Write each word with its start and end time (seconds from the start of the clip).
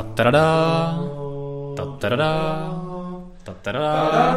Tatarada, 0.00 0.98
tatarada, 1.76 2.32
tatarada. 3.44 4.36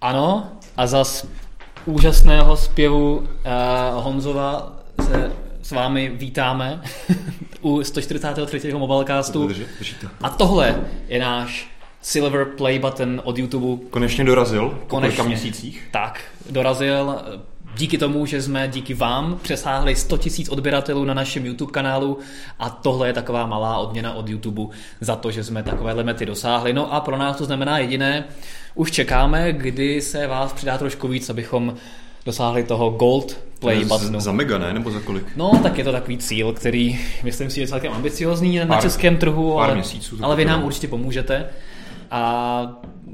Ano, 0.00 0.52
a 0.76 0.86
zas 0.86 1.26
úžasného 1.84 2.56
zpěvu 2.56 3.16
uh, 3.16 3.26
Honzova 4.04 4.72
se 5.06 5.32
s 5.62 5.70
vámi 5.70 6.08
vítáme 6.08 6.80
u 7.60 7.84
143. 7.84 8.72
Mobilecastu. 8.72 9.50
A 10.22 10.30
tohle 10.30 10.80
je 11.08 11.20
náš 11.20 11.68
Silver 12.02 12.44
Play 12.44 12.78
Button 12.78 13.20
od 13.24 13.38
YouTube. 13.38 13.84
Konečně 13.90 14.24
dorazil 14.24 14.68
po 14.68 14.86
Konečně. 14.86 15.22
měsících. 15.22 15.88
Tak, 15.92 16.20
dorazil 16.50 17.22
díky 17.76 17.98
tomu, 17.98 18.26
že 18.26 18.42
jsme 18.42 18.68
díky 18.68 18.94
vám 18.94 19.38
přesáhli 19.42 19.96
100 19.96 20.16
000 20.16 20.28
odběratelů 20.50 21.04
na 21.04 21.14
našem 21.14 21.46
YouTube 21.46 21.72
kanálu 21.72 22.18
a 22.58 22.70
tohle 22.70 23.08
je 23.08 23.12
taková 23.12 23.46
malá 23.46 23.78
odměna 23.78 24.14
od 24.14 24.28
YouTube 24.28 24.62
za 25.00 25.16
to, 25.16 25.30
že 25.30 25.44
jsme 25.44 25.62
takové 25.62 25.92
limity 25.92 26.26
dosáhli. 26.26 26.72
No 26.72 26.94
a 26.94 27.00
pro 27.00 27.16
nás 27.16 27.36
to 27.36 27.44
znamená 27.44 27.78
jediné, 27.78 28.24
už 28.74 28.90
čekáme, 28.90 29.52
kdy 29.52 30.02
se 30.02 30.26
vás 30.26 30.52
přidá 30.52 30.78
trošku 30.78 31.08
víc, 31.08 31.30
abychom 31.30 31.74
dosáhli 32.26 32.64
toho 32.64 32.90
gold 32.90 33.38
play 33.60 33.84
buttonu. 33.84 34.20
Za 34.20 34.32
mega, 34.32 34.58
ne? 34.58 34.72
Nebo 34.72 34.90
za 34.90 35.00
kolik? 35.00 35.36
No, 35.36 35.60
tak 35.62 35.78
je 35.78 35.84
to 35.84 35.92
takový 35.92 36.18
cíl, 36.18 36.52
který 36.52 37.00
myslím 37.22 37.50
si 37.50 37.60
je 37.60 37.68
celkem 37.68 37.92
ambiciozní 37.92 38.58
pár, 38.58 38.68
na 38.68 38.80
českém 38.80 39.16
trhu, 39.16 39.54
pár 39.54 39.64
ale, 39.64 39.74
měsíců, 39.74 40.18
ale 40.22 40.36
vy 40.36 40.44
nám 40.44 40.64
určitě 40.64 40.88
pomůžete. 40.88 41.46
A 42.10 42.62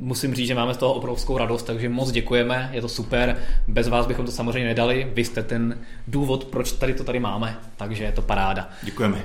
musím 0.02 0.34
říct, 0.34 0.47
že 0.47 0.55
máme 0.55 0.74
z 0.74 0.77
toho 0.77 0.95
obrovskou 0.95 1.38
radost, 1.38 1.62
takže 1.62 1.88
moc 1.88 2.11
děkujeme, 2.11 2.70
je 2.73 2.80
to 2.80 2.88
super. 2.88 3.37
Bez 3.69 3.88
vás 3.88 4.06
bychom 4.06 4.27
to 4.27 4.33
samozřejmě 4.33 4.69
nedali, 4.69 5.11
vy 5.15 5.25
jste 5.25 5.42
ten 5.42 5.78
důvod, 6.09 6.45
proč 6.45 6.73
tady 6.73 6.95
to 6.95 7.05
tady 7.05 7.20
máme, 7.20 7.59
takže 7.77 8.05
je 8.05 8.12
to 8.12 8.23
paráda. 8.23 8.69
Děkujeme. 8.83 9.23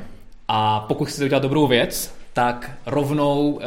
A 0.48 0.80
pokud 0.80 1.08
chcete 1.08 1.26
udělat 1.26 1.44
dobrou 1.44 1.68
věc, 1.68 2.16
tak 2.34 2.72
rovnou, 2.86 3.60
eh, 3.62 3.66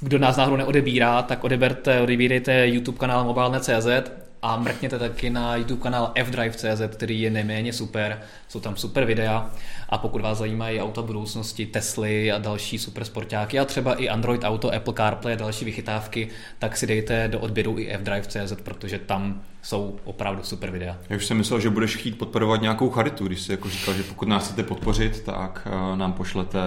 kdo 0.00 0.18
nás 0.18 0.36
náhodou 0.36 0.56
neodebírá, 0.56 1.22
tak 1.22 1.44
odeberte, 1.44 2.00
odebírejte 2.00 2.68
YouTube 2.68 2.98
kanál 2.98 3.24
mobilne.cz 3.24 4.10
a 4.42 4.56
mrkněte 4.56 4.98
taky 4.98 5.30
na 5.30 5.56
YouTube 5.56 5.82
kanál 5.82 6.12
fdrive.cz, 6.24 6.82
který 6.88 7.20
je 7.20 7.30
neméně 7.30 7.72
super, 7.72 8.20
jsou 8.48 8.60
tam 8.60 8.76
super 8.76 9.04
videa. 9.04 9.50
A 9.88 9.98
pokud 9.98 10.22
vás 10.22 10.38
zajímají 10.38 10.80
auta 10.80 11.02
budoucnosti, 11.02 11.66
Tesly 11.66 12.32
a 12.32 12.38
další 12.38 12.78
super 12.78 13.04
sportáky 13.04 13.58
a 13.58 13.64
třeba 13.64 13.94
i 13.94 14.08
Android 14.08 14.44
Auto, 14.44 14.74
Apple 14.74 14.94
CarPlay 14.94 15.34
a 15.34 15.36
další 15.36 15.64
vychytávky, 15.64 16.28
tak 16.58 16.76
si 16.76 16.86
dejte 16.86 17.28
do 17.28 17.40
odběru 17.40 17.78
i 17.78 17.96
fdrive.cz, 17.98 18.52
protože 18.62 18.98
tam 18.98 19.42
jsou 19.62 19.98
opravdu 20.04 20.42
super 20.42 20.70
videa. 20.70 20.96
Já 21.10 21.16
už 21.16 21.26
jsem 21.26 21.36
myslel, 21.36 21.60
že 21.60 21.70
budeš 21.70 21.96
chtít 21.96 22.18
podporovat 22.18 22.60
nějakou 22.60 22.90
charitu, 22.90 23.26
když 23.26 23.40
jsi 23.40 23.52
jako 23.52 23.70
říkal, 23.70 23.94
že 23.94 24.02
pokud 24.02 24.28
nás 24.28 24.46
chcete 24.46 24.62
podpořit, 24.62 25.20
tak 25.20 25.68
eh, 25.70 25.96
nám 25.96 26.12
pošlete 26.12 26.58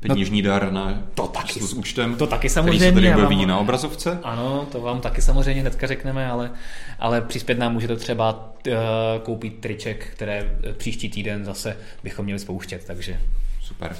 peněžní 0.00 0.42
no, 0.42 0.50
dar 0.50 0.72
na 0.72 1.02
to 1.14 1.26
taky, 1.26 1.60
s 1.60 1.72
účtem, 1.72 2.16
to 2.16 2.26
taky 2.26 2.48
samozřejmě, 2.48 2.90
který 2.90 3.06
se 3.06 3.12
tady 3.12 3.24
objeví 3.24 3.46
na 3.46 3.58
obrazovce. 3.58 4.18
Ano, 4.22 4.66
to 4.72 4.80
vám 4.80 5.00
taky 5.00 5.22
samozřejmě 5.22 5.60
hnedka 5.60 5.86
řekneme, 5.86 6.30
ale, 6.30 6.50
ale 6.98 7.20
přispět 7.20 7.58
nám 7.58 7.72
můžete 7.72 7.96
třeba 7.96 8.52
uh, 8.66 8.72
koupit 9.22 9.58
triček, 9.60 10.06
které 10.12 10.58
příští 10.76 11.08
týden 11.08 11.44
zase 11.44 11.76
bychom 12.02 12.24
měli 12.24 12.40
spouštět, 12.40 12.84
takže... 12.86 13.20
Super. 13.62 13.96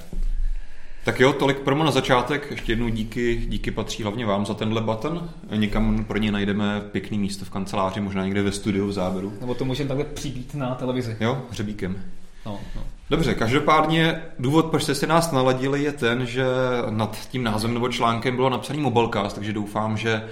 Tak 1.04 1.20
jo, 1.20 1.32
tolik 1.32 1.58
promo 1.58 1.84
na 1.84 1.90
začátek. 1.90 2.50
Ještě 2.50 2.72
jednou 2.72 2.88
díky, 2.88 3.36
díky 3.48 3.70
patří 3.70 4.02
hlavně 4.02 4.26
vám 4.26 4.46
za 4.46 4.54
tenhle 4.54 4.80
button. 4.80 5.30
Někam 5.56 6.04
pro 6.04 6.18
ně 6.18 6.32
najdeme 6.32 6.80
pěkný 6.80 7.18
místo 7.18 7.44
v 7.44 7.50
kanceláři, 7.50 8.00
možná 8.00 8.24
někde 8.24 8.42
ve 8.42 8.52
studiu 8.52 8.86
v 8.86 8.92
záběru. 8.92 9.32
Nebo 9.40 9.54
to 9.54 9.64
můžeme 9.64 9.88
takhle 9.88 10.04
přibít 10.04 10.54
na 10.54 10.74
televizi. 10.74 11.16
Jo, 11.20 11.42
hřebíkem. 11.50 11.96
No, 12.46 12.60
no. 12.76 12.82
Dobře, 13.10 13.34
každopádně 13.34 14.22
důvod, 14.38 14.66
proč 14.66 14.82
jste 14.82 14.94
si 14.94 15.06
nás 15.06 15.32
naladili, 15.32 15.82
je 15.82 15.92
ten, 15.92 16.26
že 16.26 16.44
nad 16.90 17.28
tím 17.28 17.44
názvem 17.44 17.74
nebo 17.74 17.88
článkem 17.88 18.36
bylo 18.36 18.50
napsaný 18.50 18.80
Mobilecast, 18.80 19.36
takže 19.36 19.52
doufám, 19.52 19.96
že 19.96 20.22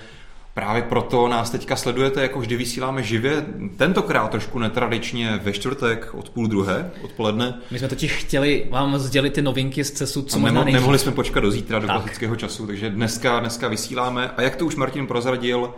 Právě 0.59 0.83
proto 0.83 1.29
nás 1.29 1.51
teďka 1.51 1.77
sledujete, 1.77 2.23
jako 2.23 2.41
vždy 2.41 2.57
vysíláme 2.57 3.03
živě, 3.03 3.45
tentokrát 3.77 4.31
trošku 4.31 4.59
netradičně 4.59 5.41
ve 5.43 5.53
čtvrtek 5.53 6.15
od 6.15 6.31
půl 6.31 6.47
druhé 6.47 6.91
odpoledne. 7.03 7.55
My 7.71 7.79
jsme 7.79 7.89
totiž 7.89 8.13
chtěli 8.13 8.67
vám 8.71 8.99
sdělit 8.99 9.33
ty 9.33 9.43
novinky 9.43 9.85
z 9.85 9.91
CESu, 9.91 10.23
co 10.23 10.39
možná 10.39 10.53
nemohli, 10.53 10.73
nemohli 10.73 10.99
jsme 10.99 11.13
počkat 11.13 11.41
do 11.41 11.51
zítra, 11.51 11.79
do 11.79 11.87
tak. 11.87 11.97
klasického 11.97 12.37
času, 12.37 12.67
takže 12.67 12.91
dneska, 12.91 13.41
dneska 13.41 13.69
vysíláme. 13.69 14.31
A 14.37 14.43
jak 14.43 14.57
to 14.57 14.67
už 14.67 14.77
Martin 14.77 15.07
prozradil, 15.07 15.75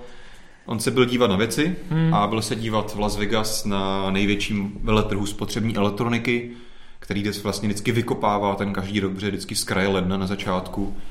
On 0.66 0.80
se 0.80 0.90
byl 0.90 1.04
dívat 1.04 1.30
na 1.30 1.36
věci 1.36 1.76
hmm. 1.90 2.14
a 2.14 2.26
byl 2.26 2.42
se 2.42 2.56
dívat 2.56 2.94
v 2.94 2.98
Las 2.98 3.16
Vegas 3.16 3.64
na 3.64 4.10
největším 4.10 4.72
veletrhu 4.82 5.26
spotřební 5.26 5.76
elektroniky, 5.76 6.50
který 6.98 7.22
dnes 7.22 7.42
vlastně 7.42 7.68
vždycky 7.68 7.92
vykopává 7.92 8.54
ten 8.54 8.72
každý 8.72 9.00
rok, 9.00 9.12
protože 9.12 9.28
vždycky 9.28 9.56
z 9.56 9.64
kraje 9.64 9.88
ledna 9.88 10.16
na 10.16 10.26
začátku. 10.26 10.96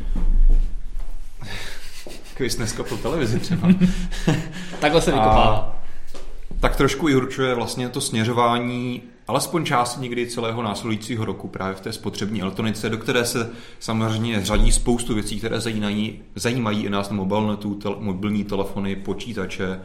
Takový 2.30 2.50
dneska 2.58 2.84
po 2.84 2.98
televizi 2.98 3.40
třeba. 3.40 3.68
Takhle 4.80 5.02
se 5.02 5.12
vykopává. 5.12 5.56
A 5.56 5.80
tak 6.60 6.76
trošku 6.76 7.10
i 7.10 7.16
určuje 7.16 7.56
vlastně 7.56 7.90
to 7.90 8.02
směřování 8.02 9.02
alespoň 9.30 9.66
část 9.66 9.98
někdy 9.98 10.28
celého 10.28 10.64
následujícího 10.64 11.26
roku 11.26 11.48
právě 11.48 11.76
v 11.76 11.82
té 11.82 11.94
spotřební 11.94 12.42
elektronice, 12.42 12.90
do 12.90 12.98
které 12.98 13.26
se 13.26 13.50
samozřejmě 13.80 14.46
řadí 14.46 14.72
spoustu 14.72 15.14
věcí, 15.14 15.38
které 15.38 15.60
zajímají, 15.60 16.20
zajímají 16.36 16.86
i 16.86 16.90
nás 16.90 17.10
na 17.10 17.16
mobilnetu, 17.16 17.76
tel, 17.76 17.98
mobilní 18.00 18.44
telefony, 18.44 18.96
počítače, 18.96 19.80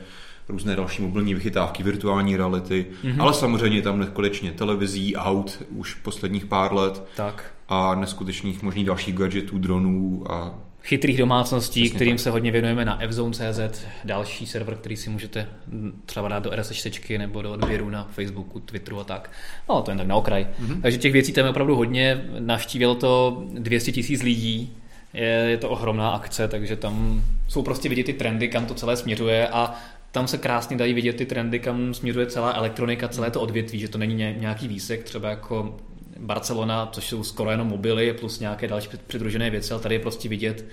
různé 0.49 0.77
další 0.77 1.03
mobilní 1.03 1.35
vychytávky, 1.35 1.83
virtuální 1.83 2.37
reality, 2.37 2.87
mm-hmm. 3.03 3.23
ale 3.23 3.35
samozřejmě 3.35 3.83
tam 3.83 3.99
nekonečně 3.99 4.53
televizí, 4.53 5.17
aut 5.17 5.63
už 5.71 5.95
posledních 5.95 6.47
pár 6.47 6.75
let 6.75 7.03
tak. 7.17 7.55
a 7.69 7.95
neskutečných 7.95 8.63
možných 8.63 8.87
dalších 8.87 9.15
gadgetů, 9.15 9.59
dronů 9.59 10.25
a 10.33 10.55
chytrých 10.85 11.19
domácností, 11.19 11.83
Přesně 11.83 11.97
kterým 11.97 12.17
tak. 12.17 12.23
se 12.23 12.31
hodně 12.31 12.51
věnujeme 12.51 12.85
na 12.85 13.01
fzone.cz, 13.09 13.85
další 14.05 14.47
server, 14.47 14.75
který 14.75 14.97
si 14.97 15.11
můžete 15.11 15.47
třeba 16.07 16.29
dát 16.29 16.43
do 16.43 16.51
RSS 16.51 16.87
nebo 17.19 17.43
do 17.43 17.53
odběru 17.53 17.91
na 17.91 18.09
Facebooku, 18.13 18.61
Twitteru 18.61 19.01
a 19.01 19.05
tak. 19.05 19.31
No, 19.69 19.83
to 19.83 19.91
jen 19.91 19.99
tak 19.99 20.07
na 20.07 20.17
okraj. 20.17 20.47
Mm-hmm. 20.61 20.81
Takže 20.83 20.99
těch 20.99 21.13
věcí 21.13 21.33
tam 21.33 21.45
je 21.45 21.51
opravdu 21.51 21.77
hodně. 21.77 22.25
Navštívilo 22.39 22.95
to 22.95 23.45
200 23.53 23.93
tisíc 23.93 24.23
lidí, 24.23 24.77
je, 25.15 25.25
je 25.25 25.57
to 25.57 25.71
ohromná 25.71 26.11
akce, 26.11 26.49
takže 26.49 26.77
tam 26.77 27.23
jsou 27.49 27.63
prostě 27.63 27.89
vidět 27.89 28.05
ty 28.05 28.13
trendy, 28.13 28.49
kam 28.49 28.67
to 28.67 28.75
celé 28.75 28.97
směřuje 28.97 29.49
a 29.49 29.75
tam 30.11 30.29
se 30.29 30.39
krásně 30.39 30.77
dají 30.77 30.95
vidět 30.95 31.17
ty 31.17 31.27
trendy, 31.27 31.59
kam 31.59 31.95
směřuje 31.95 32.27
celá 32.27 32.53
elektronika, 32.53 33.09
celé 33.09 33.31
to 33.31 33.41
odvětví, 33.41 33.79
že 33.79 33.89
to 33.89 33.99
není 33.99 34.15
nějaký 34.15 34.69
výsek, 34.69 35.03
třeba 35.03 35.31
jako 35.31 35.77
Barcelona, 36.19 36.87
což 36.93 37.09
jsou 37.09 37.25
skoro 37.25 37.51
jenom 37.51 37.69
mobily 37.69 38.13
plus 38.13 38.41
nějaké 38.41 38.69
další 38.69 38.89
přidružené 39.07 39.51
věci, 39.51 39.73
ale 39.73 39.83
tady 39.83 39.95
je 39.95 39.99
prostě 39.99 40.29
vidět, 40.29 40.65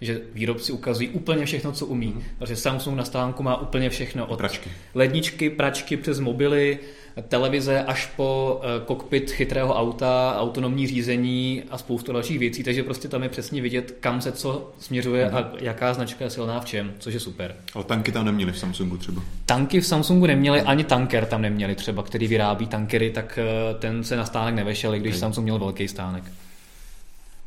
že 0.00 0.20
výrobci 0.34 0.72
ukazují 0.72 1.08
úplně 1.08 1.46
všechno, 1.46 1.72
co 1.72 1.86
umí. 1.86 2.14
Protože 2.38 2.56
Samsung 2.56 2.96
na 2.96 3.04
stánku 3.04 3.42
má 3.42 3.60
úplně 3.60 3.90
všechno. 3.90 4.26
Od 4.26 4.36
pračky. 4.36 4.70
ledničky, 4.94 5.50
pračky 5.50 5.96
přes 5.96 6.20
mobily, 6.20 6.78
televize 7.22 7.84
až 7.84 8.06
po 8.16 8.60
eh, 8.62 8.84
kokpit 8.84 9.30
chytrého 9.30 9.74
auta, 9.74 10.36
autonomní 10.38 10.86
řízení 10.86 11.62
a 11.70 11.78
spoustu 11.78 12.12
dalších 12.12 12.38
věcí, 12.38 12.62
takže 12.62 12.82
prostě 12.82 13.08
tam 13.08 13.22
je 13.22 13.28
přesně 13.28 13.62
vidět, 13.62 13.96
kam 14.00 14.20
se 14.20 14.32
co 14.32 14.72
směřuje 14.78 15.28
mm. 15.28 15.36
a 15.36 15.50
jaká 15.60 15.94
značka 15.94 16.24
je 16.24 16.30
silná 16.30 16.60
v 16.60 16.64
čem, 16.64 16.94
což 16.98 17.14
je 17.14 17.20
super. 17.20 17.54
Ale 17.74 17.84
tanky 17.84 18.12
tam 18.12 18.24
neměli 18.24 18.52
v 18.52 18.58
Samsungu 18.58 18.96
třeba? 18.96 19.22
Tanky 19.46 19.80
v 19.80 19.86
Samsungu 19.86 20.26
neměli, 20.26 20.60
ani 20.60 20.84
tanker 20.84 21.26
tam 21.26 21.42
neměli 21.42 21.74
třeba, 21.74 22.02
který 22.02 22.26
vyrábí 22.26 22.66
tankery, 22.66 23.10
tak 23.10 23.38
eh, 23.38 23.74
ten 23.74 24.04
se 24.04 24.16
na 24.16 24.24
stánek 24.24 24.54
nevešel, 24.54 24.94
i 24.94 24.98
když 24.98 25.12
okay. 25.12 25.20
Samsung 25.20 25.44
měl 25.44 25.58
velký 25.58 25.88
stánek. 25.88 26.24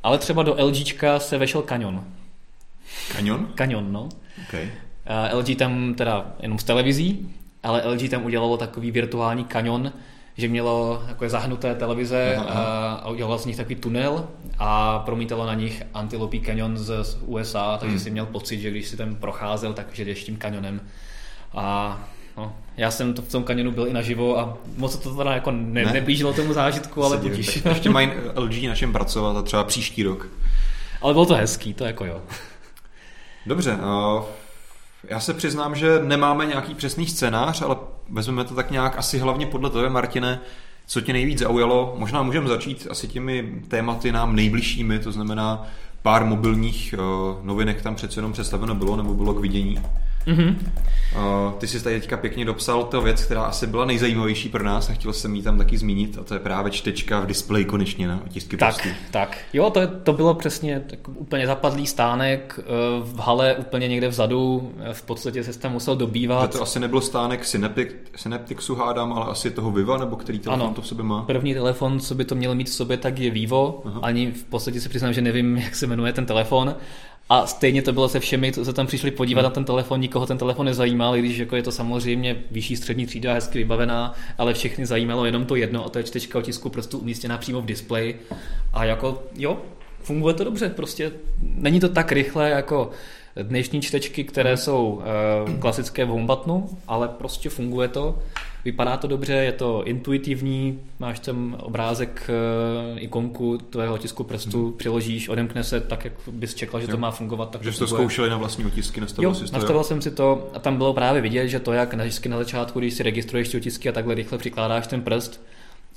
Ale 0.04 0.18
třeba 0.18 0.44
do 0.44 0.56
LGčka 0.60 1.20
se 1.20 1.38
vešel 1.38 1.62
Canyon. 1.62 2.04
Canyon? 3.12 3.48
Canyon, 3.56 3.92
no. 3.92 4.10
Okay. 4.48 4.72
Uh, 5.34 5.40
LG 5.40 5.58
tam 5.58 5.94
teda 5.94 6.26
jenom 6.40 6.60
z 6.60 6.64
televizí, 6.64 7.36
ale 7.64 7.84
LG 7.88 8.10
tam 8.10 8.26
udělalo 8.26 8.58
takový 8.58 8.92
virtuální 8.92 9.44
kanion, 9.44 9.92
že 10.38 10.48
mělo 10.48 11.04
takové 11.08 11.30
zahnuté 11.30 11.76
televize 11.76 12.36
aha, 12.38 12.48
aha. 12.50 12.94
a 12.94 13.10
udělalo 13.10 13.38
z 13.38 13.46
nich 13.46 13.58
takový 13.58 13.76
tunel 13.76 14.28
a 14.60 15.00
promítalo 15.00 15.46
na 15.46 15.54
nich 15.54 15.84
Antilope 15.94 16.40
Canyon 16.40 16.78
z 16.78 17.18
USA, 17.26 17.78
takže 17.78 17.96
hmm. 17.96 18.04
si 18.04 18.10
měl 18.10 18.26
pocit, 18.26 18.60
že 18.60 18.72
když 18.72 18.88
si 18.88 18.98
tam 18.98 19.16
procházel, 19.16 19.74
takže 19.74 20.06
jdeš 20.06 20.24
tím 20.24 20.38
kanionem. 20.38 20.82
A 21.54 21.98
no, 22.38 22.56
já 22.78 22.92
jsem 22.92 23.14
to 23.14 23.22
v 23.22 23.32
tom 23.32 23.44
kanionu 23.44 23.72
byl 23.72 23.88
i 23.88 23.94
naživo 23.94 24.40
a 24.40 24.58
moc 24.78 24.98
to 24.98 25.16
teda 25.16 25.34
jako 25.34 25.52
ne, 25.52 25.86
ne. 25.86 25.94
neblížilo 25.94 26.34
tomu 26.34 26.54
zážitku, 26.54 27.04
ale 27.04 27.18
budíš. 27.18 27.66
Ještě 27.66 27.90
mají 27.90 28.10
LG 28.36 28.64
na 28.68 28.76
čem 28.76 28.94
pracovat 28.94 29.38
a 29.38 29.42
třeba 29.42 29.64
příští 29.64 30.04
rok. 30.04 30.28
Ale 31.02 31.14
bylo 31.14 31.26
to 31.26 31.36
hezký, 31.36 31.74
to 31.74 31.86
jako 31.86 32.06
jo. 32.06 32.22
Dobře, 33.50 33.76
uh, 33.76 34.24
já 35.04 35.20
se 35.20 35.34
přiznám, 35.34 35.76
že 35.76 36.00
nemáme 36.04 36.46
nějaký 36.46 36.76
přesný 36.76 37.08
scénář, 37.08 37.62
ale 37.62 37.76
vezmeme 38.10 38.44
to 38.44 38.56
tak 38.56 38.72
nějak 38.72 38.98
asi 38.98 39.18
hlavně 39.18 39.46
podle 39.46 39.70
tebe, 39.70 39.90
Martine, 39.90 40.40
co 40.88 41.02
tě 41.02 41.14
nejvíc 41.14 41.40
zaujalo. 41.40 41.96
Možná 41.98 42.24
můžeme 42.24 42.48
začít 42.48 42.88
asi 42.90 43.08
těmi 43.08 43.62
tématy 43.68 44.12
nám 44.12 44.36
nejbližšími, 44.36 45.00
to 45.00 45.12
znamená 45.12 45.68
pár 46.02 46.26
mobilních 46.26 46.96
uh, 46.98 47.46
novinek 47.46 47.82
tam 47.82 47.96
přece 47.96 48.20
jenom 48.20 48.34
představeno 48.34 48.76
bylo 48.76 48.96
nebo 48.96 49.14
bylo 49.14 49.34
k 49.34 49.40
vidění. 49.40 49.82
Mm-hmm. 50.30 50.56
Uh, 51.16 51.54
ty 51.54 51.68
jsi 51.68 51.84
tady 51.84 52.00
teďka 52.00 52.18
pěkně 52.18 52.46
dopsal 52.46 52.84
to 52.84 53.02
věc, 53.02 53.24
která 53.26 53.44
asi 53.44 53.68
byla 53.68 53.86
nejzajímavější 53.86 54.50
pro 54.50 54.64
nás 54.64 54.90
a 54.90 54.94
chtěl 54.94 55.14
jsem 55.14 55.36
jí 55.36 55.42
tam 55.42 55.58
taky 55.58 55.78
zmínit 55.78 56.18
a 56.22 56.24
to 56.24 56.34
je 56.34 56.40
právě 56.40 56.72
čtečka 56.72 57.20
v 57.20 57.26
displeji 57.26 57.66
konečně 57.66 58.08
na 58.08 58.22
otisky 58.26 58.58
tak, 58.58 58.76
prstů. 58.76 58.90
Tak, 59.12 59.38
jo, 59.54 59.70
to, 59.70 59.88
to 59.88 60.14
bylo 60.14 60.34
přesně 60.34 60.84
tak 60.90 61.08
úplně 61.08 61.48
zapadlý 61.48 61.88
stánek 61.88 62.60
v 63.04 63.20
hale 63.20 63.56
úplně 63.56 63.88
někde 63.88 64.08
vzadu, 64.08 64.72
v 64.94 65.02
podstatě 65.02 65.44
se 65.44 65.60
tam 65.60 65.72
musel 65.72 65.96
dobývat. 65.96 66.52
To, 66.52 66.58
to 66.58 66.64
asi 66.64 66.80
nebyl 66.80 67.02
stánek 67.02 67.46
Synaptic, 67.46 67.90
Synaptixu 68.16 68.76
hádám, 68.76 69.14
ale 69.14 69.26
asi 69.26 69.52
toho 69.52 69.72
Viva, 69.72 69.98
nebo 69.98 70.16
který 70.16 70.40
telefon 70.40 70.66
ano, 70.66 70.74
to 70.74 70.82
v 70.82 70.88
sobě 70.88 71.04
má? 71.04 71.22
první 71.22 71.54
telefon, 71.54 72.00
co 72.00 72.16
by 72.16 72.26
to 72.26 72.36
mělo 72.36 72.56
mít 72.56 72.70
v 72.70 72.74
sobě, 72.74 72.98
tak 72.98 73.20
je 73.20 73.32
Vivo, 73.32 73.82
Aha. 73.86 74.00
ani 74.04 74.32
v 74.32 74.44
podstatě 74.44 74.82
se 74.82 74.90
přiznám, 74.90 75.14
že 75.14 75.22
nevím, 75.22 75.58
jak 75.64 75.76
se 75.76 75.88
jmenuje 75.88 76.14
ten 76.14 76.26
telefon, 76.26 76.76
a 77.30 77.48
stejně 77.48 77.82
to 77.82 77.94
bylo 77.94 78.10
se 78.10 78.20
všemi, 78.20 78.52
co 78.52 78.66
se 78.66 78.74
tam 78.74 78.88
přišli 78.88 79.12
podívat 79.12 79.42
hmm. 79.42 79.44
na 79.44 79.50
ten 79.50 79.66
telefon, 79.66 80.00
nikoho 80.00 80.26
ten 80.26 80.38
telefon 80.38 80.66
nezajímal, 80.66 81.18
když 81.18 81.38
jako 81.38 81.56
je 81.56 81.64
to 81.64 81.72
samozřejmě 81.72 82.36
vyšší 82.52 82.76
střední 82.76 83.06
třída, 83.06 83.34
hezky 83.34 83.58
vybavená, 83.58 84.14
ale 84.38 84.54
všechny 84.54 84.86
zajímalo 84.86 85.26
jenom 85.26 85.46
to 85.46 85.56
jedno, 85.56 85.86
a 85.86 85.90
to 85.90 85.98
je 85.98 86.04
čtečka 86.04 86.40
otisku 86.40 86.70
prstu 86.70 86.98
umístěná 86.98 87.38
přímo 87.38 87.62
v 87.62 87.66
displeji. 87.66 88.22
A 88.74 88.86
jako 88.86 89.24
jo, 89.36 89.58
funguje 90.02 90.34
to 90.34 90.44
dobře, 90.44 90.70
prostě 90.70 91.12
není 91.42 91.80
to 91.80 91.90
tak 91.90 92.12
rychle 92.12 92.50
jako 92.50 92.90
dnešní 93.44 93.82
čtečky, 93.82 94.24
které 94.24 94.58
jsou 94.58 95.02
uh, 95.48 95.60
klasické 95.60 96.06
v 96.06 96.10
homebuttonu, 96.10 96.70
ale 96.88 97.08
prostě 97.08 97.50
funguje 97.50 97.88
to. 97.88 98.20
Vypadá 98.66 98.98
to 98.98 99.08
dobře, 99.08 99.34
je 99.34 99.52
to 99.52 99.84
intuitivní, 99.84 100.80
máš 101.00 101.20
tam 101.20 101.56
obrázek, 101.60 102.30
uh, 102.94 103.04
ikonku 103.04 103.58
tvého 103.58 103.94
otisku 103.94 104.24
prstu, 104.24 104.64
hmm. 104.64 104.74
přiložíš, 104.74 105.30
odemkne 105.30 105.64
se 105.64 105.80
tak, 105.80 106.06
jak 106.06 106.14
bys 106.32 106.54
čekal, 106.54 106.80
že 106.80 106.86
jo. 106.86 106.92
to 106.92 106.98
má 106.98 107.12
fungovat. 107.12 107.50
Tak 107.50 107.64
že 107.64 107.74
jsi 107.74 107.80
to 107.80 107.88
zkoušeli 107.88 108.30
na 108.30 108.38
vlastní 108.38 108.66
otisky, 108.66 109.02
nastavil 109.02 109.30
jo, 109.30 109.36
nastavil 109.54 109.84
jsem 109.84 110.02
si 110.02 110.12
to 110.12 110.50
a 110.54 110.60
tam 110.60 110.78
bylo 110.78 110.94
právě 110.94 111.22
vidět, 111.22 111.48
že 111.48 111.60
to, 111.60 111.74
jak 111.74 111.94
na, 111.94 112.04
na 112.30 112.38
začátku, 112.38 112.80
když 112.80 112.94
si 112.94 113.04
registruješ 113.04 113.50
ty 113.50 113.58
otisky 113.58 113.90
a 113.90 113.92
takhle 113.92 114.16
rychle 114.16 114.38
přikládáš 114.38 114.88
ten 114.88 115.02
prst, 115.02 115.42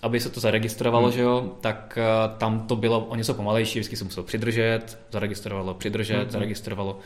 aby 0.02 0.20
se 0.20 0.30
to 0.30 0.40
zaregistrovalo, 0.40 1.06
hmm. 1.06 1.16
že 1.16 1.22
jo, 1.22 1.52
tak 1.60 1.98
uh, 1.98 2.38
tam 2.38 2.66
to 2.66 2.76
bylo 2.76 3.04
o 3.04 3.16
něco 3.16 3.34
pomalejší, 3.34 3.78
vždycky 3.78 3.96
se 3.96 4.04
musel 4.04 4.22
přidržet, 4.22 4.98
zaregistrovalo, 5.12 5.74
přidržet, 5.74 6.22
hmm. 6.22 6.30
zaregistrovalo. 6.30 6.98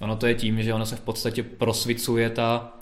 Ono 0.00 0.16
to 0.16 0.26
je 0.26 0.34
tím, 0.34 0.62
že 0.62 0.74
ono 0.74 0.86
se 0.86 0.96
v 0.96 1.00
podstatě 1.00 1.42
prosvicuje 1.42 2.30
ta, 2.30 2.72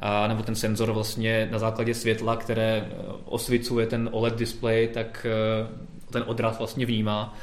a, 0.00 0.28
nebo 0.28 0.42
ten 0.42 0.54
senzor 0.54 0.92
vlastně 0.92 1.48
na 1.50 1.58
základě 1.58 1.94
světla, 1.94 2.36
které 2.36 2.76
e, 2.76 2.86
osvicuje 3.24 3.86
ten 3.86 4.08
OLED 4.12 4.36
display, 4.36 4.88
tak 4.88 5.26
e, 5.26 5.66
ten 6.10 6.24
odraz 6.26 6.58
vlastně 6.58 6.86
vnímá 6.86 7.34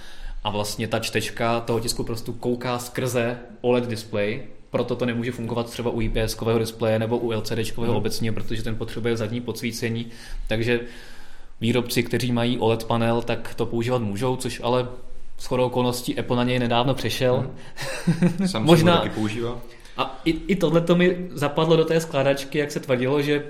a 0.44 0.50
vlastně 0.50 0.88
ta 0.88 1.00
čtečka 1.00 1.60
toho 1.60 1.80
tisku 1.80 2.04
prostě 2.04 2.32
kouká 2.40 2.80
skrze 2.80 3.38
OLED 3.62 3.88
display, 3.88 4.44
proto 4.70 4.96
to 4.96 5.06
nemůže 5.06 5.32
fungovat 5.32 5.70
třeba 5.70 5.92
u 5.92 6.02
IPS-kového 6.02 6.60
displeje 6.60 7.00
nebo 7.00 7.18
u 7.18 7.32
LCD-čkového 7.32 7.92
hmm. 7.92 7.98
obecně, 7.98 8.32
protože 8.32 8.64
ten 8.64 8.76
potřebuje 8.76 9.18
zadní 9.18 9.42
podsvícení, 9.42 10.08
takže 10.48 10.80
výrobci, 11.62 12.04
kteří 12.04 12.32
mají 12.32 12.60
OLED 12.60 12.84
panel, 12.84 13.22
tak 13.22 13.56
to 13.56 13.66
používat 13.66 14.02
můžou, 14.02 14.36
což 14.36 14.62
ale 14.64 14.88
s 15.38 15.46
chodou 15.46 15.66
okolností 15.66 16.20
Apple 16.20 16.38
na 16.38 16.44
něj 16.44 16.60
nedávno 16.60 16.94
přešel. 16.94 17.52
Hmm. 18.06 18.30
Samsung 18.38 18.66
Možná... 18.66 18.98
taky 18.98 19.10
používá. 19.10 19.62
A 19.98 20.22
i, 20.26 20.32
i 20.48 20.56
tohle 20.56 20.82
to 20.82 20.96
mi 20.96 21.28
zapadlo 21.32 21.76
do 21.76 21.86
té 21.86 22.00
skládačky, 22.00 22.58
jak 22.58 22.72
se 22.72 22.80
tvrdilo, 22.80 23.22
že 23.22 23.44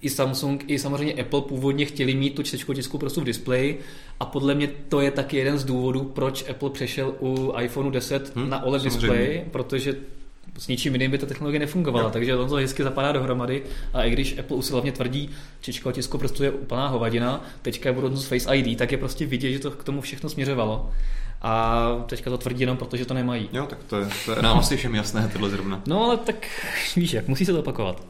i 0.00 0.10
Samsung, 0.10 0.64
i 0.66 0.78
samozřejmě 0.78 1.14
Apple 1.14 1.42
původně 1.42 1.84
chtěli 1.84 2.14
mít 2.14 2.34
tu 2.34 2.42
čtečku 2.42 2.74
tisku 2.74 2.98
prostě 2.98 3.20
v 3.20 3.24
displeji 3.24 3.80
a 4.20 4.24
podle 4.24 4.54
mě 4.54 4.68
to 4.88 5.00
je 5.00 5.10
taky 5.10 5.36
jeden 5.36 5.58
z 5.58 5.64
důvodů, 5.64 6.04
proč 6.04 6.50
Apple 6.50 6.70
přešel 6.70 7.14
u 7.20 7.52
iPhoneu 7.60 7.90
10 7.90 8.36
hmm, 8.36 8.50
na 8.50 8.62
OLED 8.62 8.82
display, 8.82 9.44
protože 9.50 9.94
s 10.58 10.68
ničím 10.68 10.92
jiným 10.92 11.10
by 11.10 11.18
ta 11.18 11.26
technologie 11.26 11.60
nefungovala, 11.60 12.04
jo. 12.04 12.10
takže 12.10 12.36
to 12.36 12.54
hezky 12.54 12.82
zapadá 12.82 13.12
dohromady 13.12 13.62
a 13.92 14.02
i 14.02 14.10
když 14.10 14.38
Apple 14.38 14.56
usilovně 14.56 14.92
tvrdí, 14.92 15.30
čičko 15.60 15.92
tisko 15.92 16.18
prostě 16.18 16.44
je 16.44 16.50
úplná 16.50 16.88
hovadina, 16.88 17.44
teďka 17.62 17.88
je 17.88 17.92
budoucnost 17.92 18.26
Face 18.26 18.56
ID, 18.56 18.78
tak 18.78 18.92
je 18.92 18.98
prostě 18.98 19.26
vidět, 19.26 19.52
že 19.52 19.58
to 19.58 19.70
k 19.70 19.84
tomu 19.84 20.00
všechno 20.00 20.28
směřovalo. 20.28 20.90
A 21.42 21.86
teďka 22.06 22.30
to 22.30 22.38
tvrdí 22.38 22.60
jenom 22.60 22.76
proto, 22.76 22.96
že 22.96 23.04
to 23.04 23.14
nemají. 23.14 23.48
Jo, 23.52 23.66
tak 23.66 23.78
to 23.86 23.98
je, 23.98 24.08
to 24.24 24.32
je 24.32 24.42
nám 24.42 24.58
asi 24.58 24.76
všem 24.76 24.94
jasné, 24.94 25.30
tohle 25.32 25.50
zrovna. 25.50 25.82
No 25.86 26.04
ale 26.04 26.16
tak 26.16 26.46
víš 26.96 27.12
jak, 27.12 27.28
musí 27.28 27.44
se 27.44 27.52
to 27.52 27.60
opakovat. 27.60 28.02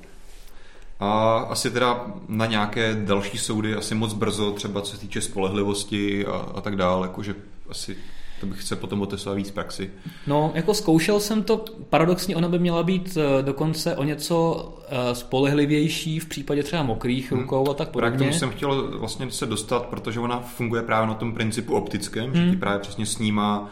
A 1.00 1.38
asi 1.38 1.70
teda 1.70 2.06
na 2.29 2.46
nějaké 2.46 2.94
další 2.94 3.38
soudy 3.38 3.75
asi 3.75 3.94
moc 3.94 4.12
brzo, 4.12 4.52
třeba 4.52 4.81
co 4.81 4.93
se 4.93 5.00
týče 5.00 5.20
spolehlivosti 5.20 6.26
a, 6.26 6.32
a 6.55 6.61
tak 6.61 6.76
dále, 6.76 7.06
jakože 7.06 7.34
asi 7.69 7.96
to 8.43 8.47
bych 8.47 8.62
se 8.62 8.77
potom 8.77 9.03
otestovat 9.03 9.37
víc 9.37 9.50
praxi. 9.50 9.91
No, 10.27 10.53
jako 10.55 10.75
zkoušel 10.75 11.21
jsem 11.21 11.43
to, 11.43 11.65
paradoxně 11.91 12.37
ona 12.37 12.49
by 12.49 12.59
měla 12.59 12.83
být 12.83 13.19
eh, 13.21 13.43
dokonce 13.43 13.97
o 13.97 14.05
něco 14.05 14.69
eh, 14.89 15.15
spolehlivější 15.15 16.19
v 16.19 16.27
případě 16.27 16.62
třeba 16.62 16.83
mokrých 16.83 17.33
hmm. 17.33 17.41
rukou 17.41 17.71
a 17.71 17.75
tak 17.75 17.89
podobně. 17.89 18.11
Právě 18.11 18.17
k 18.17 18.31
tomu 18.31 18.39
jsem 18.39 18.50
chtěl 18.50 18.99
vlastně 18.99 19.31
se 19.31 19.47
dostat, 19.47 19.87
protože 19.87 20.21
ona 20.21 20.41
funguje 20.41 20.83
právě 20.83 21.06
na 21.06 21.15
tom 21.15 21.35
principu 21.35 21.75
optickém, 21.75 22.25
hmm. 22.25 22.35
že 22.35 22.50
ti 22.50 22.56
právě 22.56 22.79
přesně 22.79 23.06
snímá 23.06 23.71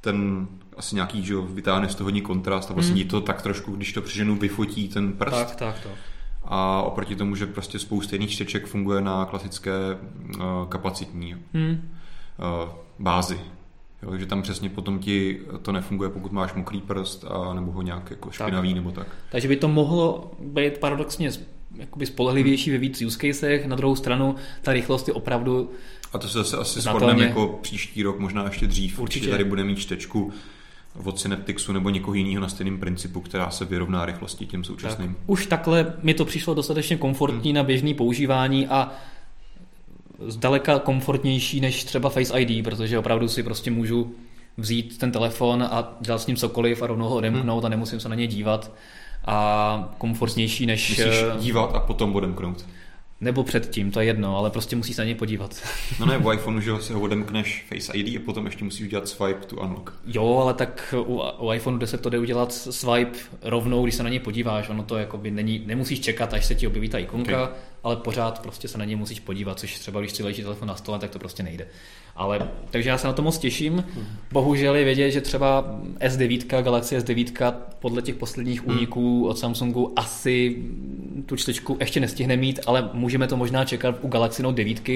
ten 0.00 0.48
asi 0.76 0.94
nějaký, 0.94 1.24
že 1.24 1.34
vytáhne 1.36 1.88
z 1.88 1.94
toho 1.94 2.06
hodně 2.06 2.20
kontrast 2.20 2.70
a 2.70 2.74
vlastně 2.74 3.00
hmm. 3.00 3.10
to 3.10 3.20
tak 3.20 3.42
trošku, 3.42 3.72
když 3.76 3.92
to 3.92 4.02
přeženu, 4.02 4.36
vyfotí 4.36 4.88
ten 4.88 5.12
prst. 5.12 5.36
Tak, 5.36 5.56
tak, 5.56 5.80
to. 5.80 5.88
A 6.44 6.82
oproti 6.82 7.16
tomu, 7.16 7.36
že 7.36 7.46
prostě 7.46 7.78
spousta 7.78 8.16
jiných 8.16 8.30
čteček 8.30 8.66
funguje 8.66 9.00
na 9.00 9.24
klasické 9.24 9.72
uh, 10.36 10.42
kapacitní 10.68 11.36
hmm. 11.54 11.70
uh, 11.72 12.70
bázi. 12.98 13.40
Jo, 14.02 14.16
že 14.16 14.26
tam 14.26 14.42
přesně 14.42 14.68
potom 14.68 14.98
ti 14.98 15.40
to 15.62 15.72
nefunguje, 15.72 16.10
pokud 16.10 16.32
máš 16.32 16.54
mokrý 16.54 16.80
prst 16.80 17.24
a 17.24 17.54
nebo 17.54 17.72
ho 17.72 17.82
nějak 17.82 18.10
jako 18.10 18.30
špinavý 18.30 18.68
tak. 18.68 18.76
nebo 18.76 18.90
tak. 18.90 19.06
Takže 19.30 19.48
by 19.48 19.56
to 19.56 19.68
mohlo 19.68 20.30
být 20.40 20.78
paradoxně 20.78 21.30
jakoby 21.76 22.06
spolehlivější 22.06 22.70
ve 22.70 22.78
víc 22.78 23.02
use 23.02 23.18
casech, 23.18 23.66
na 23.66 23.76
druhou 23.76 23.96
stranu 23.96 24.34
ta 24.62 24.72
rychlost 24.72 25.08
je 25.08 25.14
opravdu 25.14 25.70
A 26.12 26.18
to 26.18 26.28
se 26.28 26.38
zase 26.38 26.56
asi 26.56 26.80
shodneme 26.80 27.24
jako 27.24 27.58
příští 27.62 28.02
rok, 28.02 28.18
možná 28.18 28.44
ještě 28.44 28.66
dřív, 28.66 28.98
určitě 28.98 29.28
tady 29.28 29.44
bude 29.44 29.64
mít 29.64 29.78
čtečku 29.78 30.32
od 31.04 31.20
Synaptixu 31.20 31.72
nebo 31.72 31.90
někoho 31.90 32.14
jiného 32.14 32.40
na 32.40 32.48
stejném 32.48 32.78
principu, 32.78 33.20
která 33.20 33.50
se 33.50 33.64
vyrovná 33.64 34.06
rychlosti 34.06 34.46
tím 34.46 34.64
současným. 34.64 35.14
Tak. 35.14 35.22
Už 35.26 35.46
takhle 35.46 35.94
mi 36.02 36.14
to 36.14 36.24
přišlo 36.24 36.54
dostatečně 36.54 36.96
komfortní 36.96 37.50
hmm. 37.50 37.56
na 37.56 37.62
běžný 37.62 37.94
používání 37.94 38.68
a 38.68 38.92
zdaleka 40.26 40.78
komfortnější 40.78 41.60
než 41.60 41.84
třeba 41.84 42.08
Face 42.08 42.40
ID, 42.40 42.64
protože 42.64 42.98
opravdu 42.98 43.28
si 43.28 43.42
prostě 43.42 43.70
můžu 43.70 44.14
vzít 44.56 44.98
ten 44.98 45.12
telefon 45.12 45.62
a 45.62 45.96
dělat 46.00 46.18
s 46.18 46.26
ním 46.26 46.36
cokoliv 46.36 46.82
a 46.82 46.86
rovnou 46.86 47.08
ho 47.08 47.16
odemknout 47.16 47.62
hmm. 47.62 47.66
a 47.66 47.68
nemusím 47.68 48.00
se 48.00 48.08
na 48.08 48.14
ně 48.14 48.26
dívat 48.26 48.72
a 49.24 49.94
komfortnější 49.98 50.66
než... 50.66 50.90
Musíš 50.90 51.22
eh, 51.36 51.38
dívat 51.38 51.74
a 51.74 51.80
potom 51.80 52.16
odemknout. 52.16 52.64
Nebo 53.20 53.44
předtím, 53.44 53.90
to 53.90 54.00
je 54.00 54.06
jedno, 54.06 54.36
ale 54.36 54.50
prostě 54.50 54.76
musí 54.76 54.94
se 54.94 55.02
na 55.02 55.06
něj 55.06 55.14
podívat. 55.14 55.62
No 56.00 56.06
ne, 56.06 56.18
v 56.18 56.34
iPhoneu, 56.34 56.60
že 56.60 56.72
se 56.80 56.94
ho 56.94 57.00
odemkneš 57.00 57.66
Face 57.68 57.92
ID 57.92 58.16
a 58.16 58.24
potom 58.24 58.46
ještě 58.46 58.64
musíš 58.64 58.86
udělat 58.86 59.08
swipe 59.08 59.46
to 59.46 59.56
unlock. 59.56 59.90
Jo, 60.06 60.38
ale 60.42 60.54
tak 60.54 60.94
u, 61.06 61.22
u 61.38 61.52
iPhoneu 61.52 61.78
10 61.78 62.00
to 62.00 62.10
jde 62.10 62.18
udělat 62.18 62.52
swipe 62.52 63.18
rovnou, 63.42 63.82
když 63.82 63.94
se 63.94 64.02
na 64.02 64.08
něj 64.08 64.18
podíváš. 64.18 64.68
Ono 64.68 64.82
to 64.82 64.96
jakoby 64.96 65.30
není, 65.30 65.62
nemusíš 65.66 66.00
čekat, 66.00 66.34
až 66.34 66.46
se 66.46 66.54
ti 66.54 66.66
objeví 66.66 66.88
ta 66.88 66.98
ikonka, 66.98 67.44
okay. 67.44 67.56
Ale 67.84 67.96
pořád 67.96 68.42
prostě 68.42 68.68
se 68.68 68.78
na 68.78 68.84
něj 68.84 68.96
musíš 68.96 69.20
podívat, 69.20 69.58
což 69.58 69.78
třeba 69.78 70.00
když 70.00 70.12
si 70.12 70.22
leží 70.22 70.42
telefon 70.42 70.68
na 70.68 70.76
stole, 70.76 70.98
tak 70.98 71.10
to 71.10 71.18
prostě 71.18 71.42
nejde. 71.42 71.66
Ale, 72.16 72.48
takže 72.70 72.90
já 72.90 72.98
se 72.98 73.06
na 73.06 73.12
to 73.12 73.22
moc 73.22 73.38
těším. 73.38 73.84
Bohužel 74.32 74.74
je 74.74 74.84
vědět, 74.84 75.10
že 75.10 75.20
třeba 75.20 75.78
S9, 76.00 76.62
Galaxy 76.62 76.98
S9 76.98 77.54
podle 77.78 78.02
těch 78.02 78.14
posledních 78.14 78.62
hmm. 78.62 78.76
úniků 78.76 79.28
od 79.28 79.38
Samsungu 79.38 79.92
asi 79.96 80.56
tu 81.26 81.36
čtečku 81.36 81.76
ještě 81.80 82.00
nestihne 82.00 82.36
mít, 82.36 82.60
ale 82.66 82.90
můžeme 82.92 83.26
to 83.26 83.36
možná 83.36 83.64
čekat 83.64 83.94
u 84.00 84.08
Galaxy 84.08 84.42
Note 84.42 84.64
9. 84.64 84.88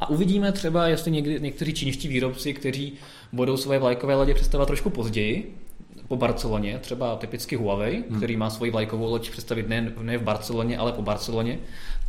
A 0.00 0.08
uvidíme 0.08 0.52
třeba, 0.52 0.88
jestli 0.88 1.10
někdy, 1.10 1.40
někteří 1.40 1.72
čínští 1.72 2.08
výrobci, 2.08 2.54
kteří 2.54 2.92
budou 3.32 3.56
své 3.56 3.78
vlajkové 3.78 4.14
lodě 4.14 4.34
představovat 4.34 4.66
trošku 4.66 4.90
později, 4.90 5.58
po 6.08 6.16
Barceloně, 6.16 6.78
třeba 6.78 7.16
typicky 7.16 7.56
Huawei, 7.56 8.04
hmm. 8.08 8.18
který 8.18 8.36
má 8.36 8.50
svoji 8.50 8.70
vlajkovou 8.70 9.10
loď 9.10 9.30
představit 9.30 9.68
ne, 9.68 9.92
ne 10.02 10.18
v 10.18 10.22
Barceloně, 10.22 10.78
ale 10.78 10.92
po 10.92 11.02
Barceloně, 11.02 11.58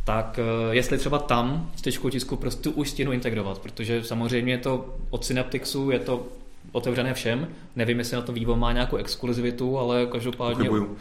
tak 0.06 0.38
eh, 0.38 0.74
jestli 0.74 0.98
třeba 0.98 1.18
tam 1.18 1.70
s 1.76 1.82
tečkou 1.82 2.10
tisku 2.10 2.36
prostě 2.36 2.68
už 2.68 2.90
stěnu 2.90 3.12
integrovat, 3.12 3.58
protože 3.58 4.04
samozřejmě 4.04 4.52
je 4.52 4.58
to 4.58 4.94
od 5.10 5.24
Synaptixu, 5.24 5.90
je 5.90 5.98
to 5.98 6.26
otevřené 6.72 7.14
všem, 7.14 7.48
nevím, 7.76 7.98
jestli 7.98 8.16
na 8.16 8.22
to 8.22 8.32
vývoj 8.32 8.56
má 8.56 8.72
nějakou 8.72 8.96
exkluzivitu, 8.96 9.78
ale 9.78 10.06
každopádně 10.06 10.54
Pochybuju. 10.54 10.96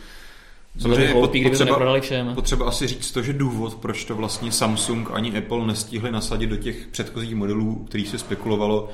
Samozřejmě 0.77 1.07
hloupý, 1.07 1.43
potřeba, 1.43 1.99
všem. 1.99 2.35
potřeba 2.35 2.67
asi 2.67 2.87
říct 2.87 3.11
to, 3.11 3.21
že 3.21 3.33
důvod, 3.33 3.75
proč 3.75 4.05
to 4.05 4.15
vlastně 4.15 4.51
Samsung 4.51 5.11
ani 5.11 5.37
Apple 5.37 5.67
nestihli 5.67 6.11
nasadit 6.11 6.47
do 6.47 6.57
těch 6.57 6.87
předchozích 6.87 7.35
modelů, 7.35 7.85
který 7.89 8.05
se 8.05 8.17
spekulovalo, 8.17 8.89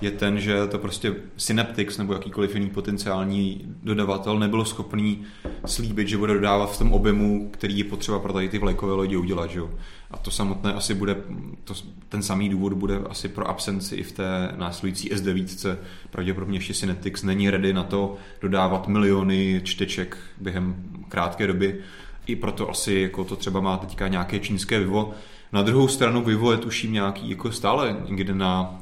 je 0.00 0.10
ten, 0.10 0.40
že 0.40 0.66
to 0.66 0.78
prostě 0.78 1.14
Synaptics 1.36 1.98
nebo 1.98 2.12
jakýkoliv 2.12 2.54
jiný 2.54 2.70
potenciální 2.70 3.60
dodavatel 3.82 4.38
nebyl 4.38 4.64
schopný 4.64 5.22
slíbit, 5.66 6.08
že 6.08 6.18
bude 6.18 6.34
dodávat 6.34 6.72
v 6.72 6.78
tom 6.78 6.92
objemu, 6.92 7.50
který 7.50 7.78
je 7.78 7.84
potřeba 7.84 8.18
pro 8.18 8.32
tady 8.32 8.48
ty 8.48 8.58
vlajkové 8.58 8.92
lodi 8.92 9.16
udělat. 9.16 9.50
Že? 9.50 9.60
A 10.10 10.16
to 10.16 10.30
samotné 10.30 10.72
asi 10.72 10.94
bude, 10.94 11.16
to, 11.64 11.74
ten 12.08 12.22
samý 12.22 12.48
důvod 12.48 12.72
bude 12.72 12.98
asi 13.10 13.28
pro 13.28 13.48
absenci 13.48 13.94
i 13.94 14.02
v 14.02 14.12
té 14.12 14.52
následující 14.56 15.10
S9. 15.10 15.76
Pravděpodobně 16.10 16.58
ještě 16.58 16.74
Synaptics 16.74 17.22
není 17.22 17.50
ready 17.50 17.72
na 17.72 17.82
to 17.82 18.16
dodávat 18.40 18.88
miliony 18.88 19.60
čteček 19.64 20.16
během 20.40 20.76
krátké 21.08 21.46
doby. 21.46 21.80
I 22.26 22.36
proto 22.36 22.70
asi 22.70 22.94
jako 22.94 23.24
to 23.24 23.36
třeba 23.36 23.60
má 23.60 23.76
teďka 23.76 24.08
nějaké 24.08 24.38
čínské 24.38 24.78
Vivo. 24.78 25.14
Na 25.52 25.62
druhou 25.62 25.88
stranu 25.88 26.24
Vivo 26.24 26.52
je 26.52 26.58
tuším 26.58 26.92
nějaký 26.92 27.30
jako 27.30 27.52
stále 27.52 27.96
někde 28.08 28.34
na 28.34 28.78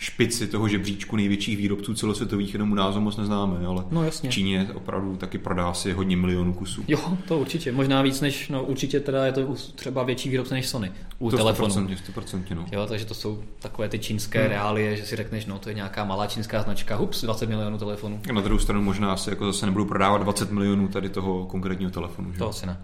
špici 0.00 0.46
toho 0.46 0.68
žebříčku 0.68 1.16
největších 1.16 1.56
výrobců 1.56 1.94
celosvětových, 1.94 2.52
jenom 2.52 2.72
u 2.72 2.74
nás 2.74 2.96
moc 2.96 3.16
neznáme, 3.16 3.66
ale 3.66 3.84
no, 3.90 4.04
jasně. 4.04 4.30
v 4.30 4.32
Číně 4.32 4.68
opravdu 4.74 5.16
taky 5.16 5.38
prodá 5.38 5.74
si 5.74 5.92
hodně 5.92 6.16
milionů 6.16 6.52
kusů. 6.52 6.84
Jo, 6.88 7.18
to 7.28 7.38
určitě, 7.38 7.72
možná 7.72 8.02
víc 8.02 8.20
než, 8.20 8.48
no 8.48 8.64
určitě 8.64 9.00
teda 9.00 9.26
je 9.26 9.32
to 9.32 9.54
třeba 9.74 10.02
větší 10.02 10.28
výrobce 10.28 10.54
než 10.54 10.68
Sony 10.68 10.92
u 11.18 11.30
to 11.30 11.36
telefonu. 11.36 11.74
100%, 11.74 11.96
100%, 12.14 12.54
no. 12.54 12.66
Jo, 12.72 12.86
takže 12.86 13.04
to 13.04 13.14
jsou 13.14 13.42
takové 13.58 13.88
ty 13.88 13.98
čínské 13.98 14.40
hmm. 14.40 14.48
reálie, 14.48 14.96
že 14.96 15.06
si 15.06 15.16
řekneš, 15.16 15.46
no 15.46 15.58
to 15.58 15.68
je 15.68 15.74
nějaká 15.74 16.04
malá 16.04 16.26
čínská 16.26 16.62
značka, 16.62 16.96
hups, 16.96 17.22
20 17.22 17.48
milionů 17.48 17.78
telefonů. 17.78 18.20
Na 18.32 18.40
druhou 18.40 18.58
stranu 18.58 18.82
možná 18.82 19.12
asi 19.12 19.30
jako 19.30 19.52
zase 19.52 19.66
nebudou 19.66 19.84
prodávat 19.84 20.22
20 20.22 20.50
milionů 20.50 20.88
tady 20.88 21.08
toho 21.08 21.46
konkrétního 21.46 21.90
telefonu. 21.90 22.32
Že? 22.32 22.38
To 22.38 22.48
asi 22.48 22.66
ne. 22.66 22.76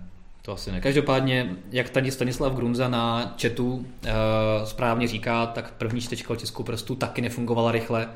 To 0.45 0.53
asi 0.53 0.73
ne. 0.73 0.81
Každopádně, 0.81 1.57
jak 1.71 1.91
tady 1.91 2.11
Stanislav 2.11 2.55
Grunza 2.55 2.89
na 2.89 3.35
chatu 3.43 3.87
e, 4.05 4.13
správně 4.67 5.09
říká, 5.09 5.47
tak 5.47 5.73
první 5.73 6.01
čtečka 6.01 6.33
otisku 6.33 6.63
prstů 6.63 6.95
taky 6.95 7.23
nefungovala 7.23 7.73
rychle 7.73 8.09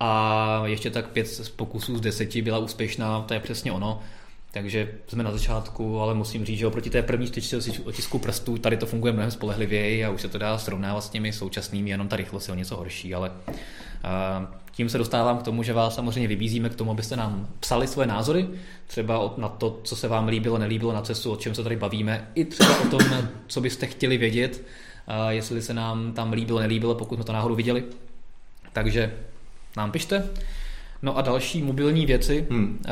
a 0.00 0.62
ještě 0.66 0.90
tak 0.90 1.08
pět 1.08 1.26
z 1.26 1.48
pokusů 1.48 1.98
z 1.98 2.00
deseti 2.00 2.42
byla 2.42 2.58
úspěšná, 2.58 3.22
to 3.22 3.34
je 3.34 3.40
přesně 3.40 3.72
ono. 3.72 4.02
Takže 4.50 4.92
jsme 5.06 5.22
na 5.22 5.32
začátku, 5.32 6.00
ale 6.00 6.14
musím 6.14 6.44
říct, 6.44 6.58
že 6.58 6.66
oproti 6.66 6.90
té 6.90 7.02
první 7.02 7.26
čtečce 7.26 7.56
otisku 7.84 8.18
prstů 8.18 8.58
tady 8.58 8.76
to 8.76 8.86
funguje 8.86 9.12
mnohem 9.12 9.30
spolehlivěji 9.30 10.04
a 10.04 10.10
už 10.10 10.20
se 10.20 10.28
to 10.28 10.38
dá 10.38 10.58
srovnávat 10.58 11.04
s 11.04 11.08
těmi 11.08 11.32
současnými, 11.32 11.90
jenom 11.90 12.08
ta 12.08 12.16
rychlost 12.16 12.48
je 12.48 12.52
o 12.52 12.56
něco 12.56 12.76
horší, 12.76 13.14
ale 13.14 13.30
tím 14.72 14.88
se 14.88 14.98
dostávám 14.98 15.38
k 15.38 15.42
tomu, 15.42 15.62
že 15.62 15.72
vás 15.72 15.94
samozřejmě 15.94 16.28
vybízíme 16.28 16.68
k 16.68 16.74
tomu, 16.74 16.90
abyste 16.90 17.16
nám 17.16 17.48
psali 17.60 17.86
svoje 17.86 18.08
názory, 18.08 18.48
třeba 18.86 19.34
na 19.36 19.48
to, 19.48 19.80
co 19.84 19.96
se 19.96 20.08
vám 20.08 20.28
líbilo, 20.28 20.58
nelíbilo 20.58 20.92
na 20.92 21.02
cestu, 21.02 21.32
o 21.32 21.36
čem 21.36 21.54
se 21.54 21.62
tady 21.62 21.76
bavíme, 21.76 22.28
i 22.34 22.44
třeba 22.44 22.80
o 22.80 22.86
tom, 22.86 23.00
co 23.46 23.60
byste 23.60 23.86
chtěli 23.86 24.18
vědět, 24.18 24.64
jestli 25.28 25.62
se 25.62 25.74
nám 25.74 26.12
tam 26.12 26.32
líbilo, 26.32 26.60
nelíbilo, 26.60 26.94
pokud 26.94 27.14
jsme 27.14 27.24
to 27.24 27.32
náhodou 27.32 27.54
viděli. 27.54 27.84
Takže 28.72 29.14
nám 29.76 29.92
pište. 29.92 30.28
No 31.02 31.16
a 31.16 31.22
další 31.22 31.62
mobilní 31.62 32.06
věci. 32.06 32.46
Hmm. 32.50 32.82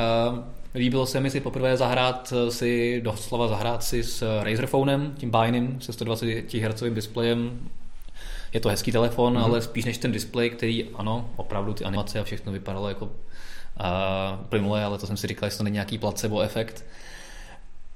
Líbilo 0.75 1.07
se 1.07 1.21
mi 1.21 1.31
si 1.31 1.41
poprvé 1.41 1.77
zahrát 1.77 2.33
si, 2.49 3.01
doslova 3.05 3.49
zahrát 3.49 3.85
si 3.85 4.03
s 4.03 4.43
Razer 4.43 4.67
Phonem, 4.67 5.15
tím 5.17 5.31
bájným 5.31 5.81
se 5.81 5.93
120 5.93 6.55
Hz 6.55 6.83
displejem 6.91 7.59
je 8.53 8.61
to 8.61 8.69
hezký 8.69 8.93
telefon, 8.93 9.35
mm-hmm. 9.35 9.45
ale 9.45 9.63
spíš 9.63 9.85
než 9.85 9.99
ten 9.99 10.13
displej, 10.13 10.51
který 10.51 10.89
ano, 10.95 11.31
opravdu 11.37 11.75
ty 11.75 11.85
animace 11.85 12.21
a 12.21 12.25
všechno 12.25 12.53
vypadalo 12.53 12.89
jako 12.89 13.05
uh, 13.05 13.11
plynule, 14.49 14.85
ale 14.85 14.99
to 14.99 15.07
jsem 15.07 15.17
si 15.17 15.27
říkal, 15.27 15.47
jestli 15.47 15.59
to 15.59 15.65
není 15.65 15.75
nějaký 15.75 15.99
placebo 15.99 16.41
efekt, 16.41 16.85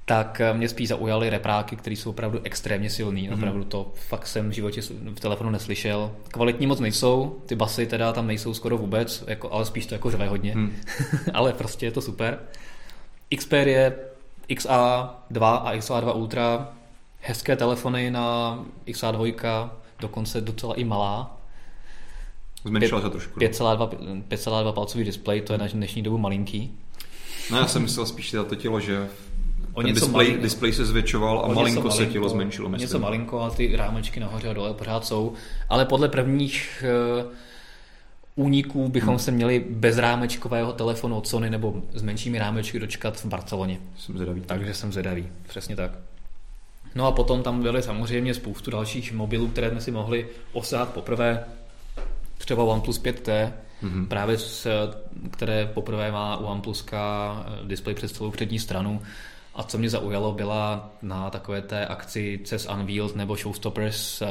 tak 0.05 0.41
eh, 0.41 0.53
mě 0.53 0.69
spíš 0.69 0.87
zaujaly 0.87 1.29
repráky, 1.29 1.75
které 1.75 1.95
jsou 1.95 2.09
opravdu 2.09 2.39
extrémně 2.43 2.89
silný. 2.89 3.29
Mm-hmm. 3.29 3.33
Opravdu 3.33 3.63
to 3.63 3.91
fakt 3.95 4.27
jsem 4.27 4.49
v 4.49 4.53
životě 4.53 4.81
v 5.15 5.19
telefonu 5.19 5.49
neslyšel. 5.49 6.11
Kvalitní 6.27 6.67
moc 6.67 6.79
nejsou, 6.79 7.41
ty 7.45 7.55
basy 7.55 7.85
teda 7.85 8.13
tam 8.13 8.27
nejsou 8.27 8.53
skoro 8.53 8.77
vůbec, 8.77 9.23
jako, 9.27 9.51
ale 9.51 9.65
spíš 9.65 9.85
to 9.85 9.95
jako 9.95 10.11
řve 10.11 10.27
hodně. 10.27 10.55
Mm. 10.55 10.75
ale 11.33 11.53
prostě 11.53 11.85
je 11.85 11.91
to 11.91 12.01
super. 12.01 12.39
Xperia 13.37 13.91
XA2 14.49 15.43
a 15.43 15.73
XA2 15.75 16.15
Ultra, 16.15 16.69
hezké 17.19 17.55
telefony 17.55 18.11
na 18.11 18.59
XA2, 18.87 19.69
dokonce 19.99 20.41
docela 20.41 20.73
i 20.73 20.83
malá. 20.83 21.37
Zmenšila 22.65 23.01
se 23.01 23.09
trošku. 23.09 23.39
5,2 23.39 24.63
no. 24.63 24.73
palcový 24.73 25.03
displej, 25.03 25.41
to 25.41 25.53
je 25.53 25.59
na 25.59 25.67
dnešní 25.67 26.01
dobu 26.01 26.17
malinký. 26.17 26.77
No 27.51 27.57
já 27.57 27.67
jsem 27.67 27.81
myslel 27.81 28.05
spíš 28.05 28.31
na 28.31 28.43
to 28.43 28.55
tělo, 28.55 28.79
že 28.79 29.09
o 29.73 29.81
ten 29.81 29.93
display, 29.93 30.27
malin... 30.27 30.41
display 30.41 30.73
se 30.73 30.85
zvětšoval 30.85 31.39
a 31.39 31.41
malinko, 31.41 31.59
malinko 31.59 31.91
se 31.91 32.05
tělo 32.05 32.29
zmenšilo. 32.29 32.69
Myslím. 32.69 32.85
Něco 32.85 32.99
malinko 32.99 33.41
a 33.41 33.49
ty 33.49 33.75
rámečky 33.75 34.19
nahoře 34.19 34.49
a 34.49 34.53
dole 34.53 34.73
pořád 34.73 35.05
jsou. 35.05 35.33
Ale 35.69 35.85
podle 35.85 36.09
prvních 36.09 36.83
uh, 37.25 37.31
úniků 38.35 38.89
bychom 38.89 39.09
hmm. 39.09 39.19
se 39.19 39.31
měli 39.31 39.65
bez 39.69 39.97
rámečkového 39.97 40.73
telefonu 40.73 41.17
od 41.17 41.27
Sony 41.27 41.49
nebo 41.49 41.81
s 41.93 42.01
menšími 42.01 42.39
rámečky 42.39 42.79
dočkat 42.79 43.17
v 43.17 43.25
Barceloně. 43.25 43.79
Jsem 43.97 44.15
zvědavý. 44.15 44.41
Takže 44.41 44.73
jsem 44.73 44.91
zvědavý, 44.91 45.27
přesně 45.47 45.75
tak. 45.75 45.91
No 46.95 47.07
a 47.07 47.11
potom 47.11 47.43
tam 47.43 47.61
byly 47.61 47.83
samozřejmě 47.83 48.33
spoustu 48.33 48.71
dalších 48.71 49.13
mobilů, 49.13 49.47
které 49.47 49.69
jsme 49.69 49.81
si 49.81 49.91
mohli 49.91 50.27
osahat 50.53 50.93
poprvé. 50.93 51.43
Třeba 52.37 52.63
OnePlus 52.63 53.01
5T, 53.01 53.51
mm-hmm. 53.83 54.07
právě 54.07 54.37
s, 54.37 54.67
které 55.31 55.65
poprvé 55.73 56.11
má 56.11 56.37
u 56.37 56.45
OnePluska 56.45 57.45
eh, 57.47 57.67
displej 57.67 57.95
před 57.95 58.11
celou 58.11 58.31
přední 58.31 58.59
stranu. 58.59 59.01
A 59.55 59.63
co 59.63 59.77
mě 59.77 59.89
zaujalo, 59.89 60.31
byla 60.31 60.89
na 61.01 61.29
takové 61.29 61.61
té 61.61 61.85
akci 61.85 62.39
CES 62.43 62.67
Unveiled 62.73 63.15
nebo 63.15 63.35
Showstoppers 63.35 64.21
uh, 64.21 64.27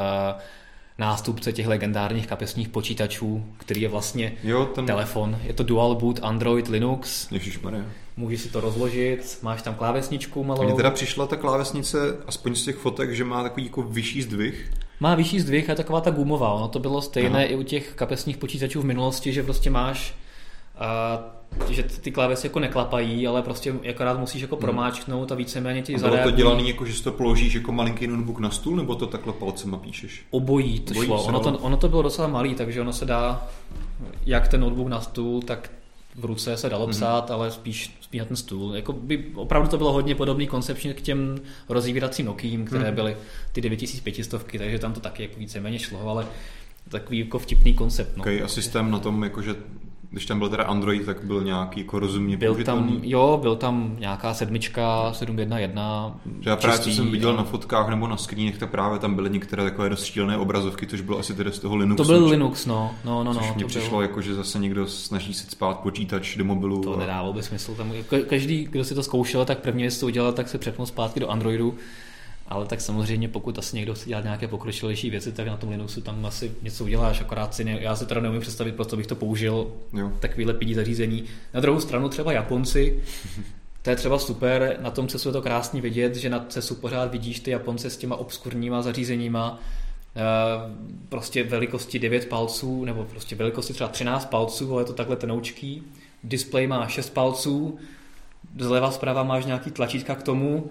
nástupce 0.98 1.52
těch 1.52 1.66
legendárních 1.66 2.26
kapesních 2.26 2.68
počítačů, 2.68 3.44
který 3.56 3.80
je 3.80 3.88
vlastně 3.88 4.32
jo, 4.42 4.64
ten... 4.64 4.86
telefon. 4.86 5.38
Je 5.44 5.52
to 5.52 5.62
dual 5.62 5.94
boot 5.94 6.20
Android 6.22 6.68
Linux. 6.68 7.32
Ježišmarja. 7.32 7.84
Můžeš 8.16 8.40
si 8.40 8.48
to 8.48 8.60
rozložit, 8.60 9.38
máš 9.42 9.62
tam 9.62 9.74
klávesničku 9.74 10.44
malou. 10.44 10.64
Mně 10.64 10.74
teda 10.74 10.90
přišla 10.90 11.26
ta 11.26 11.36
klávesnice, 11.36 11.98
aspoň 12.26 12.54
z 12.54 12.64
těch 12.64 12.76
fotek, 12.76 13.12
že 13.12 13.24
má 13.24 13.42
takový 13.42 13.66
jako 13.66 13.82
vyšší 13.82 14.22
zdvih. 14.22 14.70
Má 15.00 15.14
vyšší 15.14 15.40
zdvih 15.40 15.70
a 15.70 15.74
taková 15.74 16.00
ta 16.00 16.10
gumová. 16.10 16.52
Ono 16.52 16.68
to 16.68 16.78
bylo 16.78 17.02
stejné 17.02 17.38
Aha. 17.38 17.52
i 17.52 17.56
u 17.56 17.62
těch 17.62 17.92
kapesních 17.94 18.36
počítačů 18.36 18.80
v 18.80 18.84
minulosti, 18.84 19.32
že 19.32 19.42
prostě 19.42 19.70
máš 19.70 20.14
a 20.78 21.18
že 21.70 21.82
ty 21.82 22.11
klávesy 22.11 22.46
jako 22.46 22.61
neklapají, 22.61 23.26
ale 23.26 23.42
prostě 23.42 23.75
akorát 23.90 24.18
musíš 24.18 24.42
jako 24.42 24.56
hmm. 24.56 24.61
promáčknout 24.61 25.32
a 25.32 25.34
víceméně 25.34 25.82
ti 25.82 25.99
zareagují. 25.99 26.23
bylo 26.23 26.32
to 26.32 26.37
dělané 26.37 26.62
jako, 26.68 26.87
že 26.87 26.92
si 26.92 27.04
to 27.04 27.12
položíš 27.12 27.54
jako 27.54 27.73
malinký 27.73 28.06
notebook 28.06 28.38
na 28.38 28.50
stůl, 28.50 28.76
nebo 28.76 28.94
to 28.94 29.06
takhle 29.06 29.32
palcem 29.32 29.78
píšeš? 29.82 30.23
Obojí 30.30 30.80
to 30.80 30.90
Obojí 30.90 31.06
šlo. 31.06 31.25
Ono 31.25 31.40
to, 31.40 31.58
ono 31.58 31.76
to 31.76 31.88
bylo 31.88 32.02
docela 32.02 32.28
malý, 32.28 32.54
takže 32.54 32.80
ono 32.80 32.92
se 32.92 33.04
dá 33.04 33.49
jak 34.26 34.49
ten 34.49 34.61
notebook 34.61 34.88
na 34.88 35.00
stůl, 35.00 35.42
tak 35.42 35.70
v 36.14 36.25
ruce 36.25 36.56
se 36.56 36.68
dalo 36.68 36.84
hmm. 36.84 36.92
psát, 36.92 37.30
hmm. 37.30 37.38
ale 37.38 37.50
spíš, 37.50 37.96
spíš 38.00 38.18
na 38.18 38.25
ten 38.25 38.37
stůl. 38.37 38.76
Jako 38.76 38.92
by, 38.92 39.25
opravdu 39.34 39.68
to 39.68 39.78
bylo 39.78 39.92
hodně 39.92 40.14
podobný 40.14 40.46
koncepčně 40.46 40.94
k 40.94 41.00
těm 41.00 41.38
rozívíracím 41.68 42.26
Nokím, 42.26 42.64
které 42.64 42.84
hmm. 42.84 42.94
byly 42.94 43.16
ty 43.52 43.61
9500, 43.61 44.46
takže 44.58 44.78
tam 44.78 44.92
to 44.92 45.00
taky 45.00 45.23
jako 45.23 45.38
víceméně 45.38 45.78
šlo, 45.78 46.08
ale 46.08 46.26
takový 46.88 47.18
jako 47.18 47.38
vtipný 47.38 47.75
koncept. 47.75 48.16
No. 48.16 48.23
Okay, 48.23 48.42
a 48.42 48.49
systém 48.49 48.90
na 48.90 48.99
tom, 48.99 49.25
jakože 49.25 49.54
když 50.14 50.26
tam 50.26 50.38
byl 50.38 50.49
teda 50.49 50.64
Android, 50.64 51.06
tak 51.06 51.25
byl 51.25 51.44
nějaký 51.44 51.80
jako 51.80 51.99
rozumně 51.99 52.37
byl 52.37 52.54
tam, 52.64 53.00
Jo, 53.02 53.38
byl 53.42 53.56
tam 53.56 53.97
nějaká 53.99 54.35
sedmička, 54.35 55.12
7.1.1. 55.12 56.14
Já 56.47 56.56
právě, 56.56 56.78
co 56.78 56.90
jsem 56.90 57.11
viděl 57.11 57.37
na 57.37 57.44
fotkách 57.44 57.88
nebo 57.88 58.09
na 58.09 58.16
screenech, 58.16 58.59
tak 58.59 58.71
právě 58.71 58.99
tam 58.99 59.14
byly 59.14 59.30
některé 59.30 59.64
takové 59.64 59.88
rozšílené 59.88 60.38
obrazovky, 60.38 60.87
což 60.87 61.00
bylo 61.00 61.18
asi 61.18 61.35
tedy 61.35 61.52
z 61.52 61.59
toho 61.59 61.76
Linuxu. 61.76 62.04
To 62.04 62.12
byl 62.12 62.26
Linux, 62.26 62.66
no. 62.66 62.94
no, 63.04 63.25
no, 63.25 63.35
což 63.35 63.49
no 63.49 63.54
mě 63.54 63.64
přišlo 63.64 63.88
bylo. 63.88 64.02
jako, 64.02 64.21
že 64.21 64.35
zase 64.35 64.59
někdo 64.59 64.87
snaží 64.87 65.35
se 65.35 65.50
spát 65.50 65.80
počítač 65.80 66.37
do 66.37 66.44
mobilu. 66.44 66.83
To 66.83 66.97
a... 66.97 67.00
nedávalo 67.00 67.33
by 67.33 67.42
smysl. 67.42 67.75
Tam, 67.75 67.92
každý, 68.28 68.64
kdo 68.64 68.85
si 68.85 68.94
to 68.94 69.02
zkoušel, 69.02 69.44
tak 69.44 69.59
první 69.59 69.83
věc, 69.83 69.99
co 69.99 70.06
udělal, 70.06 70.33
tak 70.33 70.49
se 70.49 70.59
přepnul 70.59 70.87
zpátky 70.87 71.21
do 71.21 71.28
Androidu 71.28 71.75
ale 72.48 72.66
tak 72.66 72.80
samozřejmě, 72.80 73.28
pokud 73.28 73.58
asi 73.58 73.76
někdo 73.76 73.94
chce 73.94 74.08
dělat 74.08 74.24
nějaké 74.24 74.48
pokročilejší 74.48 75.10
věci, 75.10 75.32
tak 75.32 75.46
na 75.46 75.56
tom 75.56 75.70
Linuxu 75.70 76.00
tam 76.00 76.26
asi 76.26 76.52
něco 76.62 76.84
uděláš, 76.84 77.20
akorát 77.20 77.54
si 77.54 77.64
ne, 77.64 77.78
já 77.80 77.96
si 77.96 78.06
teda 78.06 78.20
neumím 78.20 78.40
představit, 78.40 78.74
proč 78.74 78.94
bych 78.94 79.06
to 79.06 79.16
použil, 79.16 79.72
jo. 79.92 80.12
takovýhle 80.20 80.54
pidí 80.54 80.74
zařízení. 80.74 81.24
Na 81.54 81.60
druhou 81.60 81.80
stranu 81.80 82.08
třeba 82.08 82.32
Japonci, 82.32 83.02
to 83.82 83.90
je 83.90 83.96
třeba 83.96 84.18
super, 84.18 84.76
na 84.80 84.90
tom 84.90 85.08
CESu 85.08 85.28
je 85.28 85.32
to 85.32 85.42
krásně 85.42 85.80
vidět, 85.80 86.16
že 86.16 86.30
na 86.30 86.46
CESu 86.48 86.74
pořád 86.74 87.10
vidíš 87.10 87.40
ty 87.40 87.50
Japonce 87.50 87.90
s 87.90 87.96
těma 87.96 88.16
obskurníma 88.16 88.82
zařízeníma, 88.82 89.60
eh, 90.16 90.20
prostě 91.08 91.44
velikosti 91.44 91.98
9 91.98 92.26
palců, 92.26 92.84
nebo 92.84 93.04
prostě 93.04 93.36
velikosti 93.36 93.72
třeba 93.72 93.88
13 93.88 94.24
palců, 94.24 94.72
ale 94.72 94.82
je 94.82 94.86
to 94.86 94.92
takhle 94.92 95.16
tenoučký. 95.16 95.82
Display 96.24 96.66
má 96.66 96.88
6 96.88 97.10
palců, 97.10 97.78
zleva 98.58 98.90
zprava 98.90 99.22
máš 99.22 99.44
nějaký 99.44 99.70
tlačítka 99.70 100.14
k 100.14 100.22
tomu 100.22 100.70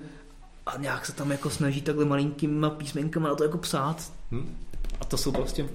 a 0.65 0.77
nějak 0.77 1.05
se 1.05 1.11
tam 1.11 1.31
jako 1.31 1.49
snaží 1.49 1.81
takhle 1.81 2.05
malinkýma 2.05 2.69
písmenkama 2.69 3.29
na 3.29 3.35
to 3.35 3.43
jako 3.43 3.57
psát. 3.57 4.11
Hmm. 4.31 4.57
A 5.01 5.05
to 5.05 5.17
jsou 5.17 5.31
prostě 5.31 5.69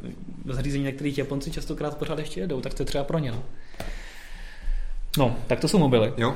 zařízení, 0.45 0.85
na 0.85 0.93
kterých 0.93 1.19
Japonci 1.19 1.51
častokrát 1.51 1.97
pořád 1.97 2.19
ještě 2.19 2.41
jedou, 2.41 2.61
tak 2.61 2.75
to 2.75 2.83
je 2.83 2.87
třeba 2.87 3.05
pro 3.05 3.19
ně. 3.19 3.31
No. 3.31 3.43
No, 5.19 5.37
tak 5.47 5.61
to 5.61 5.69
jsou 5.69 5.79
mobily. 5.79 6.13
Jo, 6.17 6.35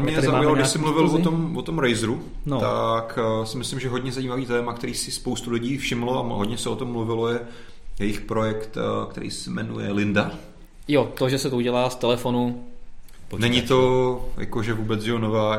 mě 0.00 0.20
zaujalo, 0.22 0.54
když 0.54 0.68
jsi 0.68 0.78
mluvil 0.78 1.06
o 1.06 1.18
tom, 1.18 1.56
o 1.56 1.62
tom 1.62 1.78
Razeru, 1.78 2.22
no. 2.46 2.60
tak 2.60 3.18
uh, 3.38 3.44
si 3.44 3.58
myslím, 3.58 3.80
že 3.80 3.88
hodně 3.88 4.12
zajímavý 4.12 4.46
téma, 4.46 4.72
který 4.72 4.94
si 4.94 5.10
spoustu 5.10 5.50
lidí 5.50 5.78
všimlo 5.78 6.18
a 6.18 6.36
hodně 6.36 6.58
se 6.58 6.68
o 6.68 6.76
tom 6.76 6.92
mluvilo, 6.92 7.28
je 7.28 7.40
jejich 7.98 8.20
projekt, 8.20 8.76
eh, 8.76 9.10
který 9.10 9.30
se 9.30 9.50
jmenuje 9.50 9.92
Linda. 9.92 10.30
Jo, 10.88 11.12
to, 11.18 11.28
že 11.28 11.38
se 11.38 11.50
to 11.50 11.56
udělá 11.56 11.90
z 11.90 11.94
telefonu. 11.94 12.64
Počítač. 13.28 13.50
Není 13.50 13.62
to 13.62 14.28
jakože 14.38 14.74
vůbec 14.74 15.02
že 15.02 15.18
nová, 15.18 15.58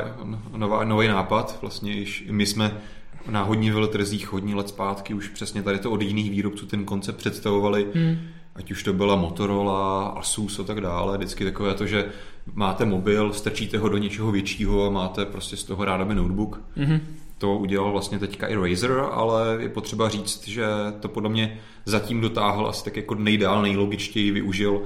nová, 0.56 0.84
nový 0.84 1.08
nápad, 1.08 1.58
vlastně 1.60 1.92
již 1.92 2.24
my 2.30 2.46
jsme 2.46 2.80
na 3.30 3.42
hodně 3.42 3.72
veletrzích 3.72 4.32
hodně 4.32 4.54
let 4.54 4.68
zpátky 4.68 5.14
už 5.14 5.28
přesně 5.28 5.62
tady 5.62 5.78
to 5.78 5.90
od 5.90 6.02
jiných 6.02 6.30
výrobců 6.30 6.66
ten 6.66 6.84
koncept 6.84 7.16
představovali, 7.16 7.86
hmm. 7.94 8.18
ať 8.54 8.70
už 8.70 8.82
to 8.82 8.92
byla 8.92 9.16
Motorola, 9.16 10.06
Asus 10.06 10.58
a 10.58 10.64
tak 10.64 10.80
dále, 10.80 11.16
vždycky 11.16 11.44
takové 11.44 11.74
to, 11.74 11.86
že 11.86 12.06
máte 12.54 12.84
mobil, 12.84 13.32
strčíte 13.32 13.78
ho 13.78 13.88
do 13.88 13.98
něčeho 13.98 14.32
většího 14.32 14.86
a 14.86 14.90
máte 14.90 15.24
prostě 15.24 15.56
z 15.56 15.64
toho 15.64 15.84
rádoby 15.84 16.14
notebook. 16.14 16.60
Hmm. 16.76 17.00
To 17.38 17.56
udělal 17.56 17.92
vlastně 17.92 18.18
teďka 18.18 18.46
i 18.46 18.54
Razer, 18.54 19.04
ale 19.12 19.56
je 19.60 19.68
potřeba 19.68 20.08
říct, 20.08 20.48
že 20.48 20.64
to 21.00 21.08
podle 21.08 21.30
mě 21.30 21.60
zatím 21.84 22.20
dotáhl 22.20 22.66
asi 22.66 22.84
tak 22.84 22.96
jako 22.96 23.14
nejdál, 23.14 23.62
nejlogičtěji 23.62 24.30
využil 24.30 24.82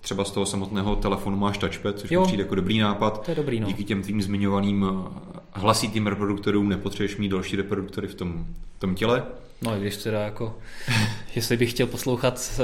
třeba 0.00 0.24
z 0.24 0.30
toho 0.30 0.46
samotného 0.46 0.96
telefonu 0.96 1.36
máš 1.36 1.58
touchpad, 1.58 1.98
což 1.98 2.10
mi 2.10 2.18
přijde 2.22 2.42
jako 2.42 2.54
dobrý 2.54 2.78
nápad. 2.78 3.24
To 3.24 3.30
je 3.30 3.34
dobrý, 3.34 3.60
no. 3.60 3.66
Díky 3.66 3.84
těm 3.84 4.02
tvým 4.02 4.22
zmiňovaným 4.22 4.86
eh, 4.88 5.18
hlasitým 5.52 6.06
reproduktorům 6.06 6.68
nepotřebuješ 6.68 7.16
mít 7.16 7.28
další 7.28 7.56
reproduktory 7.56 8.08
v 8.08 8.14
tom, 8.14 8.46
v 8.76 8.80
tom 8.80 8.94
těle. 8.94 9.22
No 9.62 9.76
i 9.76 9.80
když 9.80 9.96
teda 9.96 10.20
jako, 10.20 10.58
jestli 11.36 11.56
bych 11.56 11.70
chtěl 11.70 11.86
poslouchat 11.86 12.60
eh, 12.60 12.62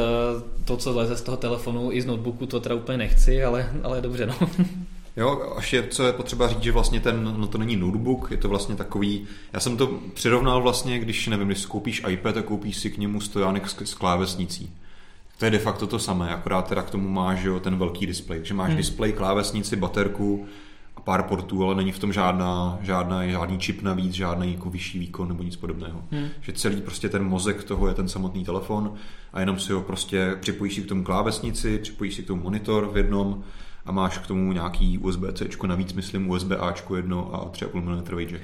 to, 0.65 0.77
co 0.77 0.97
leze 0.97 1.17
z 1.17 1.23
toho 1.23 1.37
telefonu 1.37 1.93
i 1.93 2.03
z 2.03 2.07
notebooku, 2.07 2.47
to 2.47 2.61
teda 2.61 2.75
úplně 2.75 2.99
nechci, 2.99 3.45
ale, 3.45 3.73
ale 3.83 4.01
dobře, 4.01 4.27
no. 4.27 4.35
Jo, 5.17 5.55
až 5.57 5.73
je, 5.73 5.89
co 5.89 6.07
je 6.07 6.13
potřeba 6.13 6.49
říct, 6.49 6.63
že 6.63 6.73
vlastně 6.73 7.01
ten, 7.01 7.35
no 7.37 7.47
to 7.47 7.59
není 7.59 7.77
notebook, 7.77 8.29
je 8.31 8.37
to 8.37 8.49
vlastně 8.49 8.77
takový, 8.77 9.27
já 9.53 9.61
jsem 9.61 9.77
to 9.77 9.87
přirovnal 10.15 10.63
vlastně, 10.63 10.99
když 10.99 11.27
nevím, 11.27 11.47
když 11.47 11.67
koupíš 11.67 12.03
iPad 12.09 12.37
a 12.37 12.43
koupíš 12.43 12.77
si 12.77 12.91
k 12.91 12.99
němu 12.99 13.21
stojánek 13.21 13.69
s, 13.69 13.77
s 13.85 13.95
klávesnicí. 13.95 14.71
To 15.39 15.45
je 15.45 15.51
de 15.51 15.59
facto 15.59 15.87
to 15.87 15.99
samé, 15.99 16.31
akorát 16.31 16.69
teda 16.69 16.83
k 16.83 16.91
tomu 16.91 17.09
máš 17.09 17.43
jo, 17.43 17.61
ten 17.61 17.79
velký 17.79 18.07
displej. 18.07 18.39
Takže 18.39 18.55
máš 18.55 18.69
hmm. 18.69 18.77
displej, 18.77 19.13
klávesnici, 19.13 19.77
baterku 19.77 20.47
a 20.97 21.01
pár 21.01 21.23
portů, 21.23 21.65
ale 21.65 21.75
není 21.75 21.93
v 21.93 21.99
tom 21.99 22.13
žádná, 22.13 22.79
žádná, 22.83 23.27
žádný 23.27 23.59
čip 23.59 23.83
navíc, 23.83 24.13
žádný 24.13 24.53
jako 24.53 24.71
vyšší 24.71 24.99
výkon 24.99 25.29
nebo 25.29 25.43
nic 25.43 25.57
podobného. 25.57 26.05
Hmm. 26.11 26.29
Že 26.41 26.53
celý 26.53 26.81
prostě 26.81 27.09
ten 27.09 27.25
mozek 27.25 27.65
toho 27.65 27.89
je 27.89 27.95
ten 27.95 28.09
samotný 28.09 28.45
telefon 28.45 28.95
a 29.33 29.41
jenom 29.41 29.59
si 29.59 29.73
ho 29.73 29.83
prostě 29.83 30.37
připojíš 30.41 30.75
si 30.75 30.83
k 30.83 30.89
tomu 30.89 31.05
klávesnici, 31.05 31.79
připojíš 31.79 32.15
si 32.15 32.23
k 32.23 32.27
tomu 32.27 32.43
monitor 32.43 32.91
v 32.93 32.97
jednom 32.97 33.45
a 33.87 33.93
máš 33.93 34.19
k 34.19 34.27
tomu 34.27 34.53
nějaký 34.53 34.99
USB-C, 34.99 35.67
navíc 35.67 35.93
myslím 35.93 36.31
USB-Ačko 36.31 36.97
jedno 36.97 37.35
a 37.35 37.51
3,5 37.53 37.81
mm 37.81 38.19
jack. 38.29 38.43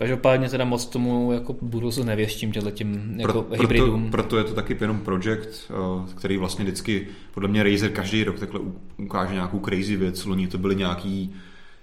Každopádně 0.00 0.48
teda 0.48 0.64
moc 0.64 0.86
tomu 0.86 1.32
jako 1.32 1.56
budoucnu 1.60 2.04
nevěštím 2.04 2.52
těmhle 2.52 2.72
tím 2.72 3.14
jako 3.16 3.42
Pro, 3.42 3.56
hybridům. 3.60 4.10
Proto, 4.10 4.10
proto 4.10 4.38
je 4.38 4.44
to 4.44 4.54
taky 4.54 4.76
jenom 4.80 5.00
projekt, 5.00 5.70
eh, 5.70 6.14
který 6.14 6.36
vlastně 6.36 6.64
vždycky, 6.64 7.06
podle 7.34 7.48
mě 7.48 7.62
Razer 7.62 7.90
každý 7.90 8.24
rok 8.24 8.38
takhle 8.38 8.60
ukáže 8.96 9.34
nějakou 9.34 9.60
crazy 9.60 9.96
věc. 9.96 10.24
Loni 10.24 10.48
to 10.48 10.58
byly 10.58 10.76
nějaký 10.76 11.34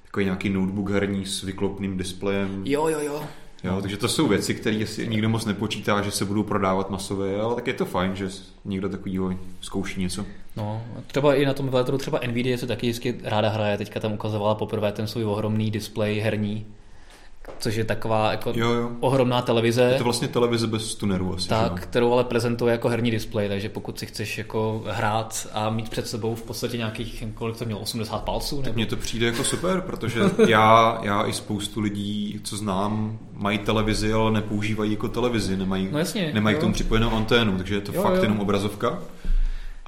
takový 0.06 0.26
nějaký 0.26 0.50
notebook 0.50 0.90
herní 0.90 1.26
s 1.26 1.44
vyklopným 1.44 1.98
displejem. 1.98 2.62
Jo, 2.66 2.88
jo, 2.88 3.00
jo. 3.02 3.24
Jo, 3.64 3.82
takže 3.82 3.98
to 3.98 4.08
jsou 4.08 4.28
věci, 4.28 4.56
které 4.56 4.88
si 4.88 5.08
nikdo 5.08 5.30
moc 5.30 5.46
nepočítá, 5.46 6.02
že 6.02 6.12
se 6.12 6.26
budou 6.26 6.44
prodávat 6.44 6.90
masově, 6.90 7.42
ale 7.42 7.56
tak 7.56 7.68
je 7.68 7.74
to 7.74 7.86
fajn, 7.86 8.16
že 8.16 8.30
někdo 8.66 8.90
takovýho 8.90 9.34
zkouší 9.62 10.02
něco. 10.02 10.26
No, 10.56 10.84
třeba 11.08 11.36
i 11.36 11.46
na 11.46 11.54
tom 11.54 11.70
veletrhu 11.70 11.98
třeba 11.98 12.20
Nvidia 12.28 12.58
se 12.58 12.68
taky 12.68 12.88
vždycky 12.88 13.16
ráda 13.24 13.50
hraje, 13.50 13.78
teďka 13.78 14.00
tam 14.00 14.14
ukazovala 14.14 14.56
poprvé 14.56 14.92
ten 14.92 15.08
svůj 15.08 15.26
ohromný 15.26 15.72
displej 15.72 16.20
herní, 16.20 16.66
což 17.60 17.76
je 17.76 17.84
taková 17.84 18.32
jako 18.32 18.54
jo, 18.56 18.74
jo. 18.74 18.92
ohromná 19.00 19.42
televize. 19.42 19.82
Je 19.82 19.98
to 19.98 20.04
vlastně 20.04 20.28
televize 20.28 20.68
bez 20.68 20.96
tuneru 20.96 21.34
asi. 21.34 21.50
Tak, 21.50 21.80
že? 21.80 21.86
kterou 21.86 22.14
ale 22.14 22.24
prezentuje 22.24 22.72
jako 22.72 22.90
herní 22.90 23.12
displej, 23.12 23.50
takže 23.50 23.70
pokud 23.70 24.00
si 24.00 24.06
chceš 24.06 24.38
jako 24.38 24.84
hrát 24.88 25.48
a 25.54 25.70
mít 25.70 25.90
před 25.90 26.08
sebou 26.08 26.36
v 26.36 26.44
podstatě 26.44 26.78
nějakých, 26.78 27.24
kolik 27.34 27.58
to 27.58 27.66
mělo, 27.66 27.80
80 27.80 28.24
palců? 28.24 28.56
Nebo? 28.56 28.66
Tak 28.66 28.76
mně 28.76 28.86
to 28.86 28.98
přijde 28.98 29.26
jako 29.26 29.44
super, 29.44 29.82
protože 29.82 30.22
já, 30.48 31.00
já 31.04 31.26
i 31.26 31.34
spoustu 31.34 31.82
lidí, 31.82 32.40
co 32.44 32.58
znám, 32.58 33.20
mají 33.34 33.58
televizi, 33.58 34.14
ale 34.14 34.32
nepoužívají 34.32 34.92
jako 34.92 35.08
televizi, 35.08 35.58
nemají, 35.58 35.90
no 35.92 36.00
jasně, 36.00 36.32
nemají 36.34 36.56
k 36.56 36.60
tomu 36.60 36.74
připojenou 36.74 37.12
anténu, 37.12 37.58
takže 37.58 37.76
je 37.76 37.82
to 37.82 37.94
jo, 37.94 38.02
fakt 38.02 38.16
jo. 38.16 38.22
jenom 38.22 38.40
obrazovka. 38.40 39.00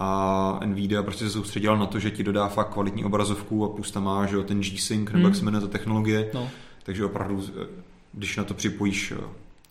A 0.02 0.60
Nvidia 0.66 1.04
prostě 1.04 1.26
se 1.26 1.32
soustředila 1.32 1.78
na 1.78 1.86
to, 1.86 2.00
že 2.00 2.12
ti 2.12 2.24
dodá 2.24 2.48
fakt 2.48 2.74
kvalitní 2.74 3.06
obrazovku 3.06 3.66
a 3.66 3.70
plus 3.70 3.92
tam 3.92 4.04
má 4.04 4.26
že 4.26 4.38
ten 4.44 4.62
G-Sync, 4.62 5.06
nebo 5.06 5.18
hmm. 5.18 5.26
jak 5.26 5.36
se 5.36 5.46
jmenuje 5.46 5.62
ta 5.62 5.68
technologie, 5.68 6.30
no 6.34 6.50
takže 6.90 7.06
opravdu, 7.06 7.44
eh, 7.62 7.66
když 8.14 8.38
na 8.38 8.44
to 8.44 8.54
připojíš 8.54 9.12
eh, 9.12 9.24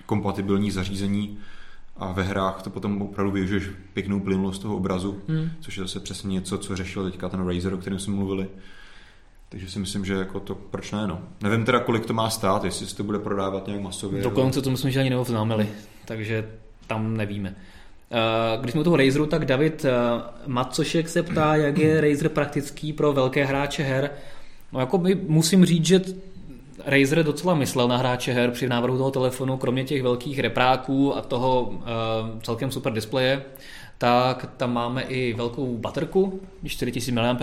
kompatibilní 0.06 0.70
zařízení 0.70 1.38
a 1.96 2.12
ve 2.12 2.22
hrách 2.22 2.62
to 2.62 2.70
potom 2.70 3.02
opravdu 3.02 3.32
využiješ 3.32 3.64
pěknou 3.92 4.20
plynulost 4.20 4.62
toho 4.62 4.76
obrazu, 4.76 5.20
hmm. 5.28 5.50
což 5.60 5.76
je 5.76 5.82
zase 5.82 6.00
přesně 6.00 6.32
něco, 6.34 6.58
co 6.58 6.76
řešil 6.76 7.10
teďka 7.10 7.28
ten 7.28 7.48
Razer, 7.48 7.74
o 7.74 7.76
kterém 7.76 7.98
jsme 7.98 8.14
mluvili. 8.14 8.48
Takže 9.48 9.70
si 9.70 9.78
myslím, 9.78 10.04
že 10.04 10.14
jako 10.14 10.40
to, 10.40 10.54
proč 10.54 10.92
ne, 10.92 11.06
no. 11.06 11.20
Nevím 11.42 11.64
teda, 11.64 11.80
kolik 11.80 12.06
to 12.06 12.14
má 12.14 12.30
stát, 12.30 12.64
jestli 12.64 12.86
se 12.86 12.96
to 12.96 13.04
bude 13.04 13.18
prodávat 13.18 13.66
nějak 13.66 13.82
masově. 13.82 14.22
Dokonce 14.22 14.62
to 14.62 14.70
myslím, 14.70 14.90
že 14.90 15.00
ani 15.00 15.10
neoznámili, 15.10 15.68
takže 16.04 16.48
tam 16.86 17.16
nevíme. 17.16 17.54
Eh, 18.10 18.58
když 18.60 18.72
jsme 18.72 18.80
u 18.80 18.84
toho 18.84 18.96
Razeru, 18.96 19.26
tak 19.26 19.44
David 19.44 19.86
Macošek 20.46 21.08
se 21.08 21.22
ptá, 21.22 21.56
jak 21.56 21.78
je 21.78 22.00
Razer 22.00 22.28
praktický 22.28 22.92
pro 22.92 23.12
velké 23.12 23.44
hráče 23.44 23.82
her. 23.82 24.10
No 24.72 24.80
jako 24.80 24.98
by 24.98 25.14
musím 25.14 25.64
říct, 25.64 25.86
že 25.86 26.00
Razer 26.88 27.22
docela 27.22 27.54
myslel 27.54 27.88
na 27.88 27.96
hráče 27.96 28.32
her 28.32 28.50
při 28.50 28.68
návrhu 28.68 28.98
toho 28.98 29.10
telefonu, 29.10 29.56
kromě 29.56 29.84
těch 29.84 30.02
velkých 30.02 30.38
repráků 30.38 31.16
a 31.16 31.20
toho 31.20 31.62
uh, 31.62 31.78
celkem 32.42 32.70
super 32.70 32.92
displeje, 32.92 33.42
tak 33.98 34.50
tam 34.56 34.72
máme 34.72 35.02
i 35.02 35.32
velkou 35.32 35.76
baterku, 35.76 36.40
4000 36.66 37.12
mAh, 37.12 37.36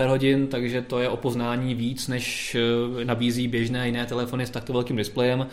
takže 0.48 0.82
to 0.82 0.98
je 0.98 1.08
opoznání 1.08 1.74
víc, 1.74 2.08
než 2.08 2.54
eh, 2.54 3.04
nabízí 3.04 3.48
běžné 3.48 3.86
jiné 3.86 4.06
telefony 4.06 4.46
s 4.46 4.50
takto 4.50 4.72
velkým 4.72 4.96
displejem. 4.96 5.46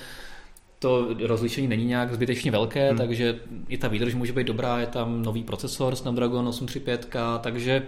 To 0.80 1.08
rozlišení 1.24 1.68
není 1.68 1.86
nějak 1.86 2.14
zbytečně 2.14 2.52
velké, 2.52 2.88
hmm. 2.88 2.98
takže 2.98 3.40
i 3.68 3.78
ta 3.78 3.88
výdrž 3.88 4.16
může 4.16 4.34
být 4.34 4.48
dobrá, 4.48 4.80
je 4.80 4.88
tam 4.88 5.22
nový 5.22 5.44
procesor 5.44 5.96
Snapdragon 5.96 6.48
835, 6.48 7.16
takže 7.42 7.84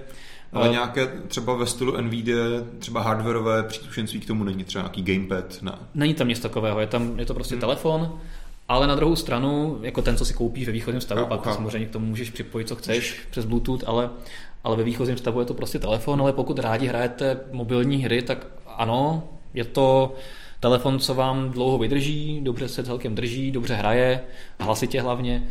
ale 0.54 0.70
nějaké 0.70 1.08
třeba 1.28 1.56
ve 1.56 1.66
stylu 1.66 2.02
NVIDIA, 2.02 2.38
třeba 2.80 3.02
hardwareové 3.02 3.64
příslušenství 3.64 4.20
k 4.20 4.28
tomu 4.28 4.44
není, 4.44 4.64
třeba 4.64 4.82
nějaký 4.82 5.04
gamepad? 5.04 5.62
Ne. 5.62 5.72
Není 5.94 6.14
tam 6.14 6.28
nic 6.28 6.40
takového, 6.40 6.80
je, 6.80 6.88
tam, 6.88 7.20
je 7.20 7.26
to 7.26 7.34
prostě 7.34 7.56
hmm. 7.56 7.62
telefon, 7.62 8.20
ale 8.68 8.88
na 8.88 8.96
druhou 8.96 9.16
stranu, 9.16 9.80
jako 9.82 10.02
ten, 10.02 10.18
co 10.18 10.26
si 10.26 10.34
koupíš 10.34 10.66
ve 10.66 10.72
východním 10.72 11.02
stavu, 11.02 11.22
já, 11.22 11.26
pak 11.26 11.54
samozřejmě 11.56 11.88
k 11.88 11.92
tomu 11.92 12.06
můžeš 12.06 12.30
připojit, 12.30 12.68
co 12.68 12.76
chceš 12.76 13.28
přes 13.30 13.46
Bluetooth, 13.46 13.84
ale, 13.86 14.10
ale 14.64 14.76
ve 14.78 14.84
východním 14.84 15.18
stavu 15.18 15.40
je 15.40 15.46
to 15.46 15.54
prostě 15.54 15.80
telefon, 15.80 16.22
ale 16.22 16.34
pokud 16.34 16.60
rádi 16.60 16.88
hrajete 16.88 17.40
mobilní 17.52 18.04
hry, 18.04 18.22
tak 18.22 18.48
ano, 18.68 19.24
je 19.54 19.66
to 19.66 20.16
telefon, 20.60 21.00
co 21.00 21.14
vám 21.14 21.50
dlouho 21.50 21.78
vydrží, 21.78 22.40
dobře 22.44 22.68
se 22.68 22.84
celkem 22.84 23.16
drží, 23.16 23.52
dobře 23.52 23.74
hraje, 23.74 24.22
hlasitě 24.60 25.02
hlavně 25.02 25.48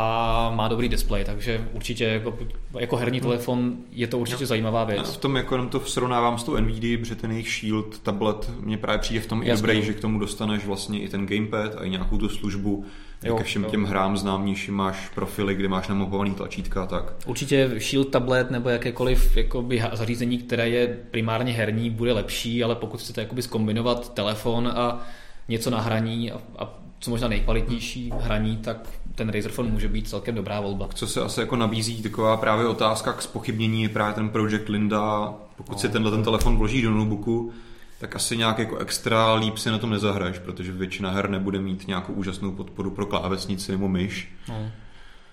a 0.00 0.50
má 0.54 0.68
dobrý 0.68 0.88
displej, 0.88 1.24
takže 1.24 1.68
určitě 1.72 2.04
jako, 2.04 2.38
jako 2.78 2.96
herní 2.96 3.20
telefon 3.20 3.76
je 3.92 4.06
to 4.06 4.18
určitě 4.18 4.42
no. 4.42 4.46
zajímavá 4.46 4.84
věc. 4.84 4.98
Já 4.98 5.12
v 5.12 5.16
tom 5.16 5.36
jako 5.36 5.54
jenom 5.54 5.68
to 5.68 5.80
srovnávám 5.80 6.38
s 6.38 6.44
tou 6.44 6.56
NVIDIA, 6.56 6.98
protože 6.98 7.14
ten 7.14 7.30
jejich 7.30 7.48
Shield 7.48 7.98
tablet 7.98 8.50
mě 8.60 8.76
právě 8.76 8.98
přijde 8.98 9.20
v 9.20 9.26
tom 9.26 9.42
Jasný. 9.42 9.52
i 9.52 9.56
dobrý, 9.56 9.86
že 9.86 9.94
k 9.94 10.00
tomu 10.00 10.18
dostaneš 10.18 10.66
vlastně 10.66 11.00
i 11.00 11.08
ten 11.08 11.26
gamepad 11.26 11.74
a 11.74 11.84
i 11.84 11.90
nějakou 11.90 12.18
tu 12.18 12.28
službu. 12.28 12.84
Jo, 13.24 13.36
ke 13.36 13.44
všem 13.44 13.64
jo. 13.64 13.70
těm 13.70 13.84
hrám 13.84 14.16
známějším 14.16 14.74
máš 14.74 15.08
profily, 15.14 15.54
kde 15.54 15.68
máš 15.68 15.88
namapovaný 15.88 16.34
tlačítka 16.34 16.86
tak. 16.86 17.12
Určitě 17.26 17.70
Shield 17.78 18.08
tablet 18.08 18.50
nebo 18.50 18.68
jakékoliv 18.68 19.36
jakoby, 19.36 19.82
zařízení, 19.92 20.38
které 20.38 20.68
je 20.68 20.98
primárně 21.10 21.52
herní, 21.52 21.90
bude 21.90 22.12
lepší, 22.12 22.64
ale 22.64 22.74
pokud 22.74 23.00
chcete 23.00 23.20
jakoby 23.20 23.42
zkombinovat 23.42 24.14
telefon 24.14 24.68
a 24.68 25.06
něco 25.48 25.70
na 25.70 25.80
hraní 25.80 26.32
a, 26.32 26.40
a 26.58 26.78
co 27.00 27.10
možná 27.10 27.28
nejkvalitnější 27.28 28.12
hraní, 28.20 28.56
tak 28.56 28.88
ten 29.14 29.28
Razer 29.28 29.50
Phone 29.50 29.70
může 29.70 29.88
být 29.88 30.08
celkem 30.08 30.34
dobrá 30.34 30.60
volba. 30.60 30.88
Co 30.94 31.06
se 31.06 31.20
asi 31.20 31.40
jako 31.40 31.56
nabízí, 31.56 32.02
taková 32.02 32.36
právě 32.36 32.66
otázka 32.66 33.12
k 33.12 33.22
spochybnění 33.22 33.82
je 33.82 33.88
právě 33.88 34.14
ten 34.14 34.28
Project 34.28 34.68
Linda. 34.68 35.34
Pokud 35.56 35.72
no. 35.72 35.78
si 35.78 35.88
tenhle 35.88 36.10
ten 36.10 36.22
telefon 36.22 36.56
vloží 36.56 36.82
do 36.82 36.90
notebooku, 36.90 37.52
tak 38.00 38.16
asi 38.16 38.36
nějak 38.36 38.58
jako 38.58 38.76
extra 38.76 39.34
líp 39.34 39.58
si 39.58 39.70
na 39.70 39.78
tom 39.78 39.90
nezahraješ, 39.90 40.38
protože 40.38 40.72
většina 40.72 41.10
her 41.10 41.30
nebude 41.30 41.58
mít 41.58 41.88
nějakou 41.88 42.12
úžasnou 42.12 42.52
podporu 42.52 42.90
pro 42.90 43.06
klávesnici 43.06 43.72
nebo 43.72 43.88
myš. 43.88 44.32
No. 44.48 44.70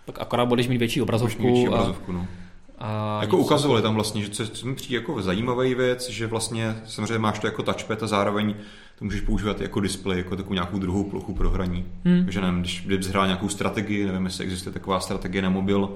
Tak 0.06 0.22
akorát 0.22 0.46
budeš 0.46 0.68
mít 0.68 0.78
větší 0.78 1.02
obrazovku. 1.02 1.44
Mít 1.44 1.52
větší 1.52 1.68
obrazovku 1.68 2.12
a... 2.12 2.16
no. 2.16 2.28
A 2.78 3.18
jako 3.22 3.38
ukazovali 3.38 3.82
tam 3.82 3.96
vlastně, 3.96 4.22
že 4.22 4.30
co, 4.30 4.48
co 4.48 4.68
mi 4.68 4.76
přijde 4.76 4.96
jako 4.96 5.22
zajímavá 5.22 5.64
věc, 5.64 6.10
že 6.10 6.28
vlastně 6.28 6.76
samozřejmě 6.86 7.20
máš 7.20 7.40
to 7.40 7.48
jako 7.48 7.64
touchpad 7.64 8.04
a 8.04 8.08
zároveň 8.08 8.56
to 9.00 9.06
můžeš 9.06 9.22
používat 9.22 9.62
jako 9.62 9.80
display, 9.80 10.18
jako 10.18 10.36
takovou 10.36 10.54
nějakou 10.54 10.80
druhou 10.80 11.04
plochu 11.04 11.34
pro 11.34 11.50
hraní. 11.50 11.86
Hmm. 12.06 12.24
Takže 12.24 12.42
nevím, 12.42 12.60
když, 12.60 12.84
kdybys 12.86 13.08
hrál 13.08 13.26
nějakou 13.26 13.50
strategii, 13.50 14.06
nevím, 14.06 14.26
jestli 14.26 14.44
existuje 14.44 14.74
taková 14.74 15.00
strategie 15.00 15.42
na 15.42 15.50
mobil, 15.50 15.90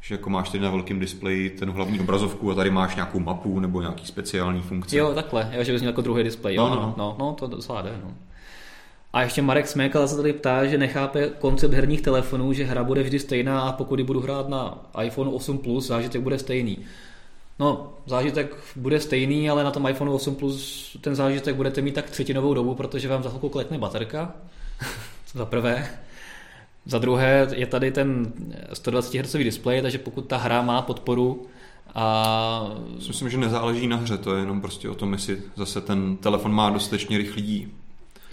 že 0.00 0.14
jako 0.14 0.30
máš 0.30 0.50
tady 0.50 0.64
na 0.64 0.70
velkém 0.70 1.00
displeji 1.00 1.50
ten 1.50 1.70
hlavní 1.70 2.00
obrazovku 2.00 2.50
a 2.50 2.54
tady 2.54 2.70
máš 2.70 2.94
nějakou 2.94 3.20
mapu 3.20 3.60
nebo 3.60 3.80
nějaký 3.80 4.06
speciální 4.06 4.60
funkce. 4.60 4.96
Jo, 4.96 5.14
takhle, 5.14 5.50
jo, 5.52 5.64
že 5.64 5.72
bys 5.72 5.80
měl 5.80 5.90
jako 5.90 6.00
druhý 6.00 6.24
displej. 6.24 6.56
No, 6.56 6.68
no, 6.68 6.74
no. 6.74 6.94
no, 6.98 7.16
no 7.18 7.32
to 7.32 7.46
docela 7.46 7.82
jde. 7.82 7.98
No. 8.04 8.10
A 9.14 9.22
ještě 9.22 9.42
Marek 9.42 9.68
Smékal 9.68 10.08
se 10.08 10.16
tady 10.16 10.32
ptá, 10.32 10.66
že 10.66 10.78
nechápe 10.78 11.30
koncept 11.38 11.74
herních 11.74 12.00
telefonů, 12.02 12.52
že 12.52 12.64
hra 12.64 12.84
bude 12.84 13.02
vždy 13.02 13.18
stejná 13.18 13.60
a 13.60 13.72
pokud 13.72 14.00
budu 14.00 14.20
hrát 14.20 14.48
na 14.48 14.78
iPhone 15.02 15.30
8 15.30 15.58
Plus, 15.58 15.86
zážitek 15.86 16.20
bude 16.20 16.38
stejný. 16.38 16.78
No, 17.58 17.92
zážitek 18.06 18.56
bude 18.76 19.00
stejný, 19.00 19.50
ale 19.50 19.64
na 19.64 19.70
tom 19.70 19.88
iPhone 19.88 20.10
8 20.10 20.34
Plus 20.34 20.96
ten 21.00 21.14
zážitek 21.14 21.56
budete 21.56 21.80
mít 21.80 21.94
tak 21.94 22.10
třetinovou 22.10 22.54
dobu, 22.54 22.74
protože 22.74 23.08
vám 23.08 23.22
za 23.22 23.28
chvilku 23.28 23.48
klekne 23.48 23.78
baterka. 23.78 24.32
za 25.34 25.46
prvé. 25.46 25.88
Za 26.86 26.98
druhé 26.98 27.48
je 27.54 27.66
tady 27.66 27.90
ten 27.90 28.32
120 28.72 29.18
Hz 29.18 29.32
displej, 29.32 29.82
takže 29.82 29.98
pokud 29.98 30.26
ta 30.26 30.36
hra 30.36 30.62
má 30.62 30.82
podporu 30.82 31.46
a... 31.94 32.70
Myslím, 33.08 33.30
že 33.30 33.38
nezáleží 33.38 33.86
na 33.86 33.96
hře, 33.96 34.18
to 34.18 34.34
je 34.34 34.40
jenom 34.40 34.60
prostě 34.60 34.88
o 34.88 34.94
tom, 34.94 35.12
jestli 35.12 35.38
zase 35.56 35.80
ten 35.80 36.16
telefon 36.16 36.52
má 36.52 36.70
dostatečně 36.70 37.18
rychlý 37.18 37.72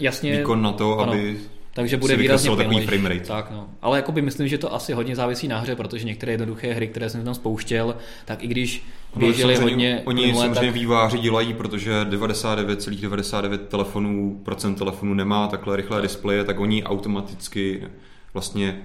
Jasně, 0.02 0.38
výkon 0.38 0.62
na 0.62 0.72
to, 0.72 0.98
ano. 0.98 1.12
aby 1.12 1.38
takže 1.74 1.96
bude 1.96 2.16
výrazně 2.16 2.56
takový 2.56 2.86
frame 2.86 3.08
rate. 3.08 3.20
Tak, 3.20 3.50
no. 3.50 3.68
Ale 3.82 3.98
jakoby 3.98 4.22
myslím, 4.22 4.48
že 4.48 4.58
to 4.58 4.74
asi 4.74 4.92
hodně 4.92 5.16
závisí 5.16 5.48
na 5.48 5.58
hře, 5.58 5.76
protože 5.76 6.06
některé 6.06 6.32
jednoduché 6.32 6.72
hry, 6.72 6.88
které 6.88 7.10
jsem 7.10 7.24
tam 7.24 7.34
spouštěl, 7.34 7.96
tak 8.24 8.44
i 8.44 8.46
když 8.46 8.84
běžely 9.16 9.56
hodně... 9.56 10.02
Oni 10.04 10.22
plynule, 10.22 10.44
samozřejmě 10.44 10.72
tak... 10.72 10.74
výváři 10.74 11.18
dělají, 11.18 11.54
protože 11.54 12.04
99,99 12.04 13.08
,99 13.08 13.58
telefonů, 13.58 14.40
procent 14.44 14.74
telefonů 14.74 15.14
nemá 15.14 15.48
takhle 15.48 15.76
rychlé 15.76 16.02
displeje, 16.02 16.44
tak 16.44 16.60
oni 16.60 16.84
automaticky 16.84 17.88
vlastně 18.34 18.82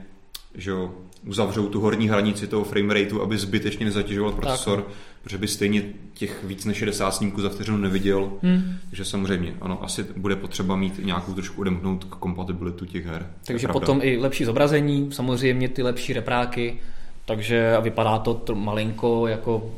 že 0.57 0.71
jo, 0.71 0.91
uzavřou 1.27 1.67
tu 1.67 1.81
horní 1.81 2.09
hranici 2.09 2.47
toho 2.47 2.63
frame 2.63 2.93
rateu, 2.93 3.21
aby 3.21 3.37
zbytečně 3.37 3.85
nezatěžoval 3.85 4.31
procesor, 4.31 4.81
tak. 4.81 4.93
protože 5.23 5.37
by 5.37 5.47
stejně 5.47 5.83
těch 6.13 6.43
víc 6.43 6.65
než 6.65 6.77
60 6.77 7.11
snímků 7.11 7.41
za 7.41 7.49
vteřinu 7.49 7.77
neviděl. 7.77 8.31
Hmm. 8.43 8.75
Takže 8.89 9.05
samozřejmě, 9.05 9.53
ano, 9.61 9.83
asi 9.83 10.05
bude 10.17 10.35
potřeba 10.35 10.75
mít 10.75 10.99
nějakou 11.05 11.33
trošku 11.33 11.61
odemknout 11.61 12.03
kompatibilitu 12.03 12.85
těch 12.85 13.05
her. 13.05 13.27
Takže 13.45 13.67
potom 13.67 13.99
i 14.03 14.17
lepší 14.17 14.45
zobrazení, 14.45 15.09
samozřejmě 15.11 15.69
ty 15.69 15.83
lepší 15.83 16.13
repráky, 16.13 16.79
takže 17.25 17.77
vypadá 17.81 18.19
to 18.19 18.55
malinko 18.55 19.27
jako 19.27 19.71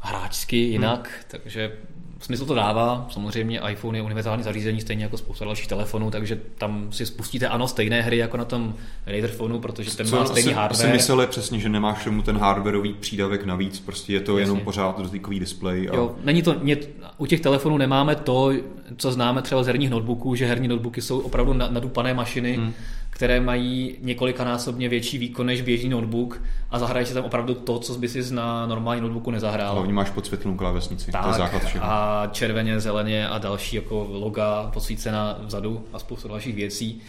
hráčsky 0.00 0.56
jinak, 0.56 1.08
hmm. 1.08 1.24
takže 1.28 1.72
smysl 2.20 2.46
to 2.46 2.54
dává, 2.54 3.06
samozřejmě 3.10 3.60
iPhone 3.70 3.98
je 3.98 4.02
univerzální 4.02 4.42
zařízení, 4.42 4.80
stejně 4.80 5.04
jako 5.04 5.16
spousta 5.16 5.44
dalších 5.44 5.66
telefonů, 5.66 6.10
takže 6.10 6.40
tam 6.58 6.92
si 6.92 7.06
spustíte 7.06 7.48
ano 7.48 7.68
stejné 7.68 8.02
hry 8.02 8.16
jako 8.16 8.36
na 8.36 8.44
tom 8.44 8.74
Razerphoneu, 9.06 9.58
protože 9.58 9.96
ten 9.96 10.06
Co 10.06 10.16
má 10.16 10.26
stejný 10.26 10.50
asi, 10.50 10.54
hardware. 10.54 10.86
Si 10.86 10.92
myslel 10.92 11.26
přesně, 11.26 11.58
že 11.58 11.68
nemáš 11.68 12.04
tomu 12.04 12.22
ten 12.22 12.38
hardwareový 12.38 12.94
přídavek 12.94 13.44
navíc, 13.44 13.80
prostě 13.80 14.12
je 14.12 14.20
to 14.20 14.38
Jasně. 14.38 14.52
jenom 14.52 14.64
pořád 14.64 15.00
dotykový 15.00 15.40
displej. 15.40 15.88
A... 15.92 15.96
Jo, 15.96 16.14
není 16.24 16.42
to, 16.42 16.54
mě, 16.62 16.76
u 17.18 17.26
těch 17.26 17.40
telefonů 17.40 17.78
nemáme 17.78 18.14
to, 18.14 18.52
co 18.96 19.12
známe 19.12 19.42
třeba 19.42 19.62
z 19.62 19.66
herních 19.66 19.90
notebooků, 19.90 20.34
že 20.34 20.46
herní 20.46 20.68
notebooky 20.68 21.02
jsou 21.02 21.18
opravdu 21.18 21.52
nadupané 21.52 22.14
mašiny, 22.14 22.56
hmm 22.56 22.72
které 23.16 23.40
mají 23.40 23.96
několikanásobně 24.00 24.88
větší 24.88 25.18
výkon 25.18 25.46
než 25.46 25.62
běžný 25.62 25.88
notebook 25.88 26.42
a 26.70 26.78
zahraješ 26.78 27.08
si 27.08 27.14
tam 27.14 27.24
opravdu 27.24 27.54
to, 27.54 27.78
co 27.78 27.94
by 27.94 28.08
si 28.08 28.34
na 28.34 28.66
normální 28.66 29.00
notebooku 29.00 29.30
nezahrál. 29.30 29.74
Hlavně 29.74 29.92
máš 29.92 30.10
podsvětlenou 30.10 30.56
klávesnici, 30.56 31.12
tak, 31.12 31.22
to 31.22 31.28
je 31.28 31.34
základ 31.34 31.64
všeho. 31.64 31.84
A 31.84 32.26
červeně, 32.32 32.80
zeleně 32.80 33.28
a 33.28 33.38
další 33.38 33.76
jako 33.76 34.06
loga 34.10 34.70
posvícená 34.72 35.38
vzadu 35.40 35.84
a 35.92 35.98
spoustu 35.98 36.28
dalších 36.28 36.54
věcí. 36.54 37.00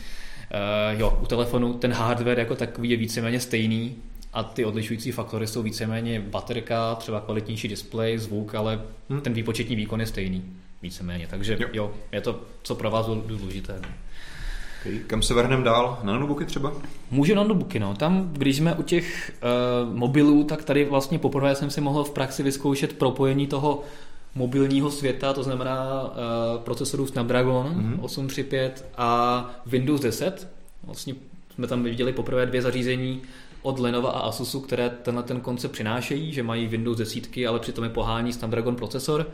Uh, 0.94 1.00
jo, 1.00 1.18
u 1.22 1.26
telefonu 1.26 1.74
ten 1.74 1.94
hardware 1.94 2.40
jako 2.40 2.56
takový 2.56 2.90
je 2.90 2.98
víceméně 2.98 3.40
stejný 3.40 3.96
a 4.34 4.44
ty 4.44 4.66
odlišující 4.66 5.12
faktory 5.12 5.48
jsou 5.48 5.64
víceméně 5.64 6.20
baterka, 6.20 6.96
třeba 6.96 7.22
kvalitnější 7.22 7.68
displej, 7.68 8.18
zvuk, 8.18 8.56
ale 8.56 8.82
hmm. 9.10 9.22
ten 9.22 9.34
výpočetní 9.34 9.76
výkon 9.76 10.00
je 10.00 10.06
stejný 10.06 10.44
víceméně. 10.82 11.28
Takže 11.30 11.58
jo, 11.60 11.68
jo 11.74 11.92
je 12.12 12.22
to, 12.22 12.42
co 12.64 12.76
pro 12.76 12.92
vás 12.92 13.06
důležité. 13.06 13.82
Okay. 14.88 15.00
Kam 15.08 15.22
se 15.22 15.34
vrhneme 15.34 15.64
dál? 15.64 16.00
Na 16.04 16.14
notebooky 16.14 16.46
třeba? 16.46 16.74
Můžu 17.12 17.36
na 17.36 17.44
notebooky, 17.44 17.80
no. 17.80 17.96
Tam, 17.96 18.30
když 18.34 18.58
jsme 18.58 18.76
u 18.76 18.84
těch 18.84 19.32
uh, 19.88 19.96
mobilů, 19.96 20.44
tak 20.44 20.64
tady 20.64 20.86
vlastně 20.86 21.20
poprvé 21.20 21.56
jsem 21.56 21.70
si 21.70 21.82
mohl 21.82 22.04
v 22.04 22.12
praxi 22.12 22.44
vyzkoušet 22.44 22.94
propojení 22.94 23.48
toho 23.48 23.84
mobilního 24.36 24.92
světa, 24.92 25.34
to 25.34 25.44
znamená 25.44 26.04
uh, 26.04 26.10
procesorů 26.64 27.08
Snapdragon 27.08 27.66
mm-hmm. 27.66 28.04
835 28.04 28.86
a 28.98 29.52
Windows 29.66 30.02
10. 30.02 30.48
Vlastně 30.84 31.16
jsme 31.56 31.68
tam 31.68 31.84
viděli 31.84 32.14
poprvé 32.14 32.46
dvě 32.46 32.62
zařízení 32.62 33.22
od 33.62 33.80
Lenova 33.80 34.10
a 34.10 34.20
Asusu, 34.20 34.60
které 34.60 34.90
tenhle 34.90 35.24
ten 35.24 35.42
koncept 35.42 35.72
přinášejí, 35.72 36.34
že 36.34 36.44
mají 36.44 36.68
Windows 36.68 36.98
10, 36.98 37.24
ale 37.50 37.60
přitom 37.60 37.84
je 37.84 37.90
pohání 37.90 38.34
Snapdragon 38.34 38.76
procesor. 38.76 39.28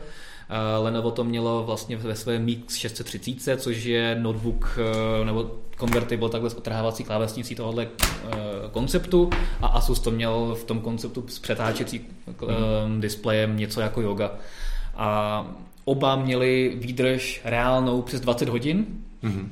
Lenovo 0.78 1.10
to 1.10 1.24
mělo 1.24 1.64
vlastně 1.64 1.96
ve 1.96 2.16
své 2.16 2.38
Mix 2.38 2.74
630, 2.76 3.62
což 3.62 3.84
je 3.84 4.16
notebook 4.20 4.78
eh, 4.78 5.24
nebo 5.24 5.50
konvertible 5.76 6.30
takhle 6.30 6.50
s 6.50 6.54
otrhávací 6.54 7.04
klávesnicí 7.04 7.54
tohohle 7.54 7.86
eh, 7.86 8.28
konceptu 8.70 9.30
a 9.60 9.66
Asus 9.66 10.00
to 10.00 10.10
měl 10.10 10.56
v 10.60 10.64
tom 10.64 10.80
konceptu 10.80 11.24
s 11.28 11.38
přetáčecí 11.38 12.00
mm. 12.88 13.00
displejem 13.00 13.56
něco 13.56 13.80
jako 13.80 14.00
yoga. 14.00 14.32
A 14.94 15.46
oba 15.84 16.16
měli 16.16 16.76
výdrž 16.76 17.40
reálnou 17.44 18.02
přes 18.02 18.20
20 18.20 18.48
hodin, 18.48 18.86
mm-hmm. 19.24 19.48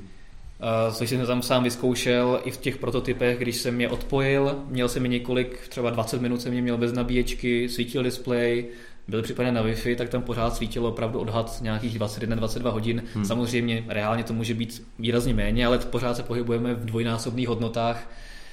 Což 0.92 1.08
jsem 1.08 1.26
tam 1.26 1.42
sám 1.42 1.64
vyzkoušel 1.64 2.40
i 2.44 2.50
v 2.50 2.56
těch 2.56 2.76
prototypech, 2.76 3.38
když 3.38 3.56
jsem 3.56 3.80
je 3.80 3.88
odpojil, 3.88 4.56
měl 4.68 4.88
jsem 4.88 5.02
mi 5.02 5.08
několik, 5.08 5.68
třeba 5.68 5.90
20 5.90 6.22
minut 6.22 6.42
jsem 6.42 6.52
je 6.52 6.62
měl 6.62 6.78
bez 6.78 6.92
nabíječky, 6.92 7.68
svítil 7.68 8.02
displej, 8.02 8.66
byl 9.08 9.22
připojen 9.22 9.54
na 9.54 9.64
Wi-Fi, 9.64 9.96
tak 9.96 10.08
tam 10.08 10.22
pořád 10.22 10.56
svítilo 10.56 10.88
opravdu 10.88 11.20
odhad 11.20 11.58
nějakých 11.60 11.98
21-22 11.98 12.70
hodin. 12.70 13.02
Hmm. 13.14 13.24
Samozřejmě 13.24 13.84
reálně 13.88 14.24
to 14.24 14.32
může 14.32 14.54
být 14.54 14.86
výrazně 14.98 15.34
méně, 15.34 15.66
ale 15.66 15.78
pořád 15.78 16.16
se 16.16 16.22
pohybujeme 16.22 16.74
v 16.74 16.84
dvojnásobných 16.84 17.48
hodnotách, 17.48 18.10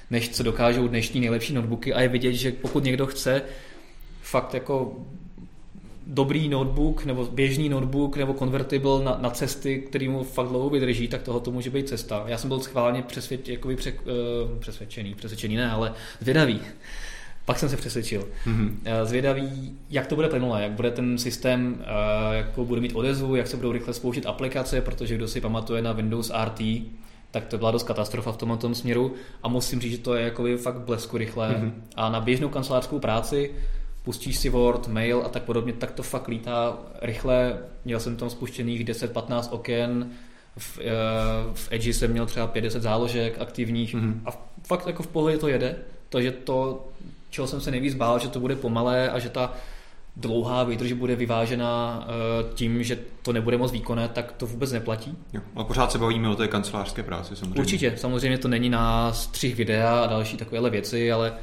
než 0.10 0.30
co 0.30 0.44
dokážou 0.44 0.88
dnešní 0.88 1.22
nejlepší 1.22 1.54
notebooky 1.54 1.94
a 1.94 2.02
je 2.02 2.08
vidět, 2.08 2.34
že 2.34 2.52
pokud 2.52 2.84
někdo 2.84 3.06
chce 3.06 3.42
fakt 4.22 4.54
jako 4.54 4.98
dobrý 6.08 6.50
notebook 6.50 7.06
nebo 7.06 7.26
běžný 7.26 7.70
notebook 7.70 8.18
nebo 8.18 8.34
convertible 8.34 9.04
na, 9.04 9.18
na 9.22 9.30
cesty, 9.30 9.80
který 9.80 10.08
mu 10.08 10.24
fakt 10.24 10.48
dlouho 10.48 10.70
vydrží, 10.70 11.08
tak 11.08 11.22
toho 11.22 11.40
to 11.40 11.52
může 11.52 11.70
být 11.70 11.88
cesta. 11.88 12.24
Já 12.28 12.38
jsem 12.38 12.48
byl 12.48 12.60
schválně 12.60 13.02
přesvěd, 13.02 13.50
jakoby 13.50 13.76
uh, 13.76 13.82
přesvědčený, 14.60 15.16
přesvědčený 15.16 15.56
ne, 15.56 15.72
ale 15.72 15.94
zvědavý 16.20 16.60
pak 17.50 17.60
jsem 17.60 17.70
se 17.70 17.78
přesvědčil. 17.78 18.28
Mm-hmm. 18.48 18.72
Zvědavý, 19.04 19.78
jak 19.90 20.08
to 20.08 20.16
bude 20.16 20.28
plynulé, 20.28 20.64
jak 20.64 20.72
bude 20.72 20.92
ten 20.92 21.18
systém, 21.18 21.82
eh, 21.82 22.36
jakou 22.36 22.66
bude 22.66 22.82
mít 22.82 22.96
odezvu, 22.96 23.36
jak 23.36 23.48
se 23.48 23.58
budou 23.58 23.72
rychle 23.72 23.94
spouštět 23.94 24.26
aplikace, 24.26 24.82
protože 24.82 25.16
kdo 25.16 25.28
si 25.28 25.42
pamatuje 25.42 25.82
na 25.82 25.92
Windows 25.92 26.32
RT, 26.46 26.62
tak 27.32 27.46
to 27.46 27.58
byla 27.58 27.72
dost 27.72 27.84
katastrofa 27.84 28.32
v 28.32 28.38
tomhle 28.38 28.58
tom 28.58 28.76
směru 28.76 29.14
a 29.44 29.48
musím 29.48 29.82
říct, 29.82 29.92
že 29.92 29.98
to 29.98 30.16
je 30.16 30.24
jako 30.24 30.44
fakt 30.58 30.80
blesku 30.80 31.18
rychlé 31.18 31.50
mm-hmm. 31.50 31.72
a 31.96 32.10
na 32.10 32.20
běžnou 32.20 32.50
kancelářskou 32.50 33.00
práci 33.00 33.52
pustíš 34.04 34.38
si 34.38 34.50
Word, 34.50 34.88
mail 34.88 35.22
a 35.26 35.30
tak 35.30 35.44
podobně, 35.44 35.74
tak 35.74 35.92
to 35.92 36.04
fakt 36.04 36.28
lítá 36.28 36.78
rychle. 37.02 37.58
Měl 37.86 38.00
jsem 38.00 38.16
tam 38.16 38.30
spuštěných 38.30 38.86
10-15 38.86 39.48
oken, 39.52 40.10
v, 40.58 40.80
eh, 40.80 40.84
v 41.54 41.72
Edge 41.72 41.94
jsem 41.94 42.12
měl 42.12 42.26
třeba 42.26 42.48
50 42.48 42.82
záložek 42.82 43.42
aktivních 43.42 43.96
mm-hmm. 43.96 44.14
a 44.26 44.50
fakt 44.68 44.88
jako 44.88 45.04
v 45.04 45.08
pohodě 45.08 45.38
to 45.38 45.48
jede. 45.48 45.76
Takže 46.10 46.32
to 46.32 46.86
čeho 47.30 47.48
jsem 47.48 47.62
se 47.62 47.72
nejvíc 47.72 47.94
bál, 47.94 48.20
že 48.20 48.28
to 48.28 48.40
bude 48.40 48.56
pomalé 48.56 49.10
a 49.10 49.20
že 49.20 49.30
ta 49.30 49.54
dlouhá 50.16 50.64
výdrž 50.64 50.92
bude 50.92 51.16
vyvážena 51.16 52.04
eh, 52.08 52.54
tím, 52.54 52.84
že 52.84 53.00
to 53.22 53.34
nebude 53.34 53.58
moc 53.58 53.72
výkonné, 53.72 54.08
tak 54.08 54.32
to 54.32 54.46
vůbec 54.46 54.72
neplatí. 54.72 55.18
Jo, 55.34 55.42
ale 55.56 55.66
pořád 55.66 55.92
se 55.92 55.98
bavíme 55.98 56.30
o 56.30 56.36
té 56.36 56.48
kancelářské 56.48 57.04
práci 57.04 57.36
samozřejmě. 57.36 57.60
Určitě, 57.60 57.94
samozřejmě 57.98 58.38
to 58.38 58.48
není 58.48 58.70
na 58.70 59.14
střih 59.14 59.56
videa 59.56 60.00
a 60.00 60.08
další 60.08 60.38
takovéhle 60.38 60.70
věci, 60.70 61.12
ale 61.12 61.34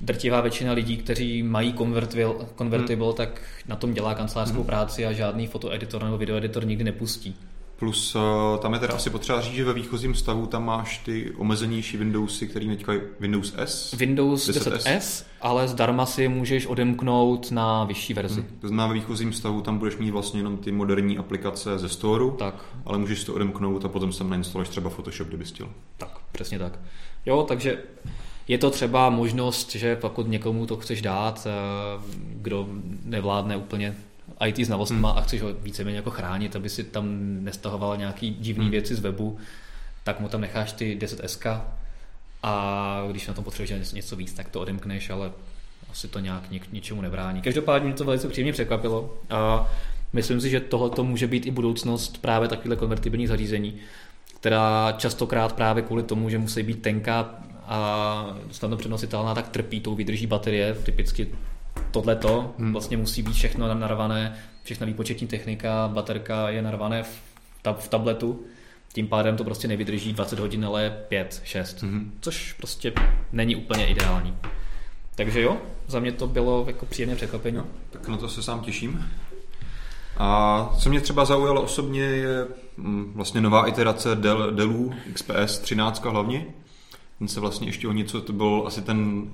drtivá 0.00 0.40
většina 0.40 0.72
lidí, 0.72 0.96
kteří 0.96 1.42
mají 1.42 1.74
convertible, 1.74 2.34
convertible 2.58 3.06
hmm. 3.06 3.16
tak 3.16 3.42
na 3.68 3.76
tom 3.76 3.94
dělá 3.94 4.14
kancelářskou 4.14 4.58
hmm. 4.58 4.66
práci 4.66 5.06
a 5.06 5.12
žádný 5.12 5.46
fotoeditor 5.46 6.04
nebo 6.04 6.18
videoeditor 6.18 6.66
nikdy 6.66 6.84
nepustí. 6.84 7.36
Plus 7.78 8.14
uh, 8.14 8.22
tam 8.58 8.72
je 8.72 8.78
teda 8.78 8.94
asi 8.94 9.10
potřeba 9.10 9.40
říct, 9.40 9.54
že 9.54 9.64
ve 9.64 9.72
výchozím 9.72 10.14
stavu 10.14 10.46
tam 10.46 10.64
máš 10.64 10.98
ty 10.98 11.32
omezenější 11.36 11.96
Windowsy, 11.96 12.48
který 12.48 12.68
teďka 12.68 12.92
Windows 13.20 13.54
S. 13.56 13.92
Windows 13.92 14.48
10S, 14.48 14.76
10S, 14.76 15.24
ale 15.40 15.68
zdarma 15.68 16.06
si 16.06 16.28
můžeš 16.28 16.66
odemknout 16.66 17.50
na 17.50 17.84
vyšší 17.84 18.14
verzi. 18.14 18.40
Hmm. 18.40 18.58
To 18.60 18.68
znamená, 18.68 18.86
ve 18.86 18.94
výchozím 18.94 19.32
stavu 19.32 19.60
tam 19.60 19.78
budeš 19.78 19.96
mít 19.96 20.10
vlastně 20.10 20.40
jenom 20.40 20.56
ty 20.56 20.72
moderní 20.72 21.18
aplikace 21.18 21.78
ze 21.78 21.88
Storeu, 21.88 22.30
tak. 22.30 22.54
ale 22.84 22.98
můžeš 22.98 23.24
to 23.24 23.34
odemknout 23.34 23.84
a 23.84 23.88
potom 23.88 24.12
tam 24.12 24.30
nainstaluješ 24.30 24.68
třeba 24.68 24.90
Photoshop, 24.90 25.28
kdyby 25.28 25.44
chtěl. 25.44 25.68
Tak, 25.96 26.18
přesně 26.32 26.58
tak. 26.58 26.78
Jo, 27.26 27.42
takže 27.48 27.78
je 28.48 28.58
to 28.58 28.70
třeba 28.70 29.10
možnost, 29.10 29.74
že 29.74 29.96
pokud 29.96 30.28
někomu 30.28 30.66
to 30.66 30.76
chceš 30.76 31.02
dát, 31.02 31.46
eh, 31.46 32.02
kdo 32.18 32.68
nevládne 33.04 33.56
úplně 33.56 33.96
IT 34.46 34.66
znalostma 34.66 35.10
hmm. 35.10 35.18
a 35.18 35.22
chceš 35.22 35.42
ho 35.42 35.54
víceméně 35.54 35.96
jako 35.96 36.10
chránit, 36.10 36.56
aby 36.56 36.68
si 36.68 36.84
tam 36.84 37.06
nestahoval 37.44 37.96
nějaký 37.96 38.30
divný 38.30 38.64
hmm. 38.64 38.70
věci 38.70 38.94
z 38.94 39.00
webu, 39.00 39.38
tak 40.04 40.20
mu 40.20 40.28
tam 40.28 40.40
necháš 40.40 40.72
ty 40.72 40.94
10 40.94 41.20
SK 41.26 41.46
a 42.42 43.02
když 43.10 43.26
na 43.26 43.34
tom 43.34 43.44
potřebuješ 43.44 43.92
něco 43.92 44.16
víc, 44.16 44.32
tak 44.32 44.48
to 44.48 44.60
odemkneš, 44.60 45.10
ale 45.10 45.32
asi 45.90 46.08
to 46.08 46.18
nějak 46.18 46.50
něk, 46.50 46.72
ničemu 46.72 47.02
nebrání. 47.02 47.42
Každopádně 47.42 47.86
mě 47.86 47.96
to 47.96 48.04
velice 48.04 48.28
příjemně 48.28 48.52
překvapilo 48.52 49.14
a 49.30 49.70
myslím 50.12 50.40
si, 50.40 50.50
že 50.50 50.60
tohle 50.60 51.04
může 51.04 51.26
být 51.26 51.46
i 51.46 51.50
budoucnost 51.50 52.18
právě 52.22 52.48
takovýchhle 52.48 52.76
konvertibilních 52.76 53.28
zařízení, 53.28 53.74
která 54.40 54.94
častokrát 54.98 55.52
právě 55.52 55.82
kvůli 55.82 56.02
tomu, 56.02 56.30
že 56.30 56.38
musí 56.38 56.62
být 56.62 56.82
tenká 56.82 57.34
a 57.66 58.36
snadno 58.50 58.76
přenositelná, 58.76 59.34
tak 59.34 59.48
trpí 59.48 59.80
tou 59.80 59.94
vydrží 59.94 60.26
baterie. 60.26 60.74
Typicky 60.74 61.28
tohleto 61.96 62.54
hmm. 62.58 62.72
vlastně 62.72 62.96
musí 62.96 63.22
být 63.22 63.32
všechno 63.32 63.74
narvané, 63.74 64.36
všechna 64.62 64.86
výpočetní 64.86 65.26
technika, 65.26 65.88
baterka 65.92 66.50
je 66.50 66.62
narvané 66.62 67.02
v, 67.02 67.22
tab- 67.64 67.78
v 67.78 67.88
tabletu, 67.88 68.44
tím 68.92 69.08
pádem 69.08 69.36
to 69.36 69.44
prostě 69.44 69.68
nevydrží 69.68 70.12
20 70.12 70.38
hodin, 70.38 70.64
ale 70.64 70.96
5, 71.08 71.40
6, 71.44 71.82
hmm. 71.82 72.18
což 72.20 72.52
prostě 72.52 72.92
není 73.32 73.56
úplně 73.56 73.86
ideální. 73.86 74.36
Takže 75.14 75.40
jo, 75.40 75.56
za 75.86 76.00
mě 76.00 76.12
to 76.12 76.26
bylo 76.26 76.64
jako 76.66 76.86
příjemné 76.86 77.16
překvapení. 77.16 77.56
No, 77.56 77.66
tak 77.90 78.08
na 78.08 78.16
to 78.16 78.28
se 78.28 78.42
sám 78.42 78.60
těším. 78.60 79.10
A 80.16 80.70
co 80.78 80.88
mě 80.88 81.00
třeba 81.00 81.24
zaujalo 81.24 81.62
osobně 81.62 82.02
je 82.02 82.46
mm, 82.76 83.12
vlastně 83.14 83.40
nová 83.40 83.66
iterace 83.66 84.14
Dell, 84.14 84.50
Dellu 84.50 84.94
XPS 85.14 85.58
13 85.58 86.04
hlavně. 86.04 86.46
Ten 87.18 87.28
se 87.28 87.40
vlastně 87.40 87.68
ještě 87.68 87.88
o 87.88 87.92
něco, 87.92 88.20
to 88.20 88.32
byl 88.32 88.64
asi 88.66 88.82
ten 88.82 89.30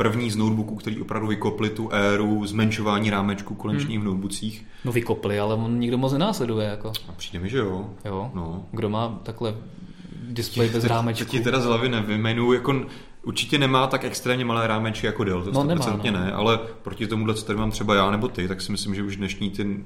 první 0.00 0.30
z 0.30 0.36
notebooků, 0.36 0.76
který 0.76 1.00
opravdu 1.00 1.28
vykopli 1.28 1.70
tu 1.70 1.88
éru 1.92 2.46
zmenšování 2.46 3.10
rámečku 3.10 3.54
konečných 3.54 3.96
hmm. 3.96 4.06
v 4.06 4.10
notebookích. 4.10 4.66
No 4.84 4.92
vykopli, 4.92 5.40
ale 5.40 5.54
on 5.54 5.78
nikdo 5.78 5.98
moc 5.98 6.12
nenásleduje. 6.12 6.66
Jako. 6.66 6.92
A 7.08 7.12
přijde 7.12 7.38
mi, 7.38 7.48
že 7.48 7.58
jo. 7.58 7.90
Jo? 8.04 8.30
No. 8.34 8.66
Kdo 8.70 8.88
má 8.88 9.20
takhle 9.22 9.54
displej 10.28 10.68
bez 10.68 10.84
rámečku? 10.84 11.30
Ti 11.30 11.40
teda 11.40 11.60
z 11.60 11.64
hlavy 11.64 11.88
nevyjmenuju, 11.88 12.52
jako 12.52 12.80
určitě 13.22 13.58
nemá 13.58 13.86
tak 13.86 14.04
extrémně 14.04 14.44
malé 14.44 14.66
rámečky 14.66 15.06
jako 15.06 15.24
Dell, 15.24 15.42
to 15.42 15.50
no, 15.52 15.64
nemá, 15.64 16.00
no. 16.04 16.12
ne, 16.12 16.32
ale 16.32 16.58
proti 16.82 17.06
tomu, 17.06 17.32
co 17.34 17.44
tady 17.44 17.58
mám 17.58 17.70
třeba 17.70 17.94
já 17.94 18.10
nebo 18.10 18.28
ty, 18.28 18.48
tak 18.48 18.60
si 18.60 18.72
myslím, 18.72 18.94
že 18.94 19.02
už 19.02 19.16
dnešní 19.16 19.50
ty 19.50 19.84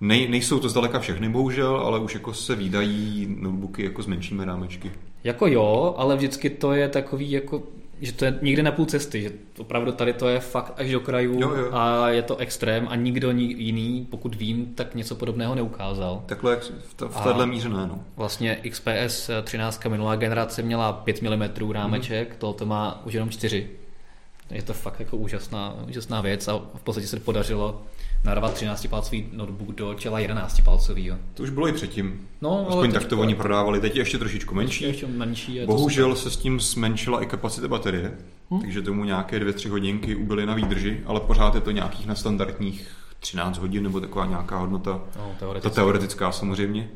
Nej, 0.00 0.28
nejsou 0.28 0.58
to 0.58 0.68
zdaleka 0.68 0.98
všechny, 0.98 1.28
bohužel, 1.28 1.76
ale 1.76 1.98
už 1.98 2.14
jako 2.14 2.34
se 2.34 2.54
výdají 2.54 3.26
notebooky 3.40 3.84
jako 3.84 4.02
s 4.02 4.06
menšími 4.06 4.44
rámečky. 4.44 4.92
Jako 5.24 5.46
jo, 5.46 5.94
ale 5.98 6.16
vždycky 6.16 6.50
to 6.50 6.72
je 6.72 6.88
takový 6.88 7.30
jako 7.30 7.62
že 8.00 8.12
to 8.12 8.24
je 8.24 8.38
někde 8.42 8.62
na 8.62 8.72
půl 8.72 8.86
cesty, 8.86 9.22
že 9.22 9.30
opravdu 9.58 9.92
tady 9.92 10.12
to 10.12 10.28
je 10.28 10.40
fakt 10.40 10.72
až 10.76 10.90
do 10.90 11.00
krajů 11.00 11.40
jo, 11.40 11.54
jo. 11.54 11.68
a 11.72 12.08
je 12.08 12.22
to 12.22 12.36
extrém 12.36 12.88
a 12.90 12.96
nikdo 12.96 13.30
jiný, 13.30 14.06
pokud 14.10 14.34
vím, 14.34 14.74
tak 14.74 14.94
něco 14.94 15.14
podobného 15.14 15.54
neukázal. 15.54 16.22
Takhle 16.26 16.56
v, 16.56 16.94
t- 16.94 17.08
v 17.08 17.20
téhle 17.20 17.46
míře 17.46 17.68
ne, 17.68 17.86
no. 17.86 18.04
Vlastně 18.16 18.56
XPS 18.70 19.30
13 19.44 19.84
minulá 19.84 20.16
generace 20.16 20.62
měla 20.62 20.92
5 20.92 21.22
mm 21.22 21.72
rámeček, 21.72 22.28
mm. 22.30 22.36
tohle 22.38 22.66
má 22.66 23.02
už 23.04 23.12
jenom 23.12 23.30
4. 23.30 23.70
Je 24.50 24.62
to 24.62 24.72
fakt 24.72 25.00
jako 25.00 25.16
úžasná, 25.16 25.74
úžasná 25.88 26.20
věc 26.20 26.48
a 26.48 26.60
v 26.74 26.82
podstatě 26.82 27.06
se 27.06 27.20
podařilo 27.20 27.82
narvat 28.24 28.56
13-palcový 28.56 29.26
notebook 29.32 29.74
do 29.74 29.94
čela 29.94 30.20
11-palcového. 30.20 31.18
To 31.34 31.42
už 31.42 31.50
bylo 31.50 31.68
i 31.68 31.72
předtím. 31.72 32.28
No, 32.40 32.68
Aspoň 32.68 32.92
tak 32.92 33.04
to 33.04 33.18
oni 33.18 33.34
prodávali. 33.34 33.80
Teď 33.80 33.96
je 33.96 34.00
ještě 34.00 34.18
trošičku 34.18 34.54
menší. 34.54 34.84
Ještě 34.84 35.06
menší 35.06 35.60
Bohužel 35.66 36.16
se 36.16 36.30
s 36.30 36.36
tím 36.36 36.60
zmenšila 36.60 37.22
i 37.22 37.26
kapacita 37.26 37.68
baterie, 37.68 38.18
hmm? 38.50 38.60
takže 38.60 38.82
tomu 38.82 39.04
nějaké 39.04 39.38
2-3 39.38 39.70
hodinky 39.70 40.14
ubyly 40.14 40.46
na 40.46 40.54
výdrži, 40.54 41.00
ale 41.06 41.20
pořád 41.20 41.54
je 41.54 41.60
to 41.60 41.70
nějakých 41.70 42.06
na 42.06 42.14
standardních 42.14 42.88
13 43.20 43.58
hodin 43.58 43.82
nebo 43.82 44.00
taková 44.00 44.26
nějaká 44.26 44.58
hodnota. 44.58 45.00
No, 45.16 45.34
teoretická. 45.38 45.70
Ta 45.70 45.74
teoretická 45.74 46.32
samozřejmě. 46.32 46.90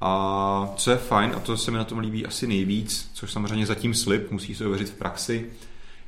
A 0.00 0.72
co 0.76 0.90
je 0.90 0.96
fajn, 0.96 1.32
a 1.36 1.40
to 1.40 1.56
se 1.56 1.70
mi 1.70 1.78
na 1.78 1.84
tom 1.84 1.98
líbí 1.98 2.26
asi 2.26 2.46
nejvíc, 2.46 3.10
což 3.14 3.32
samozřejmě 3.32 3.66
zatím 3.66 3.94
slib, 3.94 4.30
musí 4.30 4.54
se 4.54 4.66
ověřit 4.66 4.88
v 4.88 4.94
praxi, 4.94 5.46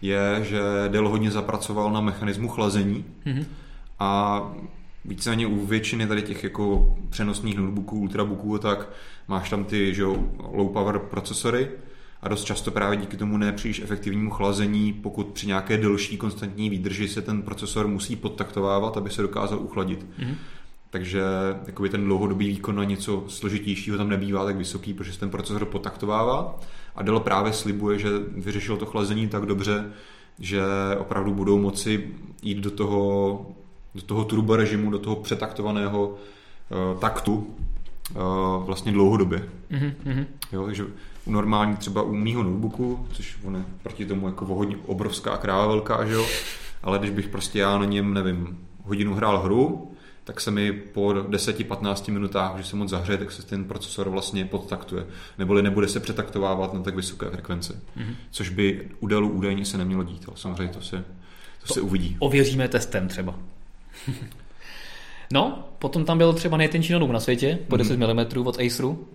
je, 0.03 0.41
že 0.43 0.61
Dell 0.89 1.09
hodně 1.09 1.31
zapracoval 1.31 1.93
na 1.93 2.01
mechanismu 2.01 2.49
chlazení. 2.49 3.05
Mm-hmm 3.27 3.45
a 3.99 4.43
víceméně 5.05 5.47
u 5.47 5.67
většiny 5.67 6.07
tady 6.07 6.23
těch 6.23 6.45
jako 6.45 6.97
přenosných 7.11 7.57
notebooků, 7.59 7.99
ultrabooků, 7.99 8.59
tak 8.59 8.89
máš 9.29 9.51
tam 9.51 9.65
ty 9.65 9.95
že 9.95 10.05
low 10.53 10.73
power 10.73 10.99
procesory 10.99 11.71
a 12.23 12.29
dost 12.29 12.45
často 12.45 12.71
právě 12.71 12.99
díky 12.99 13.17
tomu 13.17 13.37
nepříliš 13.37 13.81
efektivnímu 13.81 14.31
chlazení, 14.31 14.93
pokud 14.93 15.27
při 15.27 15.47
nějaké 15.47 15.77
delší 15.77 16.17
konstantní 16.17 16.71
výdrži 16.71 17.09
se 17.09 17.23
ten 17.23 17.43
procesor 17.43 17.89
musí 17.89 18.17
podtaktovávat, 18.17 18.97
aby 18.97 19.11
se 19.11 19.23
dokázal 19.23 19.59
uchladit. 19.59 20.07
Mm-hmm. 20.19 20.35
Takže 20.91 21.23
jakoby 21.67 21.89
ten 21.89 22.05
dlouhodobý 22.05 22.49
výkon 22.49 22.77
na 22.77 22.85
něco 22.85 23.25
složitějšího 23.29 23.97
tam 23.97 24.09
nebývá 24.09 24.45
tak 24.45 24.57
vysoký, 24.57 24.95
protože 24.95 25.13
se 25.13 25.21
ten 25.21 25.31
procesor 25.31 25.65
podtaktovává. 25.65 26.59
A 26.97 27.03
Dell 27.03 27.21
právě 27.21 27.53
slibuje, 27.53 27.99
že 27.99 28.09
vyřešil 28.37 28.77
to 28.77 28.87
chlazení 28.87 29.29
tak 29.29 29.47
dobře, 29.47 29.93
že 30.39 30.63
opravdu 30.99 31.35
budou 31.35 31.59
moci 31.59 32.15
jít 32.43 32.59
do 32.59 32.71
toho 32.71 33.56
do 33.97 34.03
toho 34.03 34.25
turbo 34.25 34.57
režimu, 34.57 34.91
do 34.91 34.99
toho 34.99 35.17
přetaktovaného 35.17 36.09
uh, 36.09 37.01
taktu 37.01 37.35
uh, 37.37 38.65
vlastně 38.65 38.93
dlouhodobě. 38.93 39.49
Mm-hmm. 39.71 40.27
Jo, 40.53 40.65
takže 40.67 40.85
u 41.27 41.31
normální 41.33 41.77
třeba 41.77 42.03
u 42.03 42.13
mýho 42.15 42.43
notebooku, 42.43 43.07
což 43.13 43.39
on 43.45 43.57
je 43.57 43.65
proti 43.83 44.07
tomu 44.07 44.27
jako 44.27 44.45
hodně 44.45 44.77
obrovská 44.87 45.37
kráva 45.37 45.67
velká, 45.67 46.05
že 46.05 46.13
jo? 46.13 46.27
ale 46.83 46.99
když 46.99 47.11
bych 47.11 47.29
prostě 47.29 47.59
já 47.59 47.79
na 47.79 47.85
něm, 47.85 48.15
nevím, 48.15 48.59
hodinu 48.83 49.15
hrál 49.15 49.39
hru, 49.39 49.93
tak 50.25 50.41
se 50.41 50.51
mi 50.51 50.73
po 50.73 51.09
10-15 51.09 52.13
minutách, 52.13 52.57
že 52.57 52.65
se 52.65 52.77
moc 52.77 52.91
zahřeje, 52.91 53.19
tak 53.19 53.33
se 53.33 53.47
ten 53.47 53.65
procesor 53.65 54.09
vlastně 54.09 54.45
podtaktuje. 54.45 55.07
Neboli 55.39 55.63
nebude 55.63 55.89
se 55.89 56.01
přetaktovávat 56.01 56.75
na 56.75 56.83
tak 56.83 56.95
vysoké 56.95 57.31
frekvenci. 57.31 57.73
Mm-hmm. 57.73 58.15
Což 58.31 58.49
by 58.49 58.89
u 59.01 59.07
Dellu 59.07 59.29
údajně 59.29 59.65
se 59.65 59.79
nemělo 59.79 60.05
dít. 60.05 60.25
Ale 60.29 60.37
samozřejmě 60.37 60.73
to 60.73 60.81
se, 60.81 60.97
to, 60.97 61.67
to 61.67 61.75
se 61.75 61.81
uvidí. 61.81 62.17
Ověříme 62.19 62.69
testem 62.69 63.09
třeba. 63.09 63.35
no, 65.33 65.69
potom 65.79 66.05
tam 66.05 66.19
byl 66.19 66.33
třeba 66.33 66.57
nejtenčí 66.57 66.92
notebook 66.92 67.12
na 67.12 67.21
světě, 67.21 67.59
po 67.69 67.77
10 67.77 67.97
mm. 67.97 68.07
mm 68.07 68.47
od 68.47 68.61
Aceru, 68.61 69.09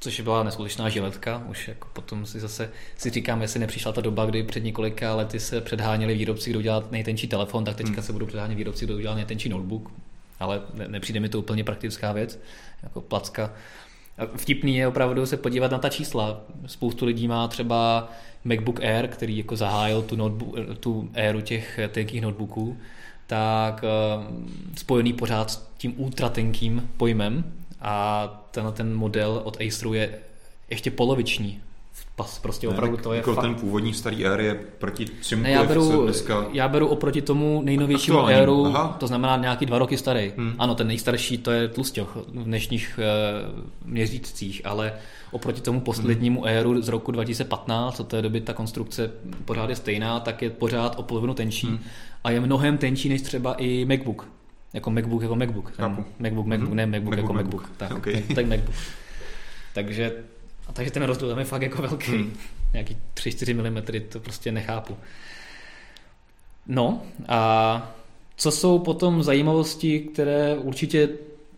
což 0.00 0.20
byla 0.20 0.42
neskutečná 0.42 0.88
žiletka. 0.88 1.42
Už 1.48 1.68
jako 1.68 1.88
potom 1.92 2.26
si 2.26 2.40
zase 2.40 2.70
si 2.96 3.10
říkám, 3.10 3.42
jestli 3.42 3.60
nepřišla 3.60 3.92
ta 3.92 4.00
doba, 4.00 4.26
kdy 4.26 4.42
před 4.42 4.64
několika 4.64 5.14
lety 5.14 5.40
se 5.40 5.60
předháněli 5.60 6.14
výrobci, 6.14 6.50
kdo 6.50 6.58
udělal 6.58 6.84
nejtenčí 6.90 7.28
telefon, 7.28 7.64
tak 7.64 7.76
teďka 7.76 7.96
mm. 7.96 8.02
se 8.02 8.12
budou 8.12 8.26
předhánět 8.26 8.58
výrobci, 8.58 8.84
kdo 8.84 8.94
udělal 8.94 9.16
nejtenčí 9.16 9.48
notebook. 9.48 9.90
Ale 10.40 10.62
ne, 10.74 10.88
nepřijde 10.88 11.20
mi 11.20 11.28
to 11.28 11.38
úplně 11.38 11.64
praktická 11.64 12.12
věc, 12.12 12.38
jako 12.82 13.00
placka. 13.00 13.52
Vtipný 14.36 14.76
je 14.76 14.88
opravdu 14.88 15.26
se 15.26 15.36
podívat 15.36 15.70
na 15.70 15.78
ta 15.78 15.88
čísla. 15.88 16.40
Spoustu 16.66 17.04
lidí 17.04 17.28
má 17.28 17.48
třeba 17.48 18.08
MacBook 18.44 18.80
Air, 18.80 19.08
který 19.08 19.38
jako 19.38 19.56
zahájil 19.56 20.02
tu, 20.02 20.16
notebook, 20.16 20.54
tu 20.80 21.10
éru 21.14 21.40
těch 21.40 21.80
tenkých 21.88 22.22
notebooků 22.22 22.78
tak 23.26 23.84
eh, 23.84 24.24
spojený 24.76 25.12
pořád 25.12 25.50
s 25.50 25.68
tím 25.78 25.94
ultratenkým 25.96 26.90
pojmem 26.96 27.52
a 27.80 28.26
tenhle 28.50 28.72
ten 28.72 28.94
model 28.94 29.40
od 29.44 29.56
Aceru 29.60 29.94
je 29.94 30.18
ještě 30.70 30.90
poloviční. 30.90 31.60
Pas, 32.16 32.38
prostě 32.38 32.66
ne, 32.66 32.72
opravdu 32.72 32.96
to 32.96 33.12
je 33.12 33.16
jako 33.16 33.34
fakt... 33.34 33.44
ten 33.44 33.54
původní 33.54 33.94
starý 33.94 34.26
Air 34.26 34.40
je 34.40 34.54
proti 34.54 35.06
čemu 35.22 35.42
ne, 35.42 35.50
já 35.50 35.64
beru, 35.64 36.04
dneska... 36.04 36.46
já 36.52 36.68
beru 36.68 36.86
oproti 36.86 37.22
tomu 37.22 37.62
nejnovějšímu 37.64 38.18
Aktuální. 38.18 38.40
Airu, 38.40 38.66
Aha. 38.66 38.96
to 39.00 39.06
znamená 39.06 39.36
nějaký 39.36 39.66
dva 39.66 39.78
roky 39.78 39.96
starý. 39.96 40.32
Hmm. 40.36 40.54
Ano, 40.58 40.74
ten 40.74 40.86
nejstarší 40.86 41.38
to 41.38 41.50
je 41.50 41.68
tlustěch 41.68 42.06
v 42.16 42.44
dnešních 42.44 43.00
uh, 43.52 43.90
měřících, 43.90 44.62
ale 44.64 44.92
oproti 45.30 45.60
tomu 45.60 45.80
poslednímu 45.80 46.40
hmm. 46.40 46.48
Airu 46.48 46.82
z 46.82 46.88
roku 46.88 47.12
2015, 47.12 48.00
od 48.00 48.08
té 48.08 48.22
doby 48.22 48.40
ta 48.40 48.52
konstrukce 48.52 49.10
pořád 49.44 49.70
je 49.70 49.76
stejná, 49.76 50.20
tak 50.20 50.42
je 50.42 50.50
pořád 50.50 50.98
o 50.98 51.02
polovinu 51.02 51.34
tenčí 51.34 51.66
hmm 51.66 51.78
a 52.26 52.30
je 52.30 52.40
mnohem 52.40 52.78
tenčí 52.78 53.08
než 53.08 53.22
třeba 53.22 53.54
i 53.54 53.84
MacBook. 53.84 54.28
Jako 54.72 54.90
MacBook 54.90 55.22
jako 55.22 55.36
MacBook. 55.36 55.70
Ten 55.76 56.04
MacBook, 56.18 56.46
MacBook, 56.46 56.70
mm-hmm. 56.70 56.74
ne 56.74 56.86
MacBook, 56.86 57.10
MacBook 57.10 57.16
jako 57.16 57.32
MacBook. 57.32 57.62
MacBook. 57.62 57.76
Tak, 57.76 57.90
okay. 57.96 58.12
tak, 58.12 58.34
tak 58.34 58.46
MacBook. 58.46 58.74
Takže, 59.74 60.12
a 60.66 60.72
takže 60.72 60.90
ten 60.90 61.02
rozdíl 61.02 61.28
tam 61.28 61.38
je 61.38 61.44
fakt 61.44 61.62
jako 61.62 61.82
velký. 61.82 62.12
Hmm. 62.12 62.32
Nějaký 62.72 62.96
3-4 63.14 63.70
mm, 63.70 64.02
to 64.08 64.20
prostě 64.20 64.52
nechápu. 64.52 64.96
No 66.66 67.02
a 67.28 67.92
co 68.36 68.50
jsou 68.50 68.78
potom 68.78 69.22
zajímavosti, 69.22 70.00
které 70.00 70.56
určitě 70.56 71.08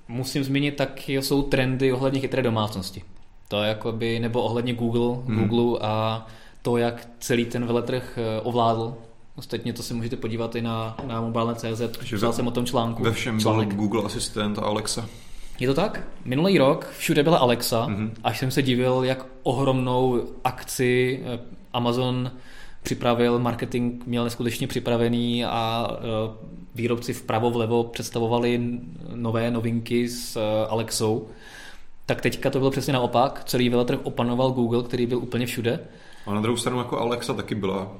musím 0.08 0.44
zmínit, 0.44 0.76
tak 0.76 1.08
jsou 1.08 1.42
trendy 1.42 1.92
ohledně 1.92 2.20
chytré 2.20 2.42
domácnosti. 2.42 3.02
To 3.48 3.62
je 3.62 3.68
jakoby, 3.68 4.20
nebo 4.20 4.42
ohledně 4.42 4.74
Google, 4.74 5.22
hmm. 5.26 5.48
Google 5.48 5.78
a 5.82 6.26
to, 6.62 6.76
jak 6.76 7.08
celý 7.20 7.44
ten 7.44 7.66
veletrh 7.66 8.18
eh, 8.18 8.40
ovládl 8.40 8.94
Ostatně 9.38 9.72
to 9.72 9.82
si 9.82 9.94
můžete 9.94 10.16
podívat 10.16 10.54
i 10.54 10.62
na, 10.62 10.96
na 11.06 11.20
mobilne.cz, 11.20 11.98
psal 12.16 12.32
jsem 12.32 12.46
o 12.46 12.50
tom 12.50 12.66
článku. 12.66 13.02
Ve 13.02 13.12
všem 13.12 13.40
článek. 13.40 13.68
byl 13.68 13.76
Google 13.76 14.02
Asistent 14.02 14.58
a 14.58 14.62
Alexa. 14.62 15.08
Je 15.60 15.68
to 15.68 15.74
tak? 15.74 16.00
Minulý 16.24 16.58
rok 16.58 16.90
všude 16.98 17.22
byla 17.22 17.38
Alexa, 17.38 17.86
mm-hmm. 17.86 18.10
až 18.24 18.38
jsem 18.38 18.50
se 18.50 18.62
divil, 18.62 19.00
jak 19.04 19.26
ohromnou 19.42 20.22
akci 20.44 21.20
eh, 21.24 21.38
Amazon 21.72 22.30
připravil, 22.82 23.38
marketing 23.38 24.02
měl 24.06 24.24
neskutečně 24.24 24.66
připravený 24.66 25.44
a 25.44 25.88
eh, 25.90 25.98
výrobci 26.74 27.12
vpravo 27.12 27.50
vlevo 27.50 27.84
představovali 27.84 28.80
nové 29.14 29.50
novinky 29.50 30.08
s 30.08 30.36
eh, 30.36 30.66
Alexou. 30.68 31.28
Tak 32.06 32.20
teďka 32.20 32.50
to 32.50 32.58
bylo 32.58 32.70
přesně 32.70 32.92
naopak. 32.92 33.42
Celý 33.44 33.68
veletrh 33.68 33.98
opanoval 34.02 34.50
Google, 34.50 34.82
který 34.82 35.06
byl 35.06 35.18
úplně 35.18 35.46
všude. 35.46 35.80
A 36.26 36.34
na 36.34 36.40
druhou 36.40 36.56
stranu 36.56 36.78
jako 36.78 36.98
Alexa 36.98 37.34
taky 37.34 37.54
byla 37.54 37.92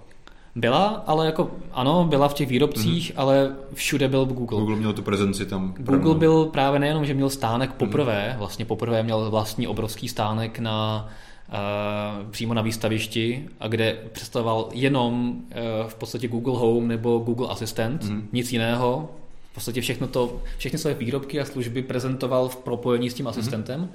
Byla, 0.59 1.03
ale 1.07 1.27
jako 1.27 1.51
ano, 1.73 2.07
byla 2.09 2.29
v 2.29 2.35
těch 2.35 2.49
výrobcích, 2.49 3.11
mm-hmm. 3.11 3.21
ale 3.21 3.57
všude 3.75 4.09
byl 4.09 4.25
Google. 4.25 4.61
Google 4.61 4.77
měl 4.77 4.93
tu 4.93 5.03
prezenci 5.03 5.47
tam. 5.47 5.75
Google 5.77 5.99
prvnou. 5.99 6.15
byl 6.15 6.45
právě 6.45 6.81
nejenom, 6.81 7.05
že 7.05 7.15
měl 7.15 7.31
stánek 7.31 7.73
poprvé, 7.73 8.31
mm-hmm. 8.33 8.39
vlastně 8.39 8.65
poprvé 8.65 9.03
měl 9.03 9.31
vlastní 9.31 9.67
obrovský 9.67 10.09
stánek 10.09 10.59
na 10.59 11.09
Uh, 11.49 12.31
přímo 12.31 12.55
na 12.55 12.63
výstavišti 12.63 13.49
a 13.61 13.69
kde 13.69 13.97
představoval 14.13 14.69
jenom 14.73 15.31
uh, 15.31 15.89
v 15.89 15.95
podstatě 15.95 16.29
Google 16.29 16.59
Home 16.59 16.89
nebo 16.89 17.19
Google 17.19 17.49
Assistant, 17.49 18.05
mm. 18.05 18.29
nic 18.33 18.53
jiného. 18.53 19.09
V 19.51 19.55
podstatě 19.55 19.81
všechno 19.81 20.07
to, 20.07 20.43
všechny 20.59 20.79
své 20.79 20.95
výrobky 20.95 21.41
a 21.41 21.45
služby 21.45 21.83
prezentoval 21.83 22.49
v 22.49 22.57
propojení 22.57 23.11
s 23.11 23.15
tím 23.15 23.29
asistentem, 23.29 23.81
mm. 23.81 23.89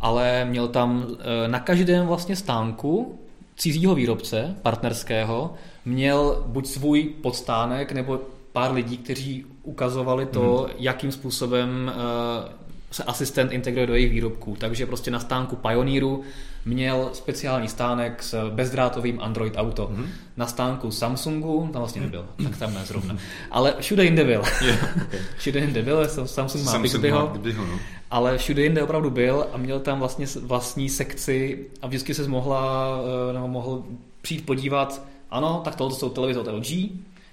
ale 0.00 0.44
měl 0.44 0.68
tam 0.68 0.96
uh, 0.96 1.14
na 1.46 1.60
každém 1.60 2.06
vlastně 2.06 2.36
stánku 2.36 3.18
cizího 3.58 3.94
výrobce, 3.94 4.56
partnerského, 4.62 5.54
měl 5.84 6.44
buď 6.46 6.66
svůj 6.66 7.04
podstánek 7.04 7.92
nebo 7.92 8.20
pár 8.52 8.72
lidí, 8.72 8.98
kteří 8.98 9.44
ukazovali 9.62 10.26
to, 10.26 10.66
mm. 10.68 10.74
jakým 10.78 11.12
způsobem 11.12 11.92
uh, 11.94 12.52
se 12.90 13.04
asistent 13.04 13.52
integruje 13.52 13.86
do 13.86 13.94
jejich 13.94 14.10
výrobků. 14.10 14.56
Takže 14.58 14.86
prostě 14.86 15.10
na 15.10 15.20
stánku 15.20 15.56
Pioneeru 15.56 16.22
měl 16.68 17.10
speciální 17.12 17.68
stánek 17.68 18.22
s 18.22 18.50
bezdrátovým 18.50 19.20
Android 19.20 19.54
Auto. 19.56 19.86
Mm-hmm. 19.86 20.06
Na 20.36 20.46
stánku 20.46 20.90
Samsungu 20.90 21.68
tam 21.72 21.80
vlastně 21.80 22.00
nebyl, 22.00 22.26
tak 22.42 22.56
tam 22.56 22.74
ne 22.74 22.84
zrovna. 22.84 23.16
Ale 23.50 23.74
všude 23.80 24.04
jinde 24.04 24.24
byl. 24.24 24.42
Yeah, 24.64 24.96
okay. 25.06 25.20
všude 25.36 25.60
jinde 25.60 25.82
byl, 25.82 26.08
Samsung 26.08 26.64
má 26.64 26.72
Samsung 26.72 26.82
Bixbyho, 26.82 27.32
no. 27.58 27.78
ale 28.10 28.38
všude 28.38 28.62
jinde 28.62 28.82
opravdu 28.82 29.10
byl 29.10 29.46
a 29.52 29.56
měl 29.56 29.80
tam 29.80 29.98
vlastně 29.98 30.26
vlastní 30.42 30.88
sekci 30.88 31.66
a 31.82 31.86
vždycky 31.86 32.14
se 32.14 32.28
mohla, 32.28 32.88
eh, 33.30 33.32
nebo 33.32 33.48
mohl 33.48 33.84
přijít 34.22 34.46
podívat, 34.46 35.02
ano, 35.30 35.60
tak 35.64 35.76
tohle 35.76 35.96
jsou 35.96 36.08
televize 36.08 36.40
od 36.40 36.46
LG, 36.46 36.90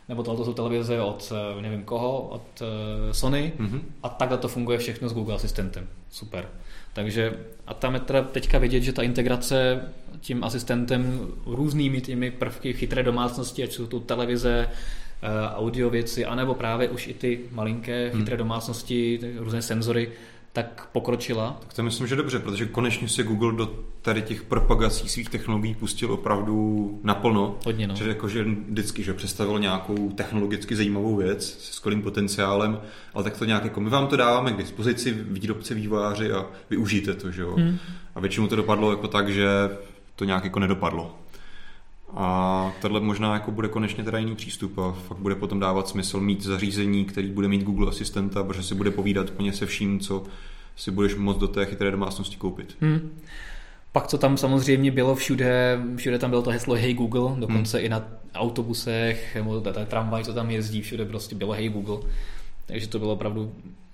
nebo 0.10 0.24
tohle 0.24 0.46
jsou 0.46 0.54
televize 0.54 1.02
od 1.02 1.34
eh, 1.58 1.62
nevím 1.62 1.84
koho, 1.84 2.22
od 2.22 2.62
eh, 2.62 3.14
Sony 3.14 3.54
mm-hmm. 3.60 3.82
a 4.04 4.10
takhle 4.10 4.38
to 4.38 4.48
funguje 4.48 4.78
všechno 4.78 5.10
s 5.10 5.14
Google 5.14 5.36
Asistentem. 5.36 5.88
Super. 6.10 6.50
Takže 6.96 7.34
a 7.68 7.74
tam 7.74 7.94
je 7.94 8.00
teda 8.00 8.22
teďka 8.22 8.58
vidět, 8.58 8.82
že 8.82 8.94
ta 8.94 9.04
integrace 9.04 9.82
tím 10.20 10.44
asistentem 10.44 11.28
různými 11.46 12.02
těmi 12.02 12.32
prvky 12.32 12.74
chytré 12.74 13.04
domácnosti, 13.04 13.64
ať 13.64 13.72
jsou 13.72 13.88
to 13.88 14.00
televize, 14.00 14.70
eh, 14.70 15.28
audio 15.56 15.90
věci, 15.90 16.26
anebo 16.26 16.54
právě 16.54 16.90
už 16.90 17.08
i 17.08 17.14
ty 17.14 17.40
malinké 17.52 18.10
hmm. 18.10 18.20
chytré 18.20 18.38
domácnosti, 18.38 19.20
různé 19.38 19.62
senzory, 19.62 20.12
tak 20.56 20.88
pokročila. 20.92 21.58
Tak 21.60 21.74
to 21.74 21.84
myslím, 21.84 22.08
že 22.08 22.16
dobře, 22.16 22.40
protože 22.40 22.66
konečně 22.66 23.10
se 23.10 23.24
Google 23.24 23.54
do 23.54 23.74
tady 24.02 24.22
těch 24.22 24.44
propagací 24.44 25.10
svých 25.10 25.30
technologií 25.30 25.76
pustil 25.76 26.14
opravdu 26.14 27.00
naplno. 27.04 27.56
Hodně, 27.66 27.88
no. 27.88 27.96
Že 27.96 28.08
jakože 28.10 28.44
vždycky, 28.44 29.04
že 29.04 29.14
představil 29.14 29.60
nějakou 29.60 30.10
technologicky 30.10 30.76
zajímavou 30.76 31.16
věc 31.16 31.58
se 31.60 31.74
skvělým 31.74 32.02
potenciálem, 32.02 32.80
ale 33.14 33.24
tak 33.24 33.38
to 33.38 33.46
nějak 33.46 33.64
jako 33.64 33.82
my 33.82 33.90
vám 33.90 34.08
to 34.08 34.16
dáváme 34.16 34.52
k 34.52 34.58
dispozici, 34.58 35.12
výrobci, 35.12 35.76
vývojáři 35.76 36.32
a 36.32 36.46
využijte 36.70 37.14
to, 37.14 37.32
že 37.32 37.42
jo. 37.42 37.56
Hmm. 37.56 37.78
A 38.16 38.20
většinou 38.20 38.48
to 38.48 38.56
dopadlo 38.56 38.92
jako 38.92 39.08
tak, 39.08 39.30
že 39.30 39.48
to 40.16 40.26
nějak 40.26 40.44
jako 40.44 40.60
nedopadlo. 40.60 41.16
A 42.14 42.72
tohle 42.82 43.00
možná 43.00 43.34
jako 43.34 43.52
bude 43.52 43.68
konečně 43.68 44.04
teda 44.04 44.18
jiný 44.18 44.36
přístup 44.36 44.78
a 44.80 44.92
fakt 44.92 45.18
bude 45.18 45.36
potom 45.36 45.60
dávat 45.60 45.88
smysl 45.88 46.20
mít 46.20 46.44
zařízení, 46.44 47.06
který 47.06 47.30
bude 47.30 47.48
mít 47.48 47.64
Google 47.64 47.90
asistenta, 47.90 48.44
protože 48.44 48.64
si 48.64 48.76
bude 48.76 48.92
povídat 48.92 49.30
úplně 49.30 49.54
se 49.54 49.66
vším, 49.66 50.00
co 50.00 50.24
si 50.76 50.92
budeš 50.92 51.16
moct 51.16 51.38
do 51.38 51.48
té 51.48 51.66
chytré 51.66 51.92
domácnosti 51.92 52.36
koupit. 52.36 52.78
Hmm. 52.82 53.12
Pak 53.92 54.08
co 54.08 54.18
tam 54.18 54.38
samozřejmě 54.38 54.92
bylo 54.92 55.16
všude, 55.16 55.80
všude 55.96 56.20
tam 56.20 56.30
bylo 56.30 56.42
to 56.42 56.50
heslo 56.50 56.76
Hey 56.76 56.94
Google, 56.94 57.40
dokonce 57.40 57.78
hmm. 57.78 57.86
i 57.86 57.90
na 57.90 58.08
autobusech, 58.36 59.36
nebo 59.36 59.62
ta 59.62 59.86
tramvaj, 59.86 60.24
co 60.24 60.34
tam 60.34 60.52
jezdí, 60.52 60.82
všude 60.82 61.06
prostě 61.06 61.36
bylo 61.36 61.54
Hey 61.54 61.70
Google. 61.70 61.98
Takže 62.66 62.88
to 62.88 63.00
bylo 63.00 63.14
opravdu 63.14 63.52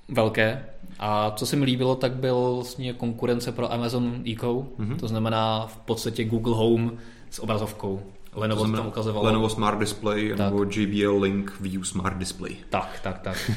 velké. 0.09 0.65
A 0.99 1.31
co 1.31 1.45
se 1.45 1.55
mi 1.55 1.65
líbilo, 1.65 1.95
tak 1.95 2.11
byl 2.11 2.53
vlastně 2.55 2.93
konkurence 2.93 3.51
pro 3.51 3.73
Amazon 3.73 4.23
Echo, 4.31 4.65
hmm. 4.79 4.97
to 4.97 5.07
znamená 5.07 5.67
v 5.67 5.77
podstatě 5.77 6.23
Google 6.23 6.55
Home 6.55 6.91
s 7.31 7.39
obrazovkou. 7.39 8.01
Lenovo 8.35 8.67
tam 8.67 8.87
ukazovalo. 8.87 9.25
Lenovo 9.25 9.49
Smart 9.49 9.79
Display 9.79 10.29
tak. 10.29 10.39
nebo 10.39 10.63
JBL 10.63 11.19
Link 11.19 11.59
View 11.59 11.83
Smart 11.83 12.17
Display. 12.17 12.55
Tak, 12.69 12.99
tak, 13.03 13.19
tak. 13.19 13.51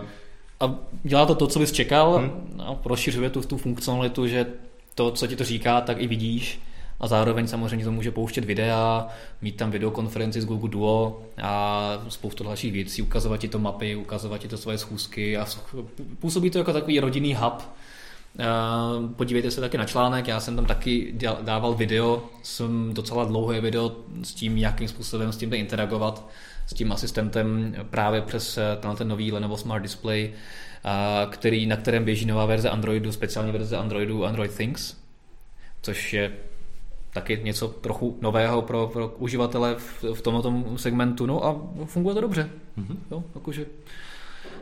uh, 0.00 0.04
a 0.60 0.74
dělá 1.02 1.26
to 1.26 1.34
to, 1.34 1.46
co 1.46 1.58
bys 1.58 1.72
čekal, 1.72 2.18
hmm. 2.18 2.60
a 2.60 2.76
rozšiřuje 2.84 3.30
tu, 3.30 3.42
tu 3.42 3.56
funkcionalitu, 3.56 4.26
že 4.26 4.46
to, 4.94 5.10
co 5.10 5.26
ti 5.26 5.36
to 5.36 5.44
říká, 5.44 5.80
tak 5.80 6.00
i 6.00 6.06
vidíš 6.06 6.60
a 7.00 7.06
zároveň 7.06 7.46
samozřejmě 7.46 7.84
to 7.84 7.92
může 7.92 8.10
pouštět 8.10 8.44
videa, 8.44 9.08
mít 9.42 9.56
tam 9.56 9.70
videokonferenci 9.70 10.40
z 10.40 10.46
Google 10.46 10.70
Duo 10.70 11.22
a 11.42 12.04
spoustu 12.08 12.44
dalších 12.44 12.72
věcí, 12.72 13.02
ukazovat 13.02 13.40
ti 13.40 13.48
to 13.48 13.58
mapy, 13.58 13.96
ukazovat 13.96 14.40
ti 14.40 14.48
to 14.48 14.56
svoje 14.56 14.78
schůzky 14.78 15.36
a 15.36 15.46
působí 16.18 16.50
to 16.50 16.58
jako 16.58 16.72
takový 16.72 17.00
rodinný 17.00 17.34
hub, 17.34 17.62
Podívejte 19.16 19.50
se 19.50 19.60
taky 19.60 19.78
na 19.78 19.84
článek, 19.84 20.28
já 20.28 20.40
jsem 20.40 20.56
tam 20.56 20.66
taky 20.66 21.14
dával 21.42 21.74
video, 21.74 22.22
jsem 22.42 22.94
docela 22.94 23.24
dlouhé 23.24 23.60
video 23.60 23.96
s 24.22 24.34
tím, 24.34 24.58
jakým 24.58 24.88
způsobem 24.88 25.32
s 25.32 25.36
tím 25.36 25.52
interagovat 25.52 26.28
s 26.66 26.74
tím 26.74 26.92
asistentem 26.92 27.74
právě 27.90 28.20
přes 28.20 28.58
eh, 28.58 28.76
tenhle 28.80 28.96
ten 28.98 29.08
nový 29.08 29.32
Lenovo 29.32 29.56
Smart 29.56 29.82
Display, 29.82 30.32
který, 31.30 31.66
na 31.66 31.76
kterém 31.76 32.04
běží 32.04 32.26
nová 32.26 32.46
verze 32.46 32.70
Androidu, 32.70 33.12
speciální 33.12 33.52
verze 33.52 33.76
Androidu 33.76 34.24
Android 34.24 34.54
Things, 34.54 34.96
což 35.82 36.12
je 36.12 36.32
taky 37.12 37.40
něco 37.42 37.68
trochu 37.68 38.18
nového 38.20 38.62
pro, 38.62 38.86
pro 38.92 39.08
uživatele 39.18 39.74
v, 39.74 40.04
v 40.14 40.20
tomto 40.20 40.78
segmentu, 40.78 41.26
no 41.26 41.44
a 41.44 41.60
funguje 41.84 42.14
to 42.14 42.20
dobře. 42.20 42.50
Mm-hmm. 42.78 42.96
Jo, 43.10 43.24
jakože, 43.34 43.66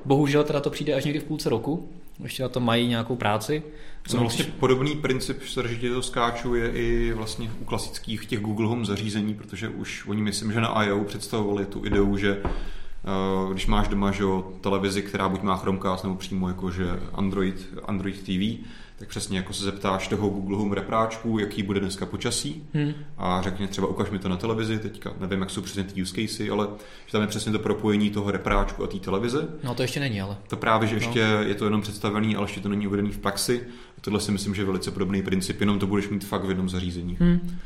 bohužel 0.04 0.44
teda 0.44 0.60
to 0.60 0.70
přijde 0.70 0.94
až 0.94 1.04
někdy 1.04 1.20
v 1.20 1.24
půlce 1.24 1.48
roku, 1.48 1.88
ještě 2.22 2.42
na 2.42 2.48
to 2.48 2.60
mají 2.60 2.88
nějakou 2.88 3.16
práci. 3.16 3.62
Co 4.06 4.16
no, 4.16 4.22
vlastně 4.22 4.44
podobný 4.44 4.96
princip, 4.96 5.42
že 5.80 5.90
to 5.90 6.02
skáču, 6.02 6.54
je 6.54 6.70
i 6.70 7.12
vlastně 7.12 7.50
u 7.60 7.64
klasických 7.64 8.26
těch 8.26 8.40
Google 8.40 8.66
Home 8.66 8.86
zařízení, 8.86 9.34
protože 9.34 9.68
už 9.68 10.06
oni 10.06 10.22
myslím, 10.22 10.52
že 10.52 10.60
na 10.60 10.68
I.O. 10.68 11.04
představovali 11.04 11.66
tu 11.66 11.86
ideu, 11.86 12.16
že 12.16 12.42
uh, 12.42 13.52
když 13.52 13.66
máš 13.66 13.88
doma 13.88 14.12
že, 14.12 14.52
televizi, 14.60 15.02
která 15.02 15.28
buď 15.28 15.42
má 15.42 15.56
Chromecast 15.56 16.04
nebo 16.04 16.16
přímo 16.16 16.48
jakože 16.48 16.86
Android, 17.12 17.68
Android 17.84 18.22
TV, 18.22 18.66
tak 19.02 19.08
přesně 19.08 19.36
jako 19.36 19.52
se 19.52 19.64
zeptáš 19.64 20.08
toho 20.08 20.28
Google 20.28 20.56
Home 20.56 20.72
repráčku, 20.72 21.38
jaký 21.38 21.62
bude 21.62 21.80
dneska 21.80 22.06
počasí 22.06 22.66
hmm. 22.74 22.92
a 23.18 23.42
řekne 23.42 23.68
třeba 23.68 23.86
ukaž 23.86 24.10
mi 24.10 24.18
to 24.18 24.28
na 24.28 24.36
televizi, 24.36 24.78
teďka 24.78 25.12
nevím, 25.20 25.40
jak 25.40 25.50
jsou 25.50 25.62
přesně 25.62 25.84
ty 25.84 26.02
use 26.02 26.14
casey, 26.14 26.50
ale 26.50 26.68
že 27.06 27.12
tam 27.12 27.20
je 27.20 27.26
přesně 27.28 27.52
to 27.52 27.58
propojení 27.58 28.10
toho 28.10 28.30
repráčku 28.30 28.84
a 28.84 28.86
té 28.86 28.98
televize. 28.98 29.48
No 29.64 29.74
to 29.74 29.82
ještě 29.82 30.00
není, 30.00 30.20
ale. 30.20 30.36
To 30.48 30.56
právě, 30.56 30.88
že 30.88 30.94
no. 30.94 31.00
ještě 31.00 31.18
je 31.20 31.54
to 31.54 31.64
jenom 31.64 31.82
představený, 31.82 32.36
ale 32.36 32.44
ještě 32.44 32.60
to 32.60 32.68
není 32.68 32.86
uvedený 32.86 33.10
v 33.10 33.18
praxi. 33.18 33.66
A 33.98 34.00
tohle 34.00 34.20
si 34.20 34.32
myslím, 34.32 34.54
že 34.54 34.62
je 34.62 34.66
velice 34.66 34.90
podobný 34.90 35.22
princip, 35.22 35.60
jenom 35.60 35.78
to 35.78 35.86
budeš 35.86 36.08
mít 36.08 36.24
fakt 36.24 36.44
v 36.44 36.48
jednom 36.48 36.68
zařízení. 36.68 37.16
Hmm. 37.20 37.58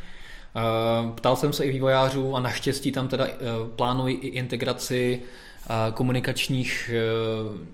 Ptal 1.14 1.36
jsem 1.36 1.52
se 1.52 1.64
i 1.64 1.70
vývojářů 1.70 2.36
a 2.36 2.40
naštěstí 2.40 2.92
tam 2.92 3.08
teda 3.08 3.26
eh, 3.26 3.36
plánují 3.76 4.16
i 4.16 4.26
integraci 4.26 5.22
komunikačních 5.94 6.90
e, 6.94 7.00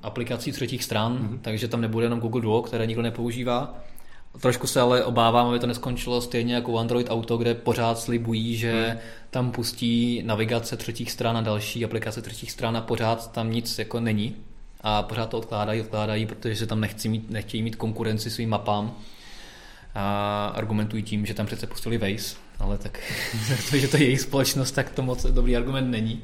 aplikací 0.02 0.52
třetích 0.52 0.84
stran, 0.84 1.18
mm-hmm. 1.18 1.38
takže 1.42 1.68
tam 1.68 1.80
nebude 1.80 2.06
jenom 2.06 2.20
Google 2.20 2.40
Duo, 2.40 2.62
které 2.62 2.86
nikdo 2.86 3.02
nepoužívá. 3.02 3.74
Trošku 4.40 4.66
se 4.66 4.80
ale 4.80 5.04
obávám, 5.04 5.46
aby 5.46 5.58
to 5.58 5.66
neskončilo 5.66 6.20
stejně 6.20 6.54
jako 6.54 6.78
Android 6.78 7.10
Auto, 7.10 7.36
kde 7.36 7.54
pořád 7.54 7.98
slibují, 7.98 8.56
že 8.56 8.88
hmm. 8.88 8.98
tam 9.30 9.50
pustí 9.50 10.22
navigace 10.24 10.76
třetích 10.76 11.10
stran 11.10 11.36
a 11.36 11.40
další 11.40 11.84
aplikace 11.84 12.22
třetích 12.22 12.50
stran 12.50 12.76
a 12.76 12.80
pořád 12.80 13.32
tam 13.32 13.52
nic 13.52 13.78
jako 13.78 14.00
není. 14.00 14.36
A 14.80 15.02
pořád 15.02 15.26
to 15.26 15.38
odkládají, 15.38 15.80
odkládají, 15.80 16.26
protože 16.26 16.66
tam 16.66 16.80
nechci 16.80 17.08
mít, 17.08 17.30
nechtějí 17.30 17.62
mít 17.62 17.76
konkurenci 17.76 18.30
svým 18.30 18.48
mapám. 18.48 18.94
A 19.94 20.46
argumentují 20.54 21.02
tím, 21.02 21.26
že 21.26 21.34
tam 21.34 21.46
přece 21.46 21.66
pustili 21.66 21.98
Waze, 21.98 22.36
ale 22.58 22.78
tak, 22.78 23.00
že 23.76 23.88
to 23.88 23.96
je 23.96 24.02
jejich 24.02 24.20
společnost, 24.20 24.72
tak 24.72 24.90
to 24.90 25.02
moc 25.02 25.26
dobrý 25.26 25.56
argument 25.56 25.90
není. 25.90 26.22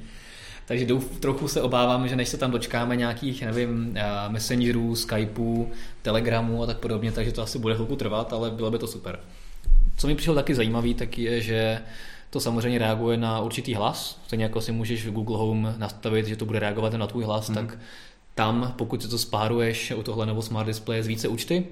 Takže 0.68 0.87
douf, 0.87 1.20
trochu 1.20 1.48
se 1.48 1.62
obávám, 1.62 2.09
že 2.09 2.16
než 2.16 2.28
se 2.28 2.37
tam 2.37 2.50
dočkáme 2.50 2.96
nějakých, 2.96 3.42
nevím, 3.42 3.92
eh, 3.94 4.02
messengerů, 4.28 4.96
Skypeů, 4.96 5.70
Telegramů 6.02 6.62
a 6.62 6.66
tak 6.66 6.78
podobně, 6.78 7.12
takže 7.12 7.33
to 7.33 7.42
asi 7.42 7.59
bude 7.59 7.74
chvilku 7.74 7.96
trvat, 7.96 8.33
ale 8.33 8.50
bylo 8.50 8.70
by 8.70 8.78
to 8.78 8.87
super. 8.87 9.20
Co 9.96 10.07
mi 10.07 10.14
přišlo 10.14 10.35
taky 10.35 10.54
zajímavý, 10.54 10.94
tak 10.94 11.18
je, 11.18 11.40
že 11.40 11.81
to 12.31 12.40
samozřejmě 12.40 12.78
reaguje 12.78 13.16
na 13.16 13.40
určitý 13.40 13.74
hlas. 13.74 14.20
Stejně 14.26 14.44
jako 14.44 14.61
si 14.61 14.72
můžeš 14.72 15.07
v 15.07 15.12
Google 15.12 15.38
Home 15.38 15.74
nastavit, 15.78 16.26
že 16.26 16.37
to 16.37 16.44
bude 16.44 16.59
reagovat 16.59 16.92
na 16.92 17.07
tvůj 17.07 17.24
hlas, 17.24 17.48
mm. 17.48 17.54
tak 17.54 17.78
tam, 18.35 18.74
pokud 18.76 19.02
si 19.02 19.09
to 19.09 19.18
spáruješ 19.18 19.92
u 19.96 20.02
tohle 20.02 20.26
nebo 20.26 20.42
Smart 20.42 20.66
Display 20.66 21.02
z 21.02 21.07
více 21.07 21.28
účty 21.28 21.66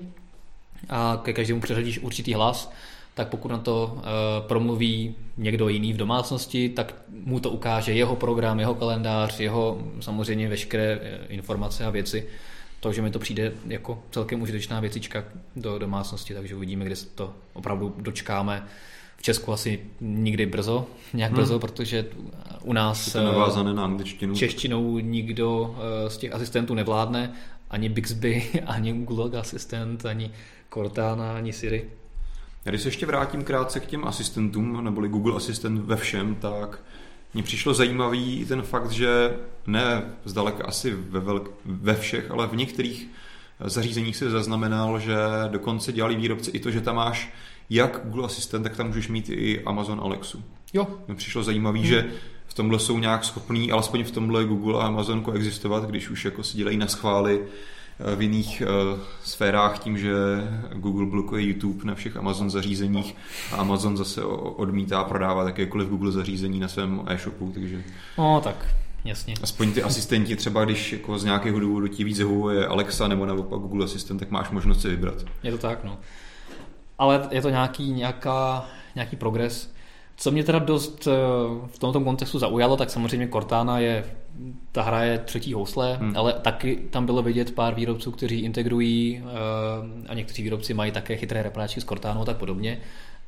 a 0.89 1.21
ke 1.23 1.33
každému 1.33 1.61
přeřadíš 1.61 1.99
určitý 1.99 2.35
hlas, 2.35 2.73
tak 3.17 3.29
pokud 3.29 3.51
na 3.51 3.59
to 3.59 3.93
uh, 3.95 4.03
promluví 4.47 5.15
někdo 5.37 5.69
jiný 5.69 5.93
v 5.93 5.97
domácnosti, 5.97 6.69
tak 6.69 6.95
mu 7.25 7.41
to 7.41 7.51
ukáže 7.51 7.93
jeho 7.93 8.17
program, 8.17 8.61
jeho 8.61 8.75
kalendář, 8.75 9.41
jeho 9.41 9.79
samozřejmě 10.01 10.49
veškeré 10.49 11.01
eh, 11.03 11.27
informace 11.29 11.85
a 11.85 11.91
věci. 11.91 12.27
Takže 12.81 13.03
mi 13.03 13.11
to 13.11 13.19
přijde 13.19 13.53
jako 13.67 14.03
celkem 14.11 14.43
užitečná 14.43 14.81
věcička 14.81 15.25
do 15.57 15.79
domácnosti, 15.79 16.35
takže 16.35 16.57
uvidíme, 16.57 16.85
kde 16.85 16.97
se 16.97 17.07
to 17.07 17.33
opravdu 17.53 17.95
dočkáme 17.99 18.67
v 19.17 19.23
Česku 19.23 19.53
asi 19.53 19.81
nikdy 20.01 20.47
brzo, 20.47 20.87
nějak 21.15 21.33
hmm. 21.33 21.41
brzo, 21.41 21.59
protože 21.59 22.07
u 22.63 22.73
nás 22.73 23.07
je 23.07 23.13
to 23.13 23.25
navázané 23.25 23.75
na 23.75 23.85
angličtinu. 23.85 24.35
češtinou 24.35 24.99
nikdo 24.99 25.77
z 26.09 26.17
těch 26.17 26.33
asistentů 26.33 26.75
nevládne, 26.75 27.33
ani 27.71 27.89
Bixby, 27.89 28.43
ani 28.67 28.93
Google 28.93 29.41
Assistant, 29.41 30.07
ani 30.07 30.31
Cortana, 30.69 31.37
ani 31.37 31.53
Siri. 31.53 31.85
Já 32.67 32.71
když 32.71 32.83
se 32.83 32.89
ještě 32.89 33.07
vrátím 33.07 33.45
krátce 33.45 33.81
k 33.81 33.87
těm 33.87 34.05
asistentům, 34.05 34.85
neboli 34.85 35.09
Google 35.09 35.37
Assistant 35.37 35.87
ve 35.87 35.97
všem, 35.97 36.35
tak 36.35 36.79
mně 37.35 37.43
přišlo 37.43 37.75
zajímavý 37.75 38.45
ten 38.45 38.63
fakt, 38.63 38.91
že 38.91 39.37
ne 39.67 40.03
zdaleka 40.25 40.65
asi 40.65 40.95
ve, 40.95 41.21
velk, 41.21 41.51
ve 41.65 41.95
všech, 41.95 42.31
ale 42.31 42.47
v 42.47 42.57
některých 42.57 43.09
zařízeních 43.65 44.17
se 44.17 44.31
zaznamenal, 44.31 45.01
že 45.01 45.17
dokonce 45.49 45.93
dělali 45.93 46.17
výrobci 46.17 46.51
i 46.51 46.59
to, 46.59 46.71
že 46.71 46.81
tam 46.81 46.97
máš 46.97 47.33
jak 47.71 48.01
Google 48.05 48.25
Assistant, 48.25 48.63
tak 48.63 48.77
tam 48.77 48.87
můžeš 48.87 49.09
mít 49.09 49.29
i 49.29 49.63
Amazon 49.65 50.01
Alexu. 50.01 50.45
Jo. 50.73 50.87
Mně 51.07 51.17
přišlo 51.17 51.43
zajímavý, 51.43 51.81
hmm. 51.81 51.89
že 51.89 52.07
v 52.47 52.55
tomhle 52.55 52.79
jsou 52.79 52.99
nějak 52.99 53.25
schopní, 53.25 53.73
alespoň 53.73 54.05
v 54.05 54.11
tomhle 54.11 54.45
Google 54.45 54.83
a 54.83 54.87
Amazon 54.87 55.21
koexistovat, 55.21 55.85
když 55.85 56.11
už 56.11 56.25
jako 56.25 56.43
si 56.43 56.57
dělají 56.57 56.77
na 56.77 56.87
schvály 56.87 57.47
v 58.17 58.23
jiných 58.23 58.63
uh, 58.93 58.99
sférách 59.25 59.79
tím, 59.79 59.99
že 59.99 60.13
Google 60.75 61.07
blokuje 61.07 61.47
YouTube 61.47 61.85
na 61.85 61.95
všech 61.95 62.17
Amazon 62.17 62.51
zařízeních 62.51 63.17
a 63.53 63.57
Amazon 63.57 63.97
zase 63.97 64.25
odmítá 64.25 65.05
prodávat 65.05 65.47
jakékoliv 65.47 65.89
Google 65.89 66.13
zařízení 66.13 66.61
na 66.61 66.69
svém 66.69 67.03
e-shopu, 67.07 67.51
takže... 67.55 67.83
No 68.19 68.41
tak, 68.45 68.75
jasně. 69.05 69.35
Aspoň 69.43 69.73
ty 69.73 69.83
asistenti 69.83 70.37
třeba, 70.37 70.65
když 70.65 70.93
jako 70.93 71.19
z 71.19 71.25
nějakého 71.25 71.61
důvodu 71.61 71.89
ti 71.89 72.05
víc 72.05 72.19
je 72.51 72.67
Alexa 72.67 73.09
nebo 73.09 73.27
naopak 73.27 73.61
Google 73.61 73.85
Assistant, 73.85 74.21
tak 74.21 74.31
máš 74.31 74.51
možnost 74.51 74.83
si 74.83 74.89
vybrat. 74.89 75.25
Je 75.43 75.51
to 75.51 75.59
tak, 75.59 75.85
no. 75.85 75.99
Ale 76.99 77.29
je 77.31 77.43
to 77.43 77.51
nějaký, 77.51 77.93
nějaká, 77.93 78.65
nějaký 78.95 79.17
progres. 79.17 79.76
Co 80.17 80.31
mě 80.31 80.45
teda 80.45 80.59
dost 80.59 81.07
eh, 81.07 81.11
v 81.67 81.79
tomto 81.79 82.01
kontextu 82.01 82.39
zaujalo, 82.39 82.77
tak 82.77 82.91
samozřejmě 82.91 83.29
Cortana 83.29 83.79
je, 83.79 84.05
ta 84.73 84.83
hra 84.83 85.03
je 85.05 85.19
třetí 85.19 85.53
housle, 85.53 85.97
hmm. 85.97 86.17
ale 86.17 86.33
taky 86.33 86.77
tam 86.91 87.07
bylo 87.07 87.23
vidět 87.23 87.55
pár 87.55 87.75
výrobců, 87.75 88.11
kteří 88.11 88.41
integrují 88.41 89.23
eh, 89.25 90.09
a 90.09 90.15
někteří 90.15 90.43
výrobci 90.43 90.75
mají 90.75 90.93
také 90.93 91.17
chytré 91.17 91.43
repráčky 91.43 91.81
s 91.81 91.85
Cortánou 91.85 92.23
a 92.23 92.25
tak 92.25 92.37
podobně. 92.37 92.79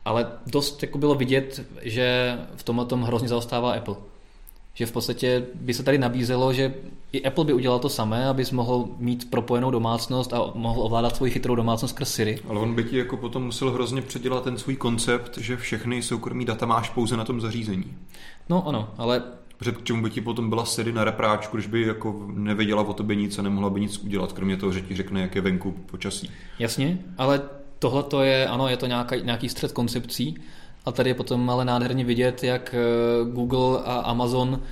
Ale 0.04 0.26
dost 0.46 0.82
jako 0.82 0.98
bylo 0.98 1.14
vidět, 1.14 1.66
že 1.82 2.38
v 2.56 2.62
tomhle 2.62 2.84
tom 2.86 3.02
hrozně 3.02 3.28
zaostává 3.28 3.72
Apple 3.72 3.96
že 4.78 4.86
v 4.86 4.92
podstatě 4.92 5.46
by 5.54 5.74
se 5.74 5.82
tady 5.82 5.98
nabízelo, 5.98 6.52
že 6.52 6.74
i 7.12 7.24
Apple 7.24 7.44
by 7.44 7.52
udělal 7.52 7.78
to 7.78 7.88
samé, 7.88 8.28
abys 8.28 8.50
mohl 8.50 8.88
mít 8.98 9.30
propojenou 9.30 9.70
domácnost 9.70 10.32
a 10.32 10.52
mohl 10.54 10.82
ovládat 10.82 11.16
svoji 11.16 11.32
chytrou 11.32 11.54
domácnost 11.54 11.94
skrz 11.94 12.14
Siri. 12.14 12.38
Ale 12.48 12.60
on 12.60 12.74
by 12.74 12.84
ti 12.84 12.98
jako 12.98 13.16
potom 13.16 13.44
musel 13.44 13.70
hrozně 13.70 14.02
předělat 14.02 14.44
ten 14.44 14.58
svůj 14.58 14.76
koncept, 14.76 15.38
že 15.38 15.56
všechny 15.56 16.02
soukromí 16.02 16.44
data 16.44 16.66
máš 16.66 16.90
pouze 16.90 17.16
na 17.16 17.24
tom 17.24 17.40
zařízení. 17.40 17.84
No 18.48 18.68
ano, 18.68 18.88
ale 18.98 19.22
Protože 19.58 19.72
k 19.72 19.84
čemu 19.84 20.02
by 20.02 20.10
ti 20.10 20.20
potom 20.20 20.48
byla 20.48 20.64
Siri 20.64 20.92
na 20.92 21.04
repráčku, 21.04 21.56
když 21.56 21.66
by 21.66 21.82
jako 21.82 22.26
nevěděla 22.32 22.82
o 22.82 22.92
tobě 22.92 23.16
nic 23.16 23.38
a 23.38 23.42
nemohla 23.42 23.70
by 23.70 23.80
nic 23.80 23.98
udělat, 23.98 24.32
kromě 24.32 24.56
toho, 24.56 24.72
že 24.72 24.80
ti 24.80 24.96
řekne, 24.96 25.20
jak 25.20 25.34
je 25.34 25.40
venku 25.40 25.72
počasí. 25.72 26.30
Jasně, 26.58 26.98
ale 27.18 27.42
tohle 27.78 28.02
to 28.02 28.22
je, 28.22 28.48
ano, 28.48 28.68
je 28.68 28.76
to 28.76 28.86
nějaký, 28.86 29.14
nějaký 29.22 29.48
střed 29.48 29.72
koncepcí, 29.72 30.36
a 30.88 30.92
tady 30.92 31.10
je 31.10 31.14
potom 31.14 31.50
ale 31.50 31.64
nádherně 31.64 32.04
vidět, 32.04 32.44
jak 32.44 32.74
eh, 32.74 33.30
Google 33.30 33.78
a 33.84 33.94
Amazon 33.94 34.62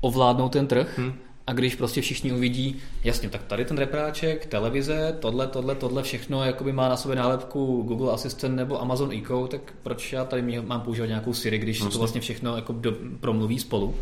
ovládnou 0.00 0.48
ten 0.48 0.66
trh. 0.66 0.98
Hmm. 0.98 1.12
A 1.46 1.52
když 1.52 1.74
prostě 1.74 2.00
všichni 2.00 2.32
uvidí, 2.32 2.76
jasně, 3.04 3.28
tak 3.28 3.42
tady 3.42 3.64
ten 3.64 3.78
repráček, 3.78 4.46
televize, 4.46 5.16
tohle, 5.20 5.46
tohle, 5.46 5.74
tohle 5.74 6.02
všechno 6.02 6.44
jakoby 6.44 6.72
má 6.72 6.88
na 6.88 6.96
sobě 6.96 7.16
nálepku 7.16 7.82
Google 7.82 8.12
Assistant 8.12 8.56
nebo 8.56 8.82
Amazon 8.82 9.12
Echo, 9.12 9.46
tak 9.46 9.60
proč 9.82 10.12
já 10.12 10.24
tady 10.24 10.60
mám 10.60 10.80
používat 10.80 11.06
nějakou 11.06 11.34
Siri, 11.34 11.58
když 11.58 11.80
vlastně. 11.80 11.92
to 11.92 11.98
vlastně 11.98 12.20
všechno 12.20 12.56
jako 12.56 12.72
do, 12.72 12.92
promluví 13.20 13.58
spolu. 13.58 13.94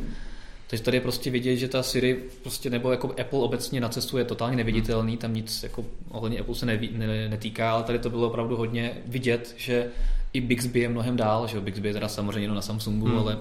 Takže 0.66 0.82
tady 0.82 0.96
je 0.96 1.00
prostě 1.00 1.30
vidět, 1.30 1.56
že 1.56 1.68
ta 1.68 1.82
Siri 1.82 2.22
prostě 2.42 2.70
nebo 2.70 2.90
jako 2.90 3.08
Apple 3.20 3.38
obecně 3.38 3.80
na 3.80 3.88
cestu 3.88 4.18
je 4.18 4.24
totálně 4.24 4.56
neviditelný, 4.56 5.16
tam 5.16 5.34
nic 5.34 5.62
jako 5.62 5.84
ohledně 6.08 6.38
Apple 6.38 6.54
se 6.54 6.66
neví, 6.66 6.90
ne, 6.92 7.28
netýká, 7.28 7.72
ale 7.72 7.82
tady 7.82 7.98
to 7.98 8.10
bylo 8.10 8.26
opravdu 8.26 8.56
hodně 8.56 8.92
vidět, 9.06 9.54
že 9.56 9.90
i 10.32 10.40
Bixby 10.40 10.80
je 10.80 10.88
mnohem 10.88 11.16
dál, 11.16 11.46
že 11.46 11.60
Bixby 11.60 11.88
je 11.88 11.94
teda 11.94 12.08
samozřejmě 12.08 12.40
jenom 12.40 12.56
na 12.56 12.62
Samsungu, 12.62 13.06
hmm. 13.06 13.18
ale 13.18 13.38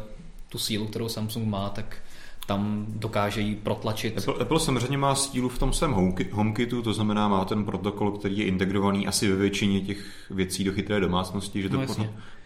tu 0.50 0.58
sílu, 0.58 0.88
kterou 0.88 1.10
Samsung 1.10 1.48
má, 1.48 1.70
tak 1.70 1.98
tam 2.48 2.86
dokáže 2.90 3.42
ji 3.42 3.56
protlačit. 3.56 4.18
Apple, 4.18 4.34
Apple 4.42 4.60
samozřejmě 4.60 4.98
má 4.98 5.16
sílu 5.16 5.50
v 5.50 5.60
tom 5.60 5.74
svém 5.74 5.96
HomeKitu, 6.32 6.82
to 6.82 6.94
znamená 6.94 7.28
má 7.28 7.46
ten 7.46 7.66
protokol, 7.66 8.12
který 8.12 8.38
je 8.38 8.46
integrovaný 8.46 9.08
asi 9.08 9.30
ve 9.30 9.36
většině 9.36 9.82
těch 9.82 10.28
věcí 10.30 10.64
do 10.64 10.74
chytré 10.74 11.00
domácnosti, 11.00 11.62
že 11.62 11.70
to 11.70 11.78
no, 11.78 11.86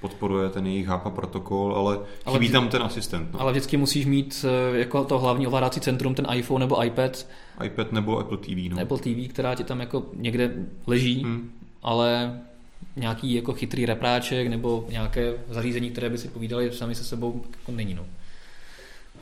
podporuje 0.02 0.50
ten 0.50 0.68
jejich 0.68 0.88
HAPA 0.88 1.10
protokol, 1.10 1.76
ale, 1.76 2.00
ale 2.26 2.40
chybí 2.40 2.52
tam 2.52 2.70
ten 2.70 2.84
asistent. 2.84 3.34
No. 3.34 3.42
Ale 3.42 3.52
vždycky 3.52 3.78
musíš 3.78 4.06
mít 4.06 4.46
eh, 4.74 4.78
jako 4.78 5.04
to 5.04 5.20
hlavní 5.20 5.48
ovládací 5.48 5.80
centrum 5.80 6.16
ten 6.16 6.28
iPhone 6.34 6.66
nebo 6.66 6.84
iPad. 6.86 7.28
iPad 7.66 7.92
nebo 7.92 8.20
Apple 8.20 8.38
TV. 8.38 8.70
No. 8.70 8.82
Apple 8.82 8.98
TV, 8.98 9.30
která 9.30 9.56
ti 9.56 9.64
tam 9.64 9.80
jako 9.80 10.06
někde 10.16 10.52
leží, 10.88 11.24
hmm. 11.24 11.52
ale 11.84 12.40
nějaký 12.96 13.34
jako 13.34 13.54
chytrý 13.54 13.86
repráček 13.86 14.48
nebo 14.48 14.86
nějaké 14.90 15.34
zařízení, 15.50 15.92
které 15.92 16.10
by 16.10 16.18
si 16.18 16.28
povídali 16.28 16.72
sami 16.72 16.96
se 16.96 17.04
sebou, 17.04 17.46
jako 17.60 17.72
není. 17.72 17.94
No. 17.94 18.06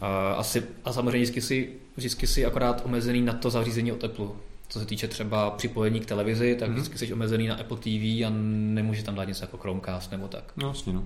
A, 0.01 0.33
asi, 0.33 0.63
a 0.85 0.93
samozřejmě 0.93 1.17
vždycky 1.17 1.41
si, 1.41 1.69
vždycky 1.97 2.27
si 2.27 2.45
akorát 2.45 2.81
omezený 2.85 3.21
na 3.21 3.33
to 3.33 3.49
zařízení 3.49 3.91
od 3.91 4.03
Apple. 4.03 4.27
Co 4.69 4.79
se 4.79 4.85
týče 4.85 5.07
třeba 5.07 5.49
připojení 5.51 5.99
k 5.99 6.05
televizi, 6.05 6.55
tak 6.55 6.69
mm-hmm. 6.69 6.73
vždycky 6.73 6.97
jsi 6.97 7.13
omezený 7.13 7.47
na 7.47 7.55
Apple 7.55 7.77
TV 7.77 8.25
a 8.25 8.31
nemůže 8.73 9.03
tam 9.03 9.15
dát 9.15 9.27
něco 9.27 9.43
jako 9.43 9.57
Chromecast 9.57 10.11
nebo 10.11 10.27
tak. 10.27 10.43
No 10.57 10.67
jasně, 10.67 10.93
no. 10.93 11.03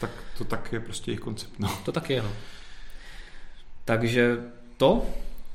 Tak 0.00 0.10
to 0.38 0.44
tak 0.44 0.72
je 0.72 0.80
prostě 0.80 1.10
jejich 1.10 1.20
koncept, 1.20 1.52
no. 1.58 1.68
To 1.84 1.92
tak 1.92 2.10
je, 2.10 2.22
no. 2.22 2.30
Takže 3.84 4.38
to. 4.76 5.06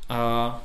A 0.09 0.63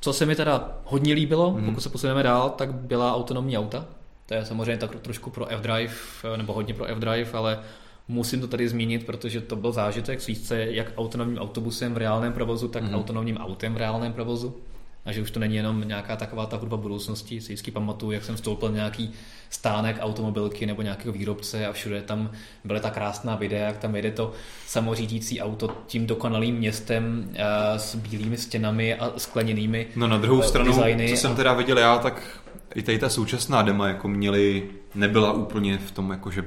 co 0.00 0.12
se 0.12 0.26
mi 0.26 0.36
teda 0.36 0.78
hodně 0.84 1.14
líbilo, 1.14 1.52
mm-hmm. 1.52 1.64
pokud 1.64 1.80
se 1.80 1.88
posuneme 1.88 2.22
dál, 2.22 2.50
tak 2.50 2.74
byla 2.74 3.16
autonomní 3.16 3.58
auta. 3.58 3.86
To 4.30 4.34
je 4.34 4.44
samozřejmě 4.44 4.76
tak 4.76 4.94
trošku 4.94 5.30
pro 5.30 5.46
F-Drive, 5.46 5.94
nebo 6.36 6.52
hodně 6.52 6.74
pro 6.74 6.84
F-Drive, 6.84 7.30
ale 7.32 7.60
musím 8.08 8.40
to 8.40 8.48
tady 8.48 8.68
zmínit, 8.68 9.06
protože 9.06 9.40
to 9.40 9.56
byl 9.56 9.72
zážitek 9.72 10.20
svít 10.20 10.46
se 10.46 10.64
jak 10.64 10.92
autonomním 10.96 11.38
autobusem 11.38 11.94
v 11.94 11.96
reálném 11.96 12.32
provozu, 12.32 12.68
tak 12.68 12.82
mm. 12.82 12.94
autonomním 12.94 13.36
autem 13.36 13.74
v 13.74 13.76
reálném 13.76 14.12
provozu. 14.12 14.56
A 15.04 15.12
že 15.12 15.22
už 15.22 15.30
to 15.30 15.40
není 15.40 15.56
jenom 15.56 15.88
nějaká 15.88 16.16
taková 16.16 16.46
ta 16.46 16.56
hudba 16.56 16.76
budoucnosti. 16.76 17.40
Si 17.40 17.46
vždycky 17.46 17.70
pamatuju, 17.70 18.12
jak 18.12 18.24
jsem 18.24 18.36
vstoupil 18.36 18.72
nějaký 18.72 19.12
stánek 19.50 19.96
automobilky 20.00 20.66
nebo 20.66 20.82
nějakého 20.82 21.12
výrobce 21.12 21.66
a 21.66 21.72
všude 21.72 22.02
tam 22.02 22.30
byly 22.64 22.80
ta 22.80 22.90
krásná 22.90 23.36
videa, 23.36 23.66
jak 23.66 23.78
tam 23.78 23.96
jede 23.96 24.10
to 24.10 24.32
samořídící 24.66 25.40
auto 25.40 25.68
tím 25.86 26.06
dokonalým 26.06 26.54
městem 26.54 27.24
uh, 27.28 27.34
s 27.76 27.94
bílými 27.94 28.36
stěnami 28.36 28.94
a 28.94 29.12
skleněnými 29.16 29.86
No 29.96 30.08
na 30.08 30.18
druhou 30.18 30.38
uh, 30.38 30.44
stranu, 30.44 30.72
co 31.08 31.16
jsem 31.16 31.36
teda 31.36 31.52
viděl 31.52 31.78
já, 31.78 31.98
tak 31.98 32.40
i 32.74 32.82
tady 32.82 32.98
ta 32.98 33.08
současná 33.08 33.62
dema 33.62 33.88
jako 33.88 34.08
měli, 34.08 34.70
nebyla 34.94 35.32
úplně 35.32 35.78
v 35.78 35.90
tom 35.90 36.10
jakože 36.10 36.44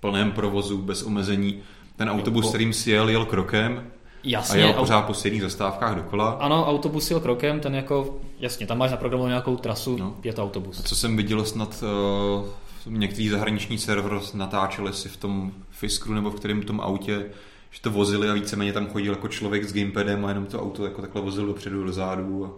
plném 0.00 0.32
provozu, 0.32 0.78
bez 0.78 1.02
omezení. 1.02 1.62
Ten 1.96 2.10
autobus, 2.10 2.48
kterým 2.48 2.72
si 2.72 2.90
jel, 2.90 3.08
jel 3.08 3.24
krokem, 3.24 3.90
Jasně, 4.26 4.62
a 4.62 4.66
jel 4.66 4.72
pořád 4.72 5.02
po 5.02 5.14
stejných 5.14 5.42
zastávkách 5.42 5.94
dokola. 5.96 6.30
Ano, 6.30 6.66
autobus 6.66 7.10
jel 7.10 7.20
krokem, 7.20 7.60
ten 7.60 7.74
jako, 7.74 8.16
jasně, 8.40 8.66
tam 8.66 8.78
máš 8.78 8.90
naprogramovanou 8.90 9.28
nějakou 9.28 9.56
trasu, 9.56 9.96
no. 9.96 10.16
je 10.24 10.32
to 10.32 10.42
autobus. 10.42 10.80
A 10.80 10.82
co 10.82 10.96
jsem 10.96 11.16
viděl 11.16 11.44
snad 11.44 11.84
uh, 12.38 12.48
některý 12.86 13.28
zahraniční 13.28 13.78
server 13.78 14.12
natáčeli 14.34 14.92
si 14.92 15.08
v 15.08 15.16
tom 15.16 15.52
Fiskru 15.70 16.14
nebo 16.14 16.30
v 16.30 16.34
kterém 16.34 16.62
tom 16.62 16.80
autě, 16.80 17.26
že 17.70 17.80
to 17.80 17.90
vozili 17.90 18.28
a 18.28 18.32
víceméně 18.32 18.72
tam 18.72 18.86
chodil 18.86 19.12
jako 19.12 19.28
člověk 19.28 19.64
s 19.64 19.72
gamepadem 19.72 20.24
a 20.24 20.28
jenom 20.28 20.46
to 20.46 20.62
auto 20.62 20.84
jako 20.84 21.00
takhle 21.00 21.22
vozil 21.22 21.46
dopředu, 21.46 21.84
dozadu. 21.84 22.44
A 22.44 22.50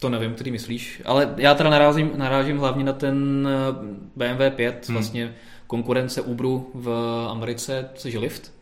to 0.00 0.08
nevím, 0.08 0.34
který 0.34 0.50
myslíš, 0.50 1.02
ale 1.04 1.34
já 1.36 1.54
teda 1.54 1.70
narážím, 1.70 2.10
narážím 2.16 2.58
hlavně 2.58 2.84
na 2.84 2.92
ten 2.92 3.48
eh, 3.48 3.86
BMW 4.16 4.56
5, 4.56 4.88
hmm. 4.88 4.96
vlastně 4.96 5.34
konkurence 5.66 6.20
Uberu 6.20 6.70
v 6.74 6.90
Americe, 7.30 7.88
což 7.94 8.12
je 8.12 8.20
Lyft, 8.20 8.59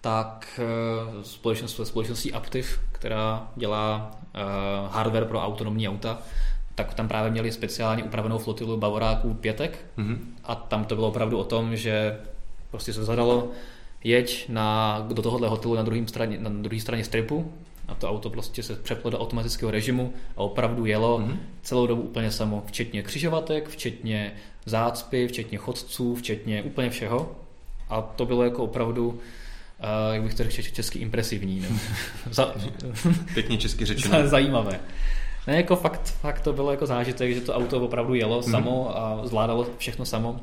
tak 0.00 0.60
eh, 0.62 1.24
společnost, 1.24 1.80
společností 1.84 2.32
Aptiv, 2.32 2.80
která 2.92 3.48
dělá 3.56 4.10
uh, 4.34 4.92
hardware 4.92 5.24
pro 5.24 5.40
autonomní 5.40 5.88
auta, 5.88 6.18
tak 6.74 6.94
tam 6.94 7.08
právě 7.08 7.30
měli 7.30 7.52
speciálně 7.52 8.04
upravenou 8.04 8.38
flotilu 8.38 8.76
Bavoráků 8.76 9.34
pětek 9.34 9.78
mm-hmm. 9.98 10.18
a 10.44 10.54
tam 10.54 10.84
to 10.84 10.94
bylo 10.94 11.08
opravdu 11.08 11.38
o 11.38 11.44
tom, 11.44 11.76
že 11.76 12.20
prostě 12.70 12.92
se 12.92 13.04
zadalo, 13.04 13.48
jeď 14.04 14.48
na, 14.48 14.98
do 15.12 15.22
tohohle 15.22 15.48
hotelu 15.48 15.74
na 15.74 15.82
druhé 15.82 16.08
straně, 16.08 16.38
na 16.40 16.50
druhé 16.50 16.80
straně 16.80 17.04
stripu 17.04 17.52
a 17.88 17.94
to 17.94 18.10
auto 18.10 18.30
prostě 18.30 18.62
se 18.62 18.74
přeplo 18.74 19.10
do 19.10 19.18
automatického 19.18 19.70
režimu 19.70 20.12
a 20.36 20.40
opravdu 20.40 20.86
jelo 20.86 21.18
mm-hmm. 21.18 21.36
celou 21.62 21.86
dobu 21.86 22.02
úplně 22.02 22.30
samo, 22.30 22.62
včetně 22.66 23.02
křižovatek, 23.02 23.68
včetně 23.68 24.32
zácpy, 24.66 25.28
včetně 25.28 25.58
chodců, 25.58 26.14
včetně 26.14 26.62
úplně 26.62 26.90
všeho. 26.90 27.36
A 27.88 28.02
to 28.02 28.26
bylo 28.26 28.42
jako 28.42 28.64
opravdu, 28.64 29.18
uh, 29.80 30.14
jak 30.14 30.22
bych 30.22 30.34
to 30.34 30.44
řekl 30.44 30.74
česky, 30.74 30.98
impresivní. 30.98 31.66
No. 31.70 31.76
Za... 32.30 32.54
Pěkně 33.34 33.58
česky 33.58 33.84
řečeno. 33.86 34.28
Zajímavé. 34.28 34.80
Ne, 35.46 35.56
jako 35.56 35.76
fakt, 35.76 36.00
fakt 36.00 36.40
to 36.40 36.52
bylo 36.52 36.70
jako 36.70 36.86
zážitek, 36.86 37.34
že 37.34 37.40
to 37.40 37.54
auto 37.54 37.80
opravdu 37.80 38.14
jelo 38.14 38.40
mm-hmm. 38.40 38.50
samo 38.50 38.98
a 38.98 39.20
zvládalo 39.24 39.66
všechno 39.78 40.04
samo. 40.04 40.40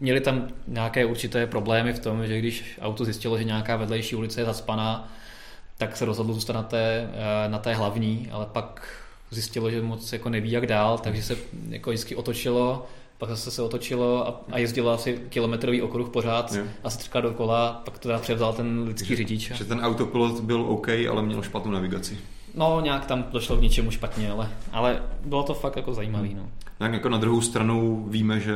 měli 0.00 0.20
tam 0.20 0.48
nějaké 0.68 1.04
určité 1.04 1.46
problémy 1.46 1.92
v 1.92 1.98
tom, 1.98 2.26
že 2.26 2.38
když 2.38 2.78
auto 2.80 3.04
zjistilo, 3.04 3.38
že 3.38 3.44
nějaká 3.44 3.76
vedlejší 3.76 4.16
ulice 4.16 4.40
je 4.40 4.44
zaspaná, 4.44 5.12
tak 5.78 5.96
se 5.96 6.04
rozhodlo 6.04 6.34
zůstat 6.34 6.52
na 6.52 6.62
té, 6.62 7.10
eh, 7.12 7.48
na 7.48 7.58
té 7.58 7.74
hlavní, 7.74 8.28
ale 8.32 8.46
pak 8.52 8.88
zjistilo, 9.30 9.70
že 9.70 9.82
moc 9.82 10.12
jako 10.12 10.28
neví 10.28 10.50
jak 10.50 10.66
dál, 10.66 10.98
takže 10.98 11.22
se 11.22 11.36
jako 11.68 11.90
vždycky 11.90 12.16
otočilo, 12.16 12.86
pak 13.18 13.30
zase 13.30 13.50
se 13.50 13.62
otočilo 13.62 14.28
a, 14.28 14.40
a 14.52 14.58
jezdilo 14.58 14.90
asi 14.90 15.20
kilometrový 15.28 15.82
okruh 15.82 16.08
pořád, 16.08 16.52
jo. 16.52 16.64
asi 16.84 16.98
třikrát 16.98 17.20
dokola, 17.20 17.82
pak 17.84 17.98
to 17.98 18.08
teda 18.08 18.18
převzal 18.18 18.52
ten 18.52 18.84
lidský 18.86 19.08
že, 19.08 19.16
řidič. 19.16 19.52
Že 19.54 19.64
ten 19.64 19.80
autopilot 19.80 20.40
byl 20.40 20.60
OK, 20.60 20.88
ale 20.88 21.22
měl 21.22 21.42
špatnou 21.42 21.72
navigaci. 21.72 22.18
No, 22.54 22.80
nějak 22.80 23.06
tam 23.06 23.24
došlo 23.32 23.56
k 23.56 23.60
něčemu 23.60 23.90
špatně, 23.90 24.30
ale, 24.30 24.50
ale 24.72 25.02
bylo 25.24 25.42
to 25.42 25.54
fakt 25.54 25.76
jako 25.76 25.94
zajímavý. 25.94 26.34
No. 26.34 26.48
Tak 26.78 26.92
jako 26.92 27.08
na 27.08 27.18
druhou 27.18 27.40
stranu 27.40 28.06
víme, 28.08 28.40
že 28.40 28.54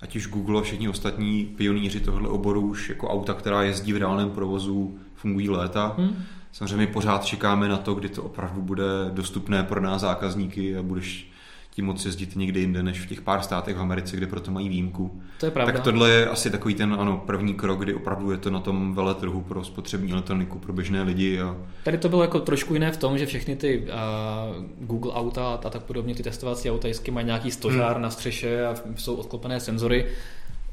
ať 0.00 0.16
už 0.16 0.26
Google 0.26 0.60
a 0.60 0.62
všichni 0.62 0.88
ostatní 0.88 1.44
pionýři 1.44 2.00
tohoto 2.00 2.30
oboru 2.30 2.60
už 2.60 2.88
jako 2.88 3.08
auta, 3.08 3.34
která 3.34 3.62
jezdí 3.62 3.92
v 3.92 3.96
reálném 3.96 4.30
provozu, 4.30 4.98
fungují 5.14 5.48
léta. 5.48 5.94
Hmm. 5.98 6.24
Samozřejmě 6.52 6.86
pořád 6.86 7.24
čekáme 7.24 7.68
na 7.68 7.76
to, 7.76 7.94
kdy 7.94 8.08
to 8.08 8.22
opravdu 8.22 8.62
bude 8.62 8.84
dostupné 9.10 9.62
pro 9.62 9.80
nás 9.80 10.00
zákazníky 10.00 10.76
a 10.76 10.82
budeš 10.82 11.30
tím 11.78 11.86
moc 11.86 12.04
jezdit 12.04 12.36
někde 12.36 12.60
jinde, 12.60 12.82
než 12.82 13.00
v 13.00 13.06
těch 13.06 13.20
pár 13.20 13.42
státech 13.42 13.76
v 13.76 13.80
Americe, 13.80 14.16
kde 14.16 14.26
proto 14.26 14.50
mají 14.50 14.68
výjimku. 14.68 15.22
To 15.40 15.46
je 15.46 15.50
pravda. 15.50 15.72
Tak 15.72 15.82
tohle 15.82 16.10
je 16.10 16.28
asi 16.28 16.50
takový 16.50 16.74
ten 16.74 16.96
ano, 16.98 17.22
první 17.26 17.54
krok, 17.54 17.78
kdy 17.78 17.94
opravdu 17.94 18.30
je 18.30 18.38
to 18.38 18.50
na 18.50 18.60
tom 18.60 18.94
veletrhu 18.94 19.40
pro 19.40 19.64
spotřební 19.64 20.12
elektroniku, 20.12 20.58
pro 20.58 20.72
běžné 20.72 21.02
lidi. 21.02 21.40
A... 21.40 21.56
Tady 21.84 21.98
to 21.98 22.08
bylo 22.08 22.22
jako 22.22 22.40
trošku 22.40 22.74
jiné 22.74 22.92
v 22.92 22.96
tom, 22.96 23.18
že 23.18 23.26
všechny 23.26 23.56
ty 23.56 23.78
uh, 23.78 24.86
Google 24.86 25.12
auta 25.12 25.60
a 25.64 25.70
tak 25.70 25.82
podobně, 25.82 26.14
ty 26.14 26.22
testovací 26.22 26.70
auta 26.70 26.88
vždycky 26.88 27.10
mají 27.10 27.26
nějaký 27.26 27.50
stožár 27.50 27.92
hmm. 27.92 28.02
na 28.02 28.10
střeše 28.10 28.66
a 28.66 28.74
jsou 28.96 29.14
odklopené 29.14 29.60
senzory. 29.60 30.06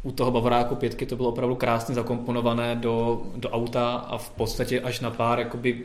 U 0.04 0.12
toho 0.12 0.32
Bavoráku 0.32 0.76
pětky 0.76 1.06
to 1.06 1.16
bylo 1.16 1.30
opravdu 1.30 1.56
krásně 1.56 1.96
zakomponované 1.96 2.76
do, 2.76 3.22
do 3.36 3.50
auta 3.50 3.94
a 3.96 4.18
v 4.18 4.30
podstatě 4.30 4.82
až 4.82 5.00
na 5.00 5.12
pár 5.12 5.40
jakoby 5.40 5.84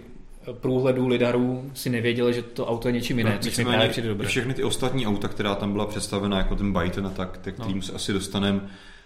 průhledů 0.53 1.09
lidarů 1.09 1.71
si 1.75 1.91
nevěděli, 1.91 2.35
že 2.35 2.43
to 2.43 2.67
auto 2.67 2.89
je 2.89 2.93
něčím 2.93 3.19
jiné, 3.19 3.33
no, 3.33 3.39
což 3.39 3.59
mi 3.59 3.65
právě 3.65 3.89
přijde 3.89 4.09
dobré. 4.09 4.29
Všechny 4.29 4.55
ty 4.55 4.65
ostatní 4.65 5.07
auta, 5.07 5.29
která 5.29 5.55
tam 5.55 5.73
byla 5.73 5.87
představena, 5.87 6.39
jako 6.39 6.57
ten 6.57 6.73
Byton 6.73 7.07
a 7.07 7.11
tak, 7.11 7.39
tak 7.39 7.55
kterým 7.55 7.77
no. 7.77 7.83
se 7.83 7.93
asi 7.93 8.13
dostaneme, 8.13 8.61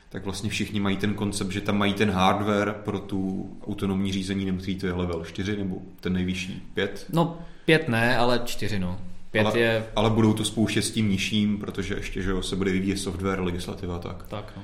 tak 0.09 0.24
vlastně 0.24 0.51
všichni 0.51 0.80
mají 0.80 0.97
ten 0.97 1.14
koncept, 1.14 1.51
že 1.51 1.61
tam 1.61 1.78
mají 1.78 1.95
ten 1.95 2.11
hardware 2.11 2.72
pro 2.85 2.99
tu 2.99 3.51
autonomní 3.66 4.12
řízení, 4.12 4.45
nebo 4.45 4.62
to 4.80 4.87
je 4.87 4.93
level 4.93 5.24
4, 5.24 5.57
nebo 5.57 5.78
ten 6.01 6.12
nejvyšší 6.12 6.62
5? 6.74 7.07
No 7.12 7.39
5 7.64 7.89
ne, 7.89 8.16
ale 8.16 8.41
4 8.45 8.78
no. 8.78 9.01
5 9.30 9.47
ale, 9.47 9.59
je... 9.59 9.87
ale 9.97 10.11
budou 10.11 10.32
to 10.32 10.45
spouštět 10.45 10.85
s 10.85 10.91
tím 10.91 11.11
nižším, 11.11 11.59
protože 11.59 11.95
ještě 11.95 12.22
že 12.22 12.32
se 12.41 12.57
bude 12.57 12.72
vyvíjet 12.72 12.97
software, 12.97 13.41
legislativa 13.41 13.99
tak. 13.99 14.26
Tak 14.28 14.53
no. 14.57 14.62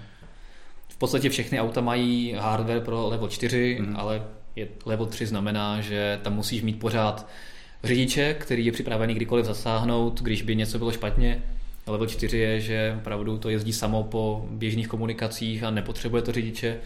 V 0.89 0.97
podstatě 0.97 1.29
všechny 1.31 1.61
auta 1.61 1.81
mají 1.81 2.33
hardware 2.39 2.81
pro 2.81 3.09
level 3.09 3.29
4, 3.29 3.79
mm. 3.81 3.97
ale 3.97 4.23
je 4.57 4.69
level 4.87 5.07
3 5.07 5.27
znamená, 5.27 5.81
že 5.81 6.19
tam 6.23 6.35
musíš 6.35 6.63
mít 6.63 6.79
pořád 6.79 7.27
řidiče, 7.85 8.35
který 8.35 8.67
je 8.67 8.73
připravený 8.73 9.15
kdykoliv 9.15 9.47
zasáhnout, 9.47 10.21
když 10.21 10.43
by 10.43 10.57
něco 10.57 10.79
bylo 10.79 10.93
špatně. 10.93 11.43
Level 11.87 12.07
4 12.07 12.39
je, 12.39 12.61
že 12.61 12.95
opravdu 12.99 13.39
to 13.39 13.51
jezdí 13.51 13.73
samo 13.73 14.03
po 14.03 14.47
běžných 14.51 14.89
komunikacích 14.89 15.65
a 15.65 15.71
nepotřebuje 15.71 16.23
to 16.23 16.33
řidiče, 16.33 16.77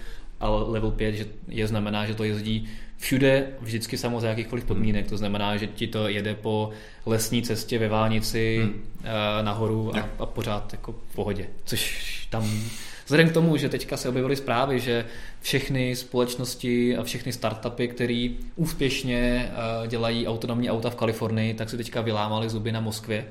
ale 0.40 0.70
level 0.70 0.90
5 0.90 1.14
že 1.14 1.26
je 1.48 1.66
znamená, 1.66 2.06
že 2.06 2.14
to 2.14 2.24
jezdí 2.24 2.68
všude, 2.98 3.46
vždycky 3.60 3.98
samo 3.98 4.20
za 4.20 4.28
jakýchkoliv 4.28 4.64
podmínek. 4.64 5.08
To 5.08 5.16
znamená, 5.16 5.56
že 5.56 5.66
ti 5.66 5.86
to 5.86 6.08
jede 6.08 6.34
po 6.34 6.70
lesní 7.06 7.42
cestě 7.42 7.78
ve 7.78 7.88
Vánici 7.88 8.60
hmm. 8.62 8.84
Eh, 9.04 9.42
nahoru 9.42 9.96
a, 9.96 10.08
a 10.18 10.26
pořád 10.26 10.72
jako 10.72 10.92
v 10.92 11.14
pohodě. 11.14 11.46
Což 11.64 12.26
tam 12.30 12.50
Vzhledem 13.04 13.28
k 13.28 13.32
tomu, 13.32 13.56
že 13.56 13.68
teďka 13.68 13.96
se 13.96 14.08
objevily 14.08 14.36
zprávy, 14.36 14.80
že 14.80 15.04
všechny 15.40 15.96
společnosti 15.96 16.96
a 16.96 17.02
všechny 17.02 17.32
startupy, 17.32 17.88
které 17.88 18.28
úspěšně 18.56 19.50
eh, 19.52 19.88
dělají 19.88 20.26
autonomní 20.26 20.70
auta 20.70 20.90
v 20.90 20.94
Kalifornii, 20.94 21.54
tak 21.54 21.70
si 21.70 21.76
teďka 21.76 22.00
vylámali 22.00 22.50
zuby 22.50 22.72
na 22.72 22.80
Moskvě 22.80 23.24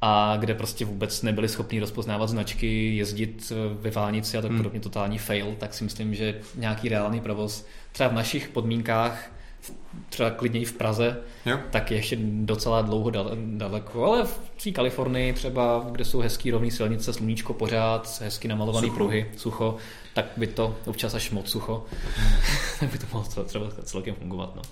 a 0.00 0.36
kde 0.36 0.54
prostě 0.54 0.84
vůbec 0.84 1.22
nebyli 1.22 1.48
schopni 1.48 1.80
rozpoznávat 1.80 2.28
značky, 2.28 2.96
jezdit 2.96 3.52
eh, 3.52 3.74
ve 3.80 3.90
Vánici 3.90 4.38
a 4.38 4.42
tak 4.42 4.50
hmm. 4.50 4.58
podobně, 4.58 4.80
totální 4.80 5.18
fail, 5.18 5.54
tak 5.58 5.74
si 5.74 5.84
myslím, 5.84 6.14
že 6.14 6.40
nějaký 6.54 6.88
reálný 6.88 7.20
provoz 7.20 7.66
třeba 7.92 8.08
v 8.08 8.14
našich 8.14 8.48
podmínkách 8.48 9.30
třeba 10.08 10.30
klidně 10.30 10.60
i 10.60 10.64
v 10.64 10.72
Praze, 10.72 11.16
jo. 11.46 11.58
tak 11.70 11.90
je 11.90 11.96
ještě 11.96 12.18
docela 12.20 12.82
dlouho 12.82 13.10
daleko, 13.36 14.04
ale 14.04 14.24
v 14.24 14.40
té 14.64 14.70
Kalifornii 14.70 15.32
třeba, 15.32 15.86
kde 15.90 16.04
jsou 16.04 16.20
hezký 16.20 16.50
rovný 16.50 16.70
silnice, 16.70 17.12
sluníčko 17.12 17.54
pořád, 17.54 18.20
hezky 18.20 18.48
namalovaný 18.48 18.86
sucho. 18.86 18.96
pruhy, 18.96 19.30
sucho, 19.36 19.76
tak 20.14 20.26
by 20.36 20.46
to 20.46 20.76
občas 20.86 21.14
až 21.14 21.30
moc 21.30 21.50
sucho, 21.50 21.84
tak 22.80 22.88
by 22.92 22.98
to 22.98 23.06
mohlo 23.12 23.44
třeba 23.44 23.70
celkem 23.84 24.14
fungovat. 24.14 24.56
No. 24.56 24.62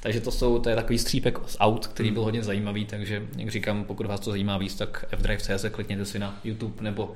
Takže 0.00 0.20
to 0.20 0.30
jsou, 0.30 0.58
to 0.58 0.68
je 0.68 0.76
takový 0.76 0.98
střípek 0.98 1.38
z 1.46 1.56
aut, 1.60 1.86
který 1.86 2.08
hmm. 2.08 2.14
byl 2.14 2.22
hodně 2.22 2.42
zajímavý, 2.42 2.84
takže 2.84 3.22
jak 3.36 3.50
říkám, 3.50 3.84
pokud 3.84 4.06
vás 4.06 4.20
to 4.20 4.30
zajímá 4.30 4.58
víc, 4.58 4.74
tak 4.74 5.04
fdrive.cz, 5.16 5.64
klikněte 5.70 6.04
si 6.04 6.18
na 6.18 6.38
YouTube 6.44 6.84
nebo 6.84 7.12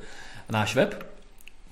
náš 0.50 0.74
web. 0.74 1.06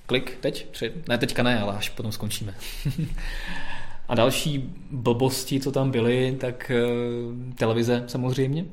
Klik 0.05 0.37
teď, 0.41 0.67
tři, 0.71 0.91
ne 1.07 1.17
teďka 1.17 1.43
ne, 1.43 1.61
ale 1.61 1.73
až 1.73 1.89
potom 1.89 2.11
skončíme. 2.11 2.55
A 4.07 4.15
další 4.15 4.69
blbosti, 4.91 5.59
co 5.59 5.71
tam 5.71 5.91
byly, 5.91 6.37
tak 6.39 6.71
eh, 6.71 7.55
televize 7.55 8.03
samozřejmě. 8.07 8.65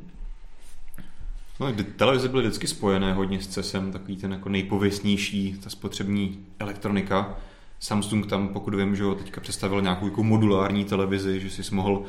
No, 1.61 1.72
televize 1.97 2.28
byly 2.28 2.43
vždycky 2.43 2.66
spojené 2.66 3.12
hodně 3.12 3.43
s 3.43 3.47
CESem, 3.47 3.93
takový 3.93 4.16
ten 4.16 4.33
jako 4.33 4.49
nejpověstnější, 4.49 5.57
ta 5.64 5.70
spotřební 5.70 6.39
elektronika. 6.59 7.39
Samsung 7.81 8.26
tam, 8.26 8.49
pokud 8.49 8.74
vím, 8.74 8.97
že 8.97 9.05
ho 9.05 9.14
teďka 9.14 9.41
představil 9.41 9.83
nějakou 9.83 10.05
jako 10.05 10.22
modulární 10.22 10.85
televizi, 10.85 11.41
že 11.41 11.51
si 11.51 11.74
mohl 11.74 12.03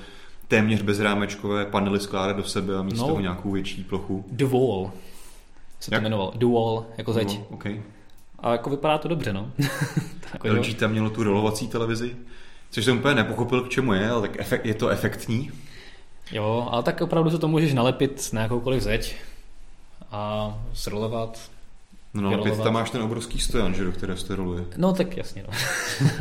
téměř 0.47 0.81
bezrámečkové 0.81 1.65
panely 1.65 1.99
skládat 1.99 2.35
do 2.35 2.43
sebe 2.43 2.77
a 2.77 2.81
mít 2.81 2.97
no, 2.97 3.07
toho 3.07 3.19
nějakou 3.19 3.51
větší 3.51 3.83
plochu. 3.83 4.25
Wall 4.43 4.91
se 5.79 5.91
to 5.91 5.97
jmenoval. 5.97 6.33
Wall, 6.53 6.85
jako 6.97 7.13
zeď. 7.13 7.27
Wall, 7.37 7.45
okay. 7.49 7.81
A 8.39 8.51
jako 8.51 8.69
vypadá 8.69 8.97
to 8.97 9.07
dobře, 9.07 9.33
no. 9.33 9.51
LG 10.43 10.73
tam 10.73 10.91
mělo 10.91 11.09
tu 11.09 11.23
rolovací 11.23 11.67
televizi. 11.67 12.15
Což 12.71 12.85
jsem 12.85 12.97
úplně 12.97 13.15
nepochopil, 13.15 13.61
k 13.61 13.69
čemu 13.69 13.93
je, 13.93 14.09
ale 14.09 14.21
tak 14.21 14.39
efekt, 14.39 14.65
je 14.65 14.73
to 14.73 14.89
efektní. 14.89 15.51
Jo, 16.31 16.67
ale 16.71 16.83
tak 16.83 17.01
opravdu 17.01 17.29
se 17.29 17.37
to 17.37 17.47
můžeš 17.47 17.73
nalepit 17.73 18.29
na 18.33 18.41
jakoukoliv 18.41 18.83
zeď 18.83 19.15
a 20.11 20.53
srolovat. 20.73 21.39
No, 22.13 22.21
nalepit 22.21 22.63
tam 22.63 22.73
máš 22.73 22.89
ten 22.89 23.01
obrovský 23.01 23.39
stojan, 23.39 23.73
že, 23.73 23.83
do 23.83 23.91
kterého 23.91 24.17
se 24.17 24.27
to 24.27 24.35
roluje. 24.35 24.63
No 24.77 24.93
tak 24.93 25.17
jasně, 25.17 25.45
no. 25.47 25.53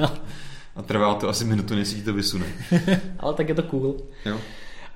a 0.77 0.83
trvá 0.83 1.15
to 1.15 1.29
asi 1.29 1.45
minutu, 1.45 1.75
než 1.75 1.89
si 1.89 2.03
to 2.03 2.13
vysune. 2.13 2.47
ale 3.19 3.35
tak 3.35 3.49
je 3.49 3.55
to 3.55 3.63
cool. 3.63 3.97
Jo. 4.25 4.39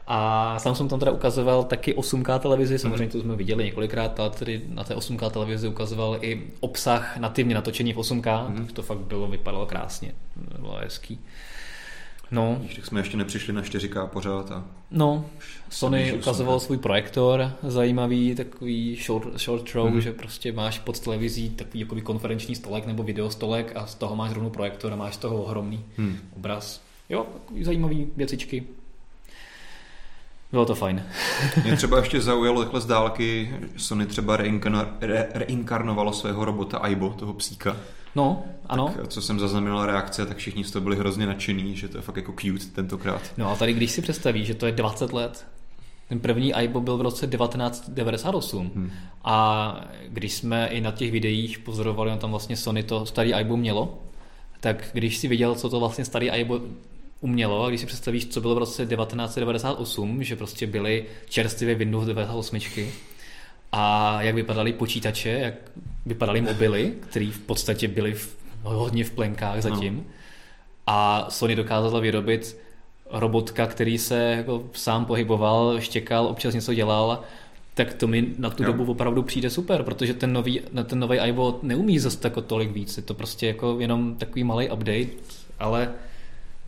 A 0.06 0.58
Samsung 0.58 0.90
tam 0.90 0.98
teda 0.98 1.12
ukazoval 1.12 1.64
taky 1.64 1.94
8K 1.94 2.38
televizi, 2.38 2.78
samozřejmě 2.78 3.08
to 3.08 3.20
jsme 3.20 3.36
viděli 3.36 3.64
několikrát, 3.64 4.20
ale 4.20 4.30
tedy 4.30 4.62
na 4.68 4.84
té 4.84 4.94
8K 4.94 5.30
televizi 5.30 5.68
ukazoval 5.68 6.18
i 6.20 6.42
obsah 6.60 7.16
nativně 7.16 7.54
natočený 7.54 7.92
v 7.92 7.96
8K, 7.96 8.48
mm. 8.48 8.66
to 8.66 8.82
fakt 8.82 8.98
bylo, 8.98 9.26
vypadalo 9.26 9.66
krásně, 9.66 10.12
bylo 10.60 10.76
hezký. 10.80 11.20
No. 12.30 12.60
Tak 12.76 12.86
jsme 12.86 13.00
ještě 13.00 13.16
nepřišli 13.16 13.52
na 13.52 13.62
4K 13.62 14.06
pořád. 14.06 14.50
A... 14.50 14.64
No, 14.90 15.24
Sony 15.70 16.12
ukazoval 16.12 16.60
svůj 16.60 16.78
projektor, 16.78 17.52
zajímavý 17.62 18.34
takový 18.34 18.98
short, 19.06 19.40
short 19.40 19.70
throw, 19.70 19.90
mm. 19.90 20.00
že 20.00 20.12
prostě 20.12 20.52
máš 20.52 20.78
pod 20.78 21.00
televizí 21.00 21.50
takový 21.50 21.80
jakoby 21.80 22.00
konferenční 22.00 22.54
stolek 22.54 22.86
nebo 22.86 23.02
videostolek 23.02 23.72
a 23.76 23.86
z 23.86 23.94
toho 23.94 24.16
máš 24.16 24.32
rovnou 24.32 24.50
projektor 24.50 24.92
a 24.92 24.96
máš 24.96 25.14
z 25.14 25.18
toho 25.18 25.42
ohromný 25.42 25.84
mm. 25.98 26.16
obraz. 26.36 26.82
Jo, 27.08 27.26
takový 27.34 27.64
zajímavý 27.64 28.06
věcičky. 28.16 28.64
Bylo 30.52 30.66
to 30.66 30.74
fajn. 30.74 31.02
Mě 31.64 31.76
třeba 31.76 31.98
ještě 31.98 32.20
zaujalo 32.20 32.62
takhle 32.62 32.80
z 32.80 32.86
dálky, 32.86 33.56
Sony 33.76 34.06
třeba 34.06 34.36
re- 34.36 35.28
reinkarnovalo 35.34 36.12
svého 36.12 36.44
robota 36.44 36.78
Aibo, 36.78 37.10
toho 37.10 37.34
psíka. 37.34 37.76
No, 38.16 38.42
ano. 38.66 38.94
Tak, 38.96 39.08
co 39.08 39.22
jsem 39.22 39.40
zaznamenal 39.40 39.86
reakce, 39.86 40.26
tak 40.26 40.36
všichni 40.36 40.64
z 40.64 40.70
toho 40.70 40.82
byli 40.82 40.96
hrozně 40.96 41.26
nadšený, 41.26 41.76
že 41.76 41.88
to 41.88 41.98
je 41.98 42.02
fakt 42.02 42.16
jako 42.16 42.32
cute 42.40 42.64
tentokrát. 42.74 43.20
No 43.36 43.50
a 43.50 43.56
tady 43.56 43.72
když 43.72 43.90
si 43.90 44.02
představíš, 44.02 44.46
že 44.46 44.54
to 44.54 44.66
je 44.66 44.72
20 44.72 45.12
let, 45.12 45.46
ten 46.08 46.20
první 46.20 46.54
Aibo 46.54 46.80
byl 46.80 46.96
v 46.96 47.00
roce 47.00 47.26
1998 47.26 48.70
hmm. 48.74 48.90
a 49.24 49.80
když 50.08 50.32
jsme 50.32 50.66
i 50.66 50.80
na 50.80 50.90
těch 50.90 51.12
videích 51.12 51.58
pozorovali, 51.58 52.10
no 52.10 52.16
tam 52.16 52.30
vlastně 52.30 52.56
Sony 52.56 52.82
to 52.82 53.06
starý 53.06 53.34
Aibo 53.34 53.56
mělo, 53.56 53.98
tak 54.60 54.88
když 54.92 55.16
si 55.16 55.28
viděl, 55.28 55.54
co 55.54 55.68
to 55.68 55.80
vlastně 55.80 56.04
starý 56.04 56.30
Aibo 56.30 56.60
umělo, 57.24 57.64
a 57.64 57.68
když 57.68 57.80
si 57.80 57.86
představíš, 57.86 58.26
co 58.26 58.40
bylo 58.40 58.54
v 58.54 58.58
roce 58.58 58.86
1998, 58.86 60.22
že 60.22 60.36
prostě 60.36 60.66
byly 60.66 61.04
čerstvě 61.28 61.74
Windows 61.74 62.06
98 62.06 62.60
a 63.72 64.22
jak 64.22 64.34
vypadaly 64.34 64.72
počítače, 64.72 65.28
jak 65.28 65.54
vypadaly 66.06 66.40
mobily, 66.40 66.92
které 67.00 67.30
v 67.32 67.38
podstatě 67.38 67.88
byly 67.88 68.14
v, 68.14 68.36
hodně 68.62 69.04
v 69.04 69.10
plenkách 69.10 69.62
zatím. 69.62 69.96
No. 69.96 70.04
A 70.86 71.26
Sony 71.28 71.56
dokázala 71.56 72.00
vyrobit 72.00 72.56
robotka, 73.10 73.66
který 73.66 73.98
se 73.98 74.34
jako 74.36 74.64
sám 74.72 75.04
pohyboval, 75.04 75.80
štěkal, 75.80 76.26
občas 76.26 76.54
něco 76.54 76.74
dělal 76.74 77.24
tak 77.74 77.94
to 77.94 78.06
mi 78.06 78.26
na 78.38 78.50
tu 78.50 78.62
jo. 78.62 78.66
dobu 78.66 78.92
opravdu 78.92 79.22
přijde 79.22 79.50
super, 79.50 79.82
protože 79.82 80.14
ten 80.14 80.32
nový, 80.32 80.60
ten 80.84 80.98
nový 80.98 81.18
iPod 81.18 81.62
neumí 81.62 81.98
zase 81.98 82.18
tako 82.18 82.40
tolik 82.40 82.70
víc. 82.70 82.96
Je 82.96 83.02
to 83.02 83.14
prostě 83.14 83.46
jako 83.46 83.80
jenom 83.80 84.14
takový 84.14 84.44
malý 84.44 84.70
update, 84.70 85.08
ale 85.58 85.92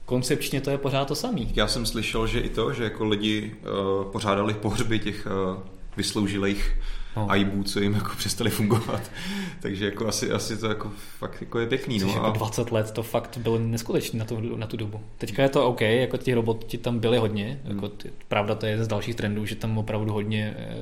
koncepčně 0.07 0.61
to 0.61 0.71
je 0.71 0.79
pořád 0.79 1.05
to 1.05 1.15
samý. 1.15 1.53
Já 1.55 1.69
jsem 1.69 1.87
slyšel, 1.87 2.27
že 2.27 2.41
i 2.41 2.49
to, 2.49 2.73
že 2.73 2.85
jako 2.85 3.05
lidi 3.05 3.55
uh, 3.55 4.13
pořádali 4.13 4.55
pohřby 4.55 4.99
těch 4.99 5.27
uh, 5.27 5.63
vysloužilých 5.97 6.77
no. 7.17 7.37
iBoo, 7.37 7.65
co 7.65 7.81
jim 7.81 7.95
jako 7.95 8.11
přestali 8.17 8.51
fungovat. 8.51 9.11
Takže 9.61 9.85
jako 9.85 10.07
asi, 10.07 10.31
asi 10.31 10.57
to 10.57 10.67
jako 10.67 10.93
fakt 11.19 11.41
jako 11.41 11.59
je 11.59 11.67
pěkný. 11.67 11.99
No, 11.99 12.09
jako 12.09 12.31
20 12.31 12.73
let 12.73 12.91
to 12.91 13.03
fakt 13.03 13.39
bylo 13.39 13.59
neskutečný 13.59 14.19
na 14.19 14.25
tu, 14.25 14.57
na 14.57 14.67
tu 14.67 14.77
dobu. 14.77 15.01
Teďka 15.19 15.43
je 15.43 15.49
to 15.49 15.67
OK, 15.67 15.81
jako 15.81 16.17
ti 16.17 16.35
roboti 16.35 16.79
tam 16.79 16.99
byly 16.99 17.19
hodně. 17.19 17.61
Hmm. 17.65 17.75
Jako 17.75 17.89
ty, 17.89 18.11
pravda 18.29 18.55
to 18.55 18.67
je 18.67 18.85
z 18.85 18.89
dalších 18.89 19.15
trendů, 19.15 19.47
že 19.47 19.55
tam 19.55 19.79
opravdu 19.79 20.13
hodně 20.13 20.55
eh, 20.59 20.77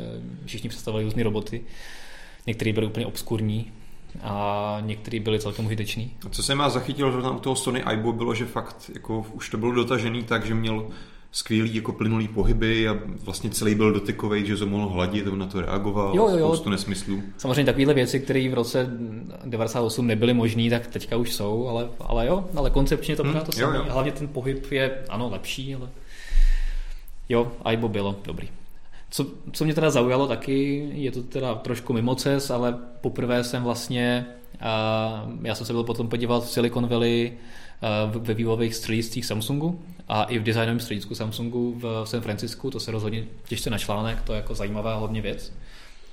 všichni 0.47 0.68
představovali 0.68 1.05
různé 1.05 1.22
roboty. 1.22 1.64
Některý 2.47 2.72
byly 2.72 2.87
úplně 2.87 3.07
obskurní, 3.07 3.72
a 4.23 4.79
některý 4.81 5.21
byli 5.21 5.41
celkem 5.41 5.67
užitečný. 5.67 6.11
A 6.27 6.29
co 6.29 6.43
jsem 6.43 6.59
já 6.59 6.69
zachytil 6.69 7.12
že 7.12 7.29
u 7.29 7.39
toho 7.39 7.57
Sony 7.57 7.85
iBoo 7.93 8.12
bylo, 8.12 8.35
že 8.35 8.47
fakt 8.47 8.91
jako 8.95 9.27
už 9.33 9.51
to 9.51 9.57
bylo 9.57 9.73
dotažený 9.73 10.23
tak, 10.23 10.47
že 10.47 10.55
měl 10.55 10.87
skvělý 11.35 11.75
jako 11.75 11.93
plynulý 11.93 12.29
pohyby 12.29 12.89
a 12.89 12.97
vlastně 13.25 13.51
celý 13.51 13.75
byl 13.75 13.93
dotykový, 13.93 14.47
že 14.47 14.57
to 14.57 14.67
mohl 14.67 14.89
hladit, 14.89 15.27
on 15.27 15.39
na 15.39 15.47
to 15.47 15.61
reagoval, 15.61 16.17
jo, 16.17 16.29
jo, 16.29 16.39
jo. 16.39 16.47
spoustu 16.47 16.71
nesmyslů. 16.71 17.23
Samozřejmě 17.39 17.65
takovéhle 17.65 17.95
věci, 17.95 18.21
které 18.21 18.49
v 18.51 18.55
roce 18.55 18.91
98 19.45 20.07
nebyly 20.07 20.35
možné, 20.35 20.71
tak 20.71 20.87
teďka 20.87 21.17
už 21.17 21.33
jsou, 21.33 21.69
ale, 21.69 21.89
ale 22.01 22.27
jo, 22.27 22.45
ale 22.57 22.71
koncepčně 22.71 23.17
to 23.17 23.23
hmm, 23.23 23.33
pořád 23.33 23.47
to 23.47 23.53
samé. 23.53 23.79
Hlavně 23.79 24.12
ten 24.12 24.29
pohyb 24.29 24.73
je, 24.73 25.05
ano, 25.09 25.29
lepší, 25.31 25.75
ale 25.75 25.89
jo, 27.29 27.53
iBo 27.73 27.89
bylo 27.89 28.17
dobrý. 28.25 28.49
Co, 29.15 29.27
co 29.53 29.65
mě 29.65 29.75
teda 29.75 29.91
zaujalo 29.91 30.29
taky, 30.29 30.89
je 30.93 31.11
to 31.11 31.23
teda 31.23 31.55
trošku 31.55 31.93
mimo 31.93 32.15
CES, 32.15 32.51
ale 32.51 32.79
poprvé 33.01 33.45
jsem 33.45 33.62
vlastně, 33.62 34.27
uh, 34.55 35.47
já 35.47 35.55
jsem 35.55 35.67
se 35.67 35.73
byl 35.73 35.85
potom 35.85 36.09
podívat 36.09 36.45
v 36.45 36.51
Silicon 36.51 36.87
Valley 36.87 37.33
ve 38.07 38.35
vývojových 38.35 38.75
střediscích 38.75 39.27
Samsungu 39.27 39.83
a 40.09 40.25
i 40.25 40.39
v 40.39 40.43
designovém 40.43 40.81
středisku 40.81 41.15
Samsungu 41.15 41.75
v 41.79 42.05
San 42.05 42.21
Francisku, 42.21 42.71
to 42.71 42.81
se 42.81 42.91
rozhodně 42.91 43.25
těžce 43.49 43.71
na 43.71 43.79
článek, 43.79 44.23
to 44.23 44.33
je 44.33 44.37
jako 44.37 44.55
zajímavá 44.55 44.95
hodně 44.95 45.21
věc. 45.21 45.53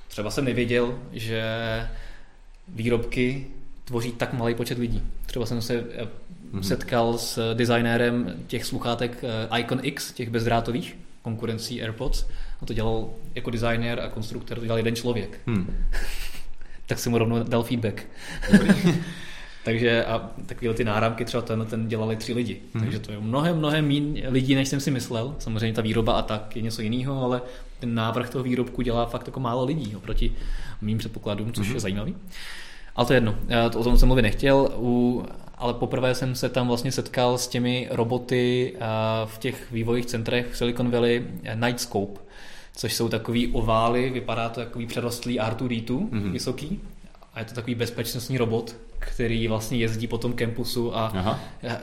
Třeba 0.08 0.32
jsem 0.32 0.46
nevěděl, 0.46 1.00
že 1.14 1.44
výrobky 2.68 3.48
tvoří 3.86 4.12
tak 4.12 4.34
malý 4.34 4.56
počet 4.56 4.78
lidí. 4.78 5.04
Třeba 5.26 5.46
jsem 5.46 5.62
se 5.62 5.82
mm-hmm. 5.82 6.62
setkal 6.62 7.18
s 7.18 7.54
designérem 7.54 8.36
těch 8.48 8.66
sluchátek 8.66 9.24
Icon 9.58 9.80
X, 9.84 10.14
těch 10.14 10.30
bezdrátových, 10.30 10.98
konkurencí 11.22 11.82
AirPods. 11.82 12.26
A 12.62 12.66
to 12.66 12.74
dělal 12.74 13.10
jako 13.36 13.50
designer 13.50 14.00
a 14.00 14.10
konstruktor, 14.10 14.60
to 14.60 14.66
dělal 14.66 14.78
jeden 14.78 14.96
člověk. 14.96 15.40
Hmm. 15.46 15.76
tak 16.86 17.00
jsem 17.00 17.12
mu 17.12 17.18
rovnou 17.18 17.44
dal 17.44 17.64
feedback. 17.64 18.04
Takže 19.64 20.06
a 20.06 20.30
takové 20.46 20.74
ty 20.74 20.84
náramky 20.84 21.26
třeba 21.26 21.42
ten, 21.42 21.66
ten 21.66 21.88
dělali 21.88 22.16
tři 22.16 22.34
lidi. 22.34 22.62
Hmm. 22.74 22.84
Takže 22.84 23.00
to 23.00 23.12
je 23.12 23.20
mnohem, 23.20 23.58
mnohem 23.58 23.88
méně 23.88 24.30
lidí, 24.30 24.56
než 24.56 24.68
jsem 24.68 24.80
si 24.80 24.92
myslel. 24.92 25.36
Samozřejmě 25.40 25.74
ta 25.74 25.82
výroba 25.82 26.14
a 26.14 26.22
tak 26.22 26.56
je 26.56 26.62
něco 26.62 26.82
jiného, 26.82 27.24
ale 27.24 27.42
ten 27.80 27.96
návrh 27.96 28.30
toho 28.30 28.44
výrobku 28.44 28.82
dělá 28.82 29.06
fakt 29.06 29.28
jako 29.28 29.40
málo 29.40 29.66
lidí 29.66 29.96
oproti 29.96 30.32
mým 30.82 30.98
předpokladům, 30.98 31.54
což 31.54 31.68
hmm. 31.68 31.76
je 31.76 31.80
zajímavý. 31.80 32.16
Ale 32.96 33.08
to 33.08 33.14
je 33.14 33.18
jedno, 33.18 33.36
Já 33.48 33.70
to, 33.70 33.80
o 33.80 33.84
tom 33.84 33.98
jsem 33.98 34.08
mluvit 34.08 34.22
nechtěl, 34.22 34.70
u, 34.76 35.26
ale 35.58 35.74
poprvé 35.74 36.16
jsem 36.16 36.36
se 36.36 36.50
tam 36.50 36.68
vlastně 36.68 36.92
setkal 36.92 37.38
s 37.38 37.48
těmi 37.48 37.88
roboty 37.92 38.74
v 39.26 39.38
těch 39.38 39.72
vývojích 39.72 40.06
centrech 40.06 40.48
v 40.52 40.58
Silicon 40.58 40.92
Valley 40.92 41.28
Nightscope, 41.56 42.22
což 42.76 42.94
jsou 42.94 43.10
takový 43.10 43.48
ovály, 43.48 44.10
vypadá 44.10 44.50
to 44.50 44.60
takový 44.60 44.86
přerostlý 44.86 45.40
R2D2, 45.40 45.86
mm-hmm. 45.86 46.32
vysoký, 46.32 46.80
a 47.34 47.40
je 47.40 47.46
to 47.46 47.56
takový 47.56 47.76
bezpečnostní 47.76 48.38
robot, 48.38 48.76
který 49.00 49.48
vlastně 49.48 49.78
jezdí 49.78 50.08
po 50.08 50.18
tom 50.18 50.34
kampusu 50.34 50.98
a 50.98 51.08
Aha. 51.08 51.40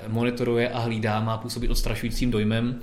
monitoruje 0.08 0.70
a 0.70 0.78
hlídá, 0.78 1.20
má 1.20 1.38
působit 1.38 1.70
odstrašujícím 1.70 2.30
dojmem. 2.30 2.80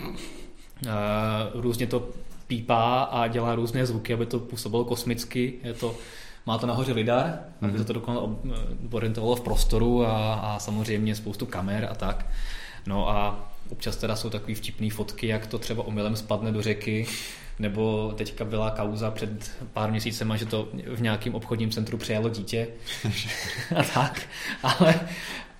Různě 1.53 1.87
to 1.87 2.09
pípá 2.47 3.03
a 3.03 3.27
dělá 3.27 3.55
různé 3.55 3.85
zvuky, 3.85 4.13
aby 4.13 4.25
to 4.25 4.39
působilo 4.39 4.85
kosmicky. 4.85 5.53
Je 5.63 5.73
to, 5.73 5.95
má 6.45 6.57
to 6.57 6.67
nahoře 6.67 6.93
lidar, 6.93 7.25
mm-hmm. 7.25 7.65
aby 7.65 7.71
mhm. 7.71 7.77
se 7.77 7.85
to 7.85 7.93
dokonale 7.93 8.27
orientovalo 8.91 9.35
v 9.35 9.41
prostoru 9.41 10.05
a, 10.05 10.33
a 10.33 10.59
samozřejmě 10.59 11.15
spoustu 11.15 11.45
kamer 11.45 11.87
a 11.91 11.95
tak. 11.95 12.25
No 12.87 13.09
a 13.09 13.49
občas 13.69 13.95
teda 13.95 14.15
jsou 14.15 14.29
takové 14.29 14.55
vtipné 14.55 14.89
fotky, 14.89 15.27
jak 15.27 15.47
to 15.47 15.59
třeba 15.59 15.87
omylem 15.87 16.15
spadne 16.15 16.51
do 16.51 16.61
řeky 16.61 17.07
nebo 17.59 18.13
teďka 18.17 18.45
byla 18.45 18.71
kauza 18.71 19.11
před 19.11 19.51
pár 19.73 19.91
měsícema, 19.91 20.35
že 20.35 20.45
to 20.45 20.67
v 20.95 21.01
nějakém 21.01 21.35
obchodním 21.35 21.71
centru 21.71 21.97
přijalo 21.97 22.29
dítě 22.29 22.67
a 23.75 23.83
tak, 23.83 24.21
ale 24.63 24.99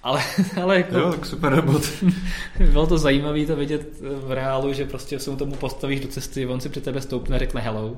ale, 0.06 0.24
ale 0.62 0.78
jako, 0.78 0.98
jo, 0.98 1.12
tak 1.12 1.26
super 1.26 1.56
robot. 1.56 1.84
bylo 2.72 2.88
to 2.88 2.98
zajímavé 2.98 3.46
to 3.46 3.56
vidět 3.56 3.88
v 4.02 4.32
reálu, 4.32 4.74
že 4.74 4.86
prostě 4.86 5.20
se 5.20 5.32
mu 5.32 5.38
tomu 5.38 5.56
postavíš 5.56 6.00
do 6.00 6.08
cesty, 6.08 6.46
on 6.46 6.62
si 6.62 6.70
při 6.70 6.82
tebe 6.82 7.02
stoupne, 7.02 7.40
řekne 7.40 7.62
hello. 7.62 7.98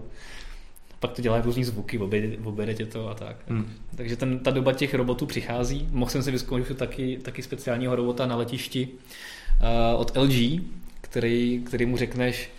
Pak 1.00 1.12
to 1.12 1.22
dělá 1.22 1.42
různý 1.42 1.64
zvuky, 1.64 2.00
obejde 2.44 2.74
tě 2.74 2.86
to 2.86 3.10
a 3.10 3.14
tak. 3.14 3.36
Hmm. 3.48 3.74
Takže 3.96 4.16
ten, 4.16 4.40
ta 4.40 4.52
doba 4.52 4.74
těch 4.74 4.94
robotů 4.94 5.26
přichází. 5.26 5.88
Mohl 5.92 6.12
jsem 6.12 6.24
si 6.24 6.32
vyzkoušet 6.32 6.78
taky, 6.78 7.20
taky 7.22 7.44
speciálního 7.44 7.96
robota 7.96 8.26
na 8.26 8.36
letišti 8.36 8.88
uh, 8.88 10.02
od 10.02 10.18
LG, 10.18 10.62
který, 11.02 11.62
který 11.66 11.86
mu 11.86 11.98
řekneš, 11.98 12.50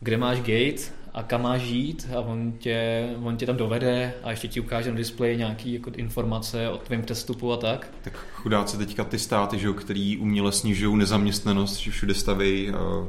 kde 0.00 0.16
máš 0.16 0.38
gate 0.38 1.00
a 1.14 1.22
kam 1.22 1.42
máš 1.42 1.62
jít 1.62 2.08
a 2.16 2.20
on 2.20 2.52
tě, 2.52 3.08
on 3.22 3.36
tě 3.36 3.46
tam 3.46 3.56
dovede 3.56 4.14
a 4.22 4.30
ještě 4.30 4.48
ti 4.48 4.60
ukáže 4.60 4.90
na 4.90 4.96
displeji 4.96 5.36
nějaký 5.36 5.72
jako 5.72 5.90
informace 5.90 6.68
o 6.68 6.78
tvém 6.78 7.02
přestupu 7.02 7.52
a 7.52 7.56
tak. 7.56 7.88
Tak 8.02 8.12
chudáci 8.32 8.78
teďka 8.78 9.04
ty 9.04 9.18
státy, 9.18 9.58
že, 9.58 9.72
který 9.72 10.16
uměle 10.16 10.52
snižují 10.52 10.96
nezaměstnanost, 10.96 11.76
že 11.76 11.90
všude 11.90 12.14
staví 12.14 12.70
uh, 12.70 13.06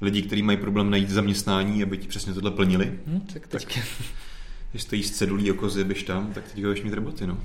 lidi, 0.00 0.22
kteří 0.22 0.42
mají 0.42 0.58
problém 0.58 0.90
najít 0.90 1.10
zaměstnání, 1.10 1.82
aby 1.82 1.98
ti 1.98 2.08
přesně 2.08 2.32
tohle 2.32 2.50
plnili. 2.50 2.92
Hmm, 3.06 3.20
tak 3.32 3.46
teďka. 3.46 3.74
Tak, 3.74 3.82
když 4.70 4.82
stojí 4.82 5.02
z 5.02 5.10
cedulí 5.10 5.50
oko 5.50 5.68
zjebeš 5.68 6.02
tam, 6.02 6.32
tak 6.32 6.44
teďka 6.44 6.60
budeš 6.60 6.82
mít 6.82 6.94
roboty, 6.94 7.26
no. 7.26 7.38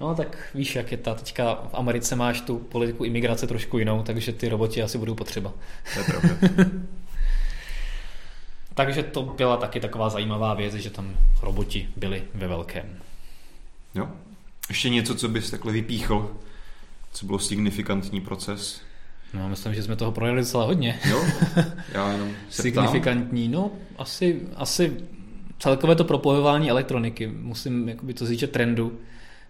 No 0.00 0.14
tak 0.14 0.50
víš, 0.54 0.76
jak 0.76 0.92
je 0.92 0.98
ta 0.98 1.14
teďka 1.14 1.54
v 1.54 1.74
Americe 1.74 2.16
máš 2.16 2.40
tu 2.40 2.58
politiku 2.58 3.04
imigrace 3.04 3.46
trošku 3.46 3.78
jinou, 3.78 4.02
takže 4.02 4.32
ty 4.32 4.48
roboti 4.48 4.82
asi 4.82 4.98
budou 4.98 5.14
potřeba. 5.14 5.52
To 5.94 5.98
je 5.98 6.04
pravda. 6.04 6.70
Takže 8.76 9.02
to 9.02 9.22
byla 9.22 9.56
taky 9.56 9.80
taková 9.80 10.08
zajímavá 10.08 10.54
věc, 10.54 10.74
že 10.74 10.90
tam 10.90 11.16
roboti 11.42 11.88
byli 11.96 12.22
ve 12.34 12.48
velkém. 12.48 12.98
Jo. 13.94 14.08
Ještě 14.68 14.88
něco, 14.88 15.14
co 15.14 15.28
bys 15.28 15.50
takhle 15.50 15.72
vypíchl, 15.72 16.36
co 17.12 17.26
bylo 17.26 17.38
signifikantní 17.38 18.20
proces? 18.20 18.80
No, 19.34 19.48
myslím, 19.48 19.74
že 19.74 19.82
jsme 19.82 19.96
toho 19.96 20.12
projeli 20.12 20.40
docela 20.40 20.64
hodně. 20.64 20.98
Jo, 21.10 21.24
já 21.92 22.12
jenom 22.12 22.30
se 22.50 22.62
Signifikantní, 22.62 23.48
no, 23.48 23.70
asi, 23.98 24.40
asi 24.56 24.96
celkové 25.58 25.94
to 25.94 26.04
propojování 26.04 26.70
elektroniky, 26.70 27.26
musím 27.26 27.88
jakoby 27.88 28.14
to 28.14 28.26
říct, 28.26 28.44
trendu, 28.50 28.98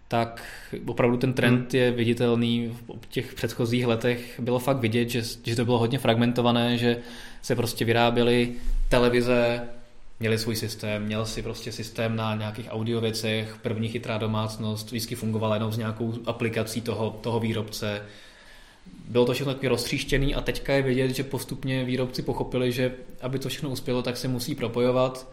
tak 0.09 0.43
opravdu 0.87 1.17
ten 1.17 1.33
trend 1.33 1.73
hmm. 1.73 1.83
je 1.83 1.91
viditelný 1.91 2.77
v 3.01 3.07
těch 3.07 3.35
předchozích 3.35 3.87
letech. 3.87 4.41
Bylo 4.41 4.59
fakt 4.59 4.77
vidět, 4.77 5.09
že, 5.09 5.23
že 5.45 5.57
to 5.57 5.65
bylo 5.65 5.79
hodně 5.79 5.99
fragmentované, 5.99 6.79
že 6.79 6.97
se 7.47 7.57
prostě 7.57 7.85
vyráběly 7.85 8.53
televize, 8.89 9.69
měli 10.21 10.39
svůj 10.39 10.57
systém, 10.57 11.03
měl 11.03 11.27
si 11.27 11.43
prostě 11.43 11.73
systém 11.73 12.17
na 12.17 12.35
nějakých 12.35 12.69
audio 12.71 13.01
věcech, 13.01 13.57
první 13.63 13.89
chytrá 13.89 14.19
domácnost, 14.19 14.87
vždycky 14.87 15.15
fungovala 15.15 15.55
jenom 15.55 15.73
s 15.73 15.77
nějakou 15.77 16.15
aplikací 16.27 16.81
toho, 16.81 17.11
toho 17.11 17.41
výrobce. 17.41 18.03
Bylo 19.09 19.25
to 19.25 19.33
všechno 19.33 19.53
takový 19.53 19.69
roztříštěný 19.69 20.35
a 20.35 20.41
teďka 20.41 20.73
je 20.73 20.83
vidět, 20.83 21.11
že 21.11 21.25
postupně 21.25 21.85
výrobci 21.85 22.23
pochopili, 22.23 22.73
že 22.73 22.95
aby 23.21 23.39
to 23.39 23.49
všechno 23.49 23.71
uspělo, 23.71 24.03
tak 24.03 24.17
se 24.17 24.29
musí 24.29 24.55
propojovat, 24.55 25.29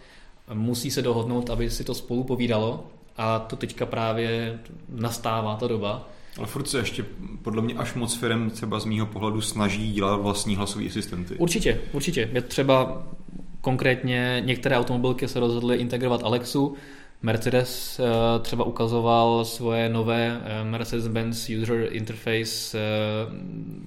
musí 0.53 0.91
se 0.91 1.01
dohodnout, 1.01 1.49
aby 1.49 1.69
si 1.69 1.83
to 1.83 1.93
spolu 1.93 2.23
povídalo 2.23 2.87
a 3.17 3.39
to 3.39 3.55
teďka 3.55 3.85
právě 3.85 4.59
nastává 4.89 5.55
ta 5.55 5.67
doba. 5.67 6.09
Ale 6.37 6.47
furt 6.47 6.67
se 6.67 6.77
ještě 6.77 7.05
podle 7.41 7.61
mě 7.61 7.73
až 7.73 7.93
moc 7.93 8.15
firm 8.15 8.49
třeba 8.49 8.79
z 8.79 8.85
mýho 8.85 9.05
pohledu 9.05 9.41
snaží 9.41 9.93
dělat 9.93 10.15
vlastní 10.15 10.55
hlasové 10.55 10.85
asistenty. 10.85 11.35
Určitě, 11.35 11.81
určitě. 11.91 12.29
Je 12.33 12.41
třeba 12.41 13.03
konkrétně 13.61 14.41
některé 14.45 14.77
automobilky 14.77 15.27
se 15.27 15.39
rozhodly 15.39 15.77
integrovat 15.77 16.23
Alexu, 16.23 16.75
Mercedes 17.23 17.99
eh, 17.99 18.39
třeba 18.39 18.63
ukazoval 18.63 19.45
svoje 19.45 19.89
nové 19.89 20.41
eh, 20.43 20.63
Mercedes-Benz 20.63 21.61
User 21.61 21.87
Interface 21.91 22.77
eh, 22.77 22.81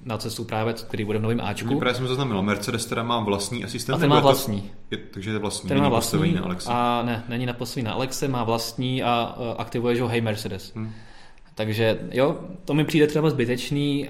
na 0.05 0.17
cestu 0.17 0.43
právě, 0.43 0.73
který 0.73 1.05
bude 1.05 1.19
v 1.19 1.21
novém 1.21 1.41
Ačku. 1.41 1.79
Právě 1.79 1.95
jsem 1.95 2.07
zaznamenal, 2.07 2.43
Mercedes 2.43 2.85
teda 2.85 3.03
má 3.03 3.19
vlastní 3.19 3.63
asistent. 3.63 3.95
A 3.95 3.99
ten 3.99 4.09
má 4.09 4.19
vlastní. 4.19 4.61
To, 4.61 4.67
je, 4.91 4.97
takže 4.97 5.31
je 5.31 5.39
vlastní, 5.39 5.67
ten 5.67 5.81
má 5.81 5.89
vlastní 5.89 6.33
na 6.33 6.41
Alexe. 6.41 6.69
A 6.71 7.03
ne, 7.05 7.23
není 7.29 7.45
naposlý 7.45 7.81
na 7.81 7.91
Alexe, 7.93 8.27
má 8.27 8.43
vlastní 8.43 9.03
a 9.03 9.37
aktivuje 9.57 10.01
ho 10.01 10.07
Hey 10.07 10.21
Mercedes. 10.21 10.71
Hmm. 10.75 10.91
Takže 11.57 11.99
jo, 12.11 12.39
to 12.65 12.73
mi 12.73 12.85
přijde 12.85 13.07
třeba 13.07 13.29
zbytečný. 13.29 14.09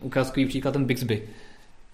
Ukázkový 0.00 0.46
příklad 0.46 0.72
ten 0.72 0.84
Bixby 0.84 1.22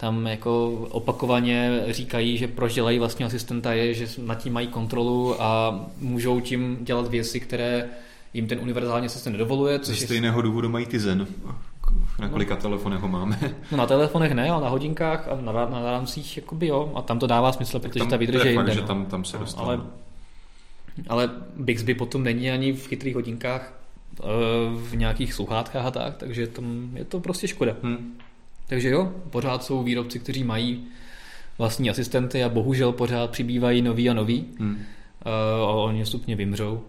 tam 0.02 0.26
jako 0.26 0.70
opakovaně 0.90 1.82
říkají, 1.88 2.38
že 2.38 2.48
proč 2.48 2.74
dělají 2.74 2.98
vlastního 2.98 3.26
asistenta 3.26 3.72
je, 3.72 3.94
že 3.94 4.06
nad 4.18 4.34
tím 4.34 4.52
mají 4.52 4.66
kontrolu 4.66 5.42
a 5.42 5.80
můžou 6.00 6.40
tím 6.40 6.78
dělat 6.80 7.08
věci, 7.08 7.40
které 7.40 7.88
jim 8.34 8.46
ten 8.46 8.58
univerzální 8.60 9.06
asistent 9.06 9.32
nedovoluje. 9.32 9.78
Což 9.78 10.00
Ze 10.00 10.04
stejného 10.06 10.38
je... 10.38 10.42
důvodu 10.42 10.68
mají 10.68 10.86
ty 10.86 10.98
Zen. 10.98 11.26
Na 12.18 12.28
kolika 12.28 12.54
no. 12.54 12.60
telefonech 12.60 13.00
ho 13.00 13.08
máme? 13.08 13.38
No 13.70 13.78
na 13.78 13.86
telefonech 13.86 14.32
ne, 14.32 14.50
ale 14.50 14.62
na 14.62 14.68
hodinkách 14.68 15.28
a 15.28 15.40
na, 15.40 15.52
na 15.52 15.90
rámcích 15.92 16.36
jakoby 16.36 16.66
jo. 16.66 16.92
A 16.94 17.02
tam 17.02 17.18
to 17.18 17.26
dává 17.26 17.52
smysl, 17.52 17.78
protože 17.78 17.98
tam, 17.98 18.08
ta 18.08 18.16
výdrž 18.16 18.44
je 18.44 18.52
jinde. 18.52 18.74
že 18.74 18.82
tam, 18.82 19.06
tam 19.06 19.24
se 19.24 19.38
dostane. 19.38 19.66
Ale, 19.66 19.80
ale 21.08 21.30
Bixby 21.56 21.94
potom 21.94 22.22
není 22.22 22.50
ani 22.50 22.72
v 22.72 22.86
chytrých 22.86 23.14
hodinkách 23.14 23.82
v 24.76 24.96
nějakých 24.96 25.32
sluchátkách 25.34 25.86
a 25.86 25.90
tak, 25.90 26.16
takže 26.16 26.46
tam 26.46 26.90
je 26.94 27.04
to 27.04 27.20
prostě 27.20 27.48
škoda. 27.48 27.76
Hmm. 27.82 28.18
Takže 28.66 28.88
jo, 28.88 29.12
pořád 29.30 29.64
jsou 29.64 29.82
výrobci, 29.82 30.18
kteří 30.18 30.44
mají 30.44 30.84
vlastní 31.58 31.90
asistenty 31.90 32.44
a 32.44 32.48
bohužel 32.48 32.92
pořád 32.92 33.30
přibývají 33.30 33.82
noví 33.82 34.10
a 34.10 34.14
noví. 34.14 34.46
Hmm. 34.58 34.70
Uh, 34.70 35.68
a 35.68 35.72
oni 35.72 36.06
stupně 36.06 36.36
vymřou. 36.36 36.82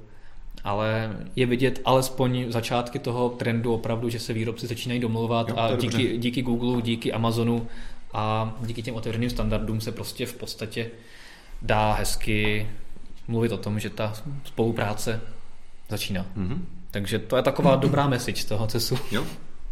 Ale 0.64 1.18
je 1.36 1.46
vidět 1.46 1.82
alespoň 1.86 2.46
začátky 2.50 3.00
toho 3.00 3.30
trendu 3.30 3.74
opravdu, 3.74 4.10
že 4.10 4.20
se 4.20 4.34
výrobci 4.34 4.68
začínají 4.68 5.00
domlouvat 5.00 5.50
jo, 5.50 5.56
a 5.58 5.76
díky, 5.76 6.18
díky 6.18 6.42
Google, 6.42 6.82
díky 6.82 7.14
Amazonu 7.14 7.68
a 8.14 8.56
díky 8.66 8.82
těm 8.82 8.96
otevřeným 8.96 9.30
standardům 9.30 9.82
se 9.82 9.92
prostě 9.92 10.26
v 10.26 10.34
podstatě 10.34 10.92
dá 11.62 11.94
hezky 11.94 12.68
mluvit 13.28 13.52
o 13.52 13.58
tom, 13.58 13.80
že 13.80 13.90
ta 13.90 14.14
spolupráce 14.44 15.22
začíná. 15.90 16.26
Mm-hmm. 16.38 16.60
Takže 16.94 17.20
to 17.20 17.36
je 17.36 17.44
taková 17.44 17.76
dobrá 17.76 18.08
message 18.08 18.42
z 18.42 18.46
toho 18.46 18.68
CESu. 18.68 18.98
Jo, 19.12 19.26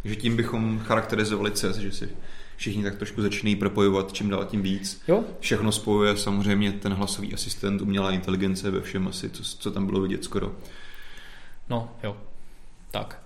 že 0.04 0.16
tím 0.16 0.36
bychom 0.36 0.78
charakterizovali 0.78 1.50
CES, 1.50 1.76
že 1.76 1.92
si 1.92 2.08
všichni 2.56 2.82
tak 2.82 2.96
trošku 2.96 3.22
začínají 3.22 3.56
propojovat 3.56 4.12
čím 4.12 4.28
dál 4.28 4.44
tím 4.44 4.62
víc. 4.62 5.02
Jo. 5.08 5.24
Všechno 5.40 5.72
spojuje 5.72 6.16
samozřejmě 6.16 6.72
ten 6.72 6.92
hlasový 6.92 7.34
asistent, 7.34 7.80
umělá 7.80 8.12
inteligence 8.12 8.70
ve 8.70 8.80
všem 8.80 9.08
asi, 9.08 9.30
co, 9.30 9.42
co 9.42 9.70
tam 9.70 9.86
bylo 9.86 10.00
vidět 10.00 10.24
skoro. 10.24 10.52
No, 11.68 11.88
jo. 12.02 12.16
Tak. 12.90 13.22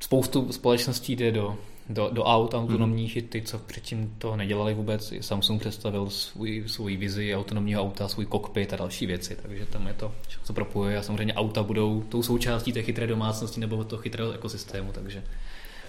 Spoustu 0.00 0.52
společností 0.52 1.16
jde 1.16 1.32
do, 1.32 1.58
do, 1.88 2.10
do 2.12 2.24
aut 2.24 2.54
autonomních, 2.54 3.16
mm. 3.16 3.22
ty, 3.22 3.42
co 3.42 3.58
předtím 3.58 4.14
to 4.18 4.36
nedělali 4.36 4.74
vůbec. 4.74 5.12
Samsung 5.20 5.60
představil 5.60 6.10
svůj, 6.10 6.64
svůj 6.66 6.96
vizi 6.96 7.36
autonomního 7.36 7.82
auta, 7.82 8.08
svůj 8.08 8.26
kokpit 8.26 8.72
a 8.72 8.76
další 8.76 9.06
věci, 9.06 9.36
takže 9.42 9.66
tam 9.66 9.86
je 9.86 9.94
to, 9.94 10.12
co 10.44 10.52
propojuje 10.52 10.98
a 10.98 11.02
samozřejmě 11.02 11.34
auta 11.34 11.62
budou 11.62 12.02
tou 12.08 12.22
součástí 12.22 12.72
té 12.72 12.82
chytré 12.82 13.06
domácnosti 13.06 13.60
nebo 13.60 13.84
toho 13.84 14.02
chytrého 14.02 14.32
ekosystému, 14.32 14.92
takže 14.92 15.24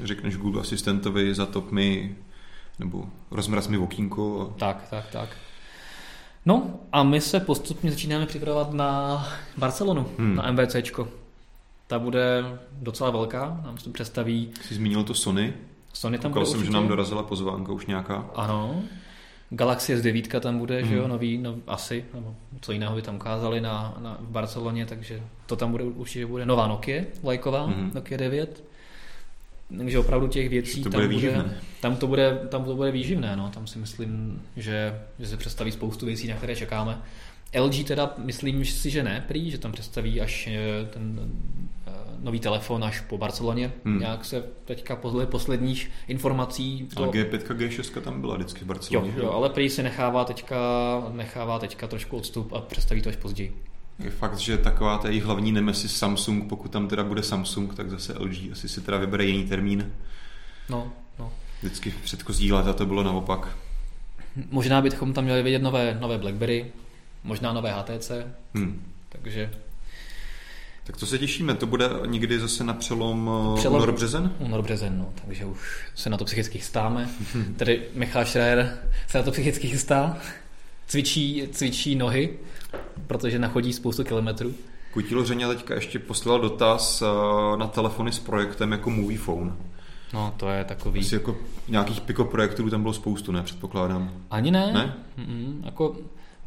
řekneš 0.04 0.38
Google 0.38 0.62
asistentovi, 0.62 1.36
zatop 1.36 1.72
mi, 1.72 2.16
nebo 2.80 3.06
rozmraz 3.32 3.68
mi 3.68 3.78
okýnko. 3.78 4.54
A... 4.56 4.60
Tak, 4.60 4.88
tak, 4.90 5.06
tak. 5.12 5.30
No 6.46 6.80
a 6.92 7.04
my 7.04 7.22
se 7.22 7.40
postupně 7.40 7.92
začínáme 7.92 8.26
připravovat 8.26 8.74
na 8.74 9.28
Barcelonu, 9.58 10.08
hmm. 10.18 10.36
na 10.36 10.52
MVCčko. 10.52 11.08
Ta 11.88 12.00
bude 12.00 12.44
docela 12.72 13.10
velká, 13.10 13.62
nám 13.66 13.78
se 13.78 13.84
to 13.84 13.90
představí. 13.90 14.52
Jsi 14.62 14.76
zmínil 14.76 15.04
to 15.04 15.14
Sony? 15.14 15.54
Sony 15.96 16.18
tam 16.18 16.32
Koukal 16.32 16.42
bude 16.42 16.52
jsem, 16.52 16.60
určitě. 16.60 16.72
že 16.72 16.74
nám 16.74 16.88
dorazila 16.88 17.24
pozvánka 17.24 17.72
už 17.72 17.86
nějaká. 17.86 18.30
Ano. 18.36 18.84
Galaxy 19.50 19.96
S9 19.96 20.40
tam 20.40 20.58
bude, 20.58 20.80
hmm. 20.80 20.90
že 20.90 20.96
jo, 20.96 21.02
hmm. 21.02 21.12
nový, 21.12 21.38
no, 21.38 21.56
asi, 21.68 22.06
nebo 22.14 22.36
co 22.62 22.72
jiného 22.72 22.96
by 22.96 23.02
tam 23.02 23.16
ukázali 23.16 23.62
na, 23.62 23.98
na, 24.00 24.18
v 24.22 24.30
Barceloně, 24.30 24.86
takže 24.86 25.22
to 25.46 25.56
tam 25.56 25.72
bude 25.72 25.84
určitě 25.84 26.26
bude 26.26 26.46
nová 26.46 26.68
Nokia, 26.68 27.04
lajková, 27.24 27.66
hmm. 27.66 27.92
Nokia 27.94 28.18
9. 28.18 28.64
Takže 29.78 30.00
opravdu 30.00 30.28
těch 30.28 30.50
věcí 30.50 30.84
to 30.84 30.90
tam, 30.90 31.02
bude, 31.02 31.14
bude, 31.14 31.60
tam, 31.82 31.96
to 31.96 32.08
bude, 32.08 32.40
tam 32.50 32.64
to 32.64 32.76
bude 32.76 32.92
výživné. 32.92 33.36
No. 33.36 33.50
Tam 33.50 33.68
si 33.68 33.80
myslím, 33.80 34.42
že, 34.58 35.02
že 35.20 35.28
se 35.28 35.38
představí 35.38 35.72
spoustu 35.72 36.06
věcí, 36.06 36.28
na 36.28 36.36
které 36.36 36.56
čekáme. 36.56 37.02
LG 37.60 37.88
teda 37.88 38.14
myslím 38.18 38.66
si, 38.66 38.90
že 38.90 39.04
ne, 39.04 39.24
prý, 39.28 39.52
že 39.52 39.58
tam 39.58 39.72
představí 39.72 40.22
až 40.22 40.48
eh, 40.48 40.86
ten 40.86 41.32
nový 42.26 42.40
telefon 42.40 42.84
až 42.84 43.02
po 43.02 43.18
Barceloně. 43.18 43.72
Hmm. 43.86 44.00
Nějak 44.00 44.26
se 44.26 44.44
teďka 44.66 44.96
podle 44.96 45.26
posledních 45.26 45.92
informací... 46.08 46.90
To... 46.96 47.04
A 47.04 47.08
G5, 47.08 47.38
G6 47.38 48.02
tam 48.02 48.22
byla 48.22 48.36
vždycky 48.36 48.64
v 48.64 48.68
Barceloně. 48.68 49.14
Jo, 49.18 49.24
jo, 49.24 49.32
ale 49.32 49.50
prý 49.50 49.70
se 49.70 49.84
nechává 49.84 50.26
teďka, 50.26 50.58
nechává 51.12 51.60
teďka 51.60 51.88
trošku 51.88 52.18
odstup 52.18 52.54
a 52.54 52.62
představí 52.62 53.02
to 53.02 53.10
až 53.10 53.16
později. 53.16 53.64
Je 54.00 54.10
fakt, 54.10 54.38
že 54.38 54.58
taková 54.58 54.98
ta 54.98 55.08
jejich 55.08 55.24
hlavní 55.24 55.52
nemesis 55.52 55.98
Samsung, 55.98 56.50
pokud 56.50 56.72
tam 56.72 56.88
teda 56.88 57.04
bude 57.04 57.24
Samsung, 57.24 57.76
tak 57.76 57.90
zase 57.90 58.14
LG 58.20 58.52
asi 58.52 58.70
si 58.70 58.82
teda 58.82 58.98
vybere 58.98 59.26
jiný 59.26 59.48
termín. 59.48 59.92
No, 60.70 60.92
no. 61.20 61.32
Vždycky 61.62 61.92
v 61.92 62.02
předchozí 62.02 62.52
leta 62.52 62.74
to 62.74 62.86
bylo 62.86 63.04
naopak. 63.04 63.58
Možná 64.52 64.82
bychom 64.82 65.14
tam 65.14 65.24
měli 65.24 65.44
vidět 65.44 65.62
nové, 65.62 65.98
nové 66.02 66.18
BlackBerry, 66.18 66.72
možná 67.24 67.54
nové 67.54 67.72
HTC, 67.72 68.12
hmm. 68.54 68.84
takže... 69.10 69.52
Tak 70.86 70.98
to 70.98 71.06
se 71.06 71.18
těšíme, 71.18 71.56
to 71.56 71.66
bude 71.66 71.90
někdy 72.06 72.40
zase 72.40 72.64
na 72.64 72.74
přelom, 72.74 73.32
eh, 73.54 73.60
přelom 73.60 73.78
únor 73.78 73.92
březen? 73.92 74.32
Únor 74.40 74.62
březen, 74.62 74.98
no, 74.98 75.14
takže 75.26 75.46
už 75.46 75.58
se 75.96 76.10
na 76.10 76.18
to 76.18 76.26
psychicky 76.26 76.58
chystáme. 76.58 77.10
Tady 77.58 77.82
Michal 77.94 78.26
Schreier 78.26 78.78
se 79.08 79.18
na 79.18 79.24
to 79.24 79.32
psychicky 79.32 79.68
chystá, 79.68 80.18
cvičí, 80.88 81.48
cvičí 81.52 81.96
nohy, 81.96 82.30
protože 83.08 83.40
nachodí 83.40 83.74
spoustu 83.74 84.04
kilometrů. 84.04 84.54
Kutilo 84.94 85.26
Řeně 85.26 85.48
teďka 85.48 85.74
ještě 85.74 86.00
poslal 86.00 86.40
dotaz 86.40 87.02
eh, 87.02 87.58
na 87.58 87.68
telefony 87.68 88.12
s 88.12 88.20
projektem 88.20 88.72
jako 88.72 88.90
Movie 88.90 89.20
Phone. 89.20 89.56
No, 90.14 90.34
to 90.38 90.50
je 90.50 90.64
takový... 90.64 91.00
Asi 91.00 91.16
jako 91.16 91.38
nějakých 91.68 92.02
piko 92.02 92.26
projektů 92.26 92.70
tam 92.70 92.82
bylo 92.82 92.94
spoustu, 92.94 93.32
ne? 93.32 93.44
Předpokládám. 93.44 94.12
Ani 94.32 94.52
ne. 94.52 94.74
Ne? 94.74 94.96
Mm-mm, 95.18 95.66
jako 95.66 95.96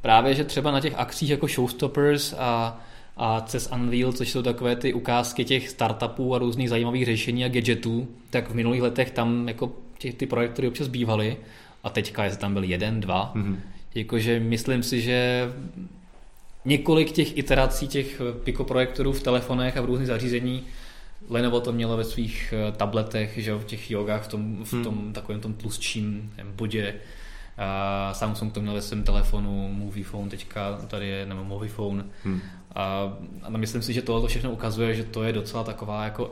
právě, 0.01 0.35
že 0.35 0.45
třeba 0.45 0.71
na 0.71 0.81
těch 0.81 0.95
akcích 0.97 1.31
jako 1.31 1.47
Showstoppers 1.49 2.35
a, 2.39 2.81
a 3.19 3.41
CES 3.41 3.71
Unveil, 3.73 4.13
což 4.13 4.31
jsou 4.31 4.43
takové 4.43 4.77
ty 4.77 4.95
ukázky 4.95 5.45
těch 5.45 5.69
startupů 5.69 6.35
a 6.35 6.39
různých 6.39 6.69
zajímavých 6.69 7.05
řešení 7.05 7.45
a 7.45 7.49
gadgetů, 7.49 8.09
tak 8.31 8.51
v 8.51 8.55
minulých 8.55 8.83
letech 8.83 9.11
tam 9.11 9.49
jako 9.49 9.73
těch, 9.99 10.15
ty 10.15 10.27
projektory 10.27 10.69
občas 10.69 10.89
bývaly 10.89 11.37
a 11.85 11.91
teďka 11.91 12.25
je 12.25 12.37
tam 12.37 12.53
byl 12.53 12.65
jeden, 12.65 13.01
dva. 13.01 13.33
Mm-hmm. 13.35 13.57
Jakože 13.95 14.41
myslím 14.41 14.83
si, 14.83 15.01
že 15.01 15.49
několik 16.65 17.13
těch 17.13 17.39
iterací 17.39 17.89
těch 17.89 18.23
Pico 18.45 18.65
projektorů 18.65 19.13
v 19.13 19.23
telefonech 19.23 19.77
a 19.77 19.81
v 19.81 19.85
různých 19.85 20.09
zařízení. 20.09 20.63
Lenovo 21.29 21.61
to 21.61 21.73
mělo 21.73 21.97
ve 21.97 22.05
svých 22.05 22.55
eh, 22.57 22.73
tabletech, 22.73 23.39
že 23.39 23.55
v 23.55 23.65
těch 23.65 23.91
jogách, 23.91 24.23
v 24.25 24.29
tom, 24.29 24.65
v 24.65 24.73
hmm. 24.73 24.85
tom 24.85 24.95
hmm. 24.95 25.13
takovém 25.13 25.41
tom 25.41 25.55
tlustším 25.55 26.33
bodě. 26.57 26.95
A 27.59 28.15
Samsung 28.15 28.53
to 28.53 28.61
měl 28.61 28.75
ve 28.75 28.83
svém 28.83 29.03
telefonu, 29.03 29.69
Movie 29.73 30.05
Phone 30.05 30.31
teďka 30.31 30.77
tady 30.87 31.09
je, 31.09 31.27
nebo 31.27 31.45
Movie 31.45 31.73
Phone. 31.73 32.05
Hmm. 32.25 32.41
A, 32.75 33.13
a 33.43 33.51
myslím 33.51 33.83
si, 33.83 33.93
že 33.93 34.03
tohle 34.03 34.29
všechno 34.29 34.51
ukazuje, 34.53 34.95
že 34.95 35.05
to 35.05 35.23
je 35.23 35.33
docela 35.33 35.65
taková 35.65 36.05
jako 36.05 36.31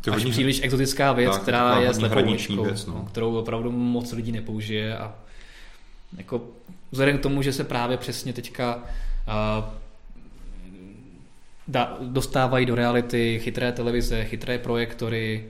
to 0.00 0.10
až 0.10 0.16
hodně, 0.16 0.30
příliš 0.30 0.60
exotická 0.62 1.12
věc, 1.12 1.32
tak, 1.32 1.42
která 1.42 1.78
je 1.80 1.94
slepou 1.94 2.30
myškou, 2.30 2.64
věc, 2.64 2.86
no. 2.86 3.06
kterou 3.10 3.36
opravdu 3.36 3.72
moc 3.72 4.12
lidí 4.12 4.32
nepoužije 4.32 4.98
a 4.98 5.14
jako 6.16 6.42
vzhledem 6.90 7.18
k 7.18 7.22
tomu, 7.22 7.42
že 7.42 7.52
se 7.52 7.64
právě 7.64 7.96
přesně 7.96 8.32
teďka 8.32 8.82
dostávají 12.00 12.66
do 12.66 12.74
reality 12.74 13.40
chytré 13.42 13.72
televize, 13.72 14.24
chytré 14.24 14.58
projektory, 14.58 15.44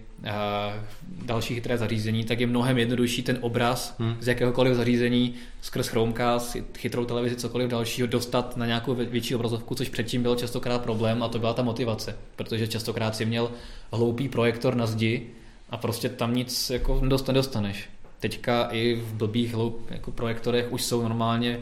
další 1.24 1.54
chytré 1.54 1.78
zařízení, 1.78 2.24
tak 2.24 2.40
je 2.40 2.46
mnohem 2.46 2.78
jednodušší 2.78 3.22
ten 3.22 3.38
obraz 3.40 3.94
hmm. 3.98 4.16
z 4.20 4.28
jakéhokoliv 4.28 4.74
zařízení 4.76 5.34
skrz 5.62 5.88
Chromecast, 5.88 6.56
chytrou 6.78 7.04
televizi, 7.04 7.36
cokoliv 7.36 7.70
dalšího 7.70 8.08
dostat 8.08 8.56
na 8.56 8.66
nějakou 8.66 8.94
větší 8.94 9.34
obrazovku, 9.34 9.74
což 9.74 9.88
předtím 9.88 10.22
byl 10.22 10.36
častokrát 10.36 10.82
problém 10.82 11.22
a 11.22 11.28
to 11.28 11.38
byla 11.38 11.54
ta 11.54 11.62
motivace, 11.62 12.16
protože 12.36 12.68
častokrát 12.68 13.16
si 13.16 13.24
měl 13.24 13.50
hloupý 13.92 14.28
projektor 14.28 14.74
na 14.74 14.86
zdi 14.86 15.26
a 15.70 15.76
prostě 15.76 16.08
tam 16.08 16.34
nic 16.34 16.70
jako 16.70 17.00
nedostaneš. 17.00 17.88
Teďka 18.20 18.68
i 18.72 18.94
v 18.94 19.14
blbých 19.14 19.54
hloup, 19.54 19.90
jako 19.90 20.10
projektorech 20.10 20.72
už 20.72 20.82
jsou 20.82 21.02
normálně 21.02 21.58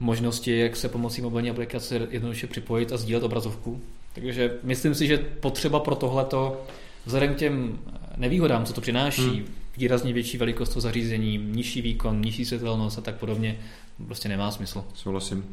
možnosti, 0.00 0.58
jak 0.58 0.76
se 0.76 0.88
pomocí 0.88 1.22
mobilní 1.22 1.50
aplikace 1.50 2.06
jednoduše 2.10 2.46
připojit 2.46 2.92
a 2.92 2.96
sdílet 2.96 3.22
obrazovku. 3.22 3.80
Takže 4.12 4.54
myslím 4.62 4.94
si, 4.94 5.06
že 5.06 5.18
potřeba 5.18 5.80
pro 5.80 5.94
tohleto, 5.94 6.64
vzhledem 7.06 7.34
k 7.34 7.38
těm 7.38 7.78
nevýhodám, 8.16 8.64
co 8.64 8.72
to 8.72 8.80
přináší, 8.80 9.22
hmm. 9.22 9.44
výrazně 9.76 10.12
větší 10.12 10.38
velikost 10.38 10.68
toho 10.68 10.80
zařízení, 10.80 11.38
nižší 11.38 11.82
výkon, 11.82 12.20
nižší 12.20 12.44
světelnost 12.44 12.98
a 12.98 13.00
tak 13.00 13.14
podobně, 13.14 13.58
prostě 14.06 14.28
nemá 14.28 14.50
smysl. 14.50 14.84
Souhlasím. 14.94 15.44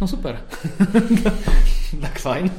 No 0.00 0.08
super. 0.08 0.42
tak 2.00 2.18
fajn. 2.18 2.50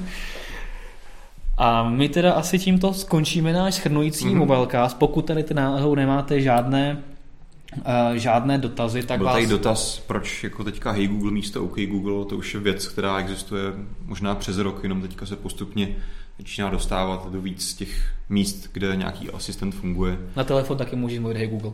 A 1.57 1.89
my 1.89 2.09
teda 2.09 2.33
asi 2.33 2.59
tímto 2.59 2.93
skončíme 2.93 3.53
náš 3.53 3.75
schrnující 3.75 4.25
mm-hmm. 4.25 4.37
mobilecast. 4.37 4.97
Pokud 4.97 5.21
tady 5.21 5.43
ty 5.43 5.53
náhodou 5.53 5.95
nemáte 5.95 6.41
žádné 6.41 7.03
Uh, 7.77 8.15
žádné 8.15 8.57
dotazy, 8.57 9.03
tak 9.03 9.17
Byl 9.17 9.25
vás... 9.25 9.35
tady 9.35 9.47
dotaz, 9.47 10.03
proč 10.07 10.43
jako 10.43 10.63
teďka 10.63 10.91
Hey 10.91 11.07
Google 11.07 11.31
místo 11.31 11.63
OK 11.63 11.79
Google, 11.79 12.25
to 12.25 12.37
už 12.37 12.53
je 12.53 12.59
věc, 12.59 12.87
která 12.87 13.17
existuje 13.17 13.63
možná 14.05 14.35
přes 14.35 14.57
rok, 14.57 14.83
jenom 14.83 15.01
teďka 15.01 15.25
se 15.25 15.35
postupně 15.35 15.95
začíná 16.39 16.69
dostávat 16.69 17.31
do 17.31 17.41
víc 17.41 17.73
těch 17.73 18.13
míst, 18.29 18.69
kde 18.73 18.95
nějaký 18.95 19.29
asistent 19.29 19.75
funguje. 19.75 20.17
Na 20.35 20.43
telefon 20.43 20.77
taky 20.77 20.95
můžeš 20.95 21.19
mluvit 21.19 21.37
Hey 21.37 21.47
Google. 21.47 21.71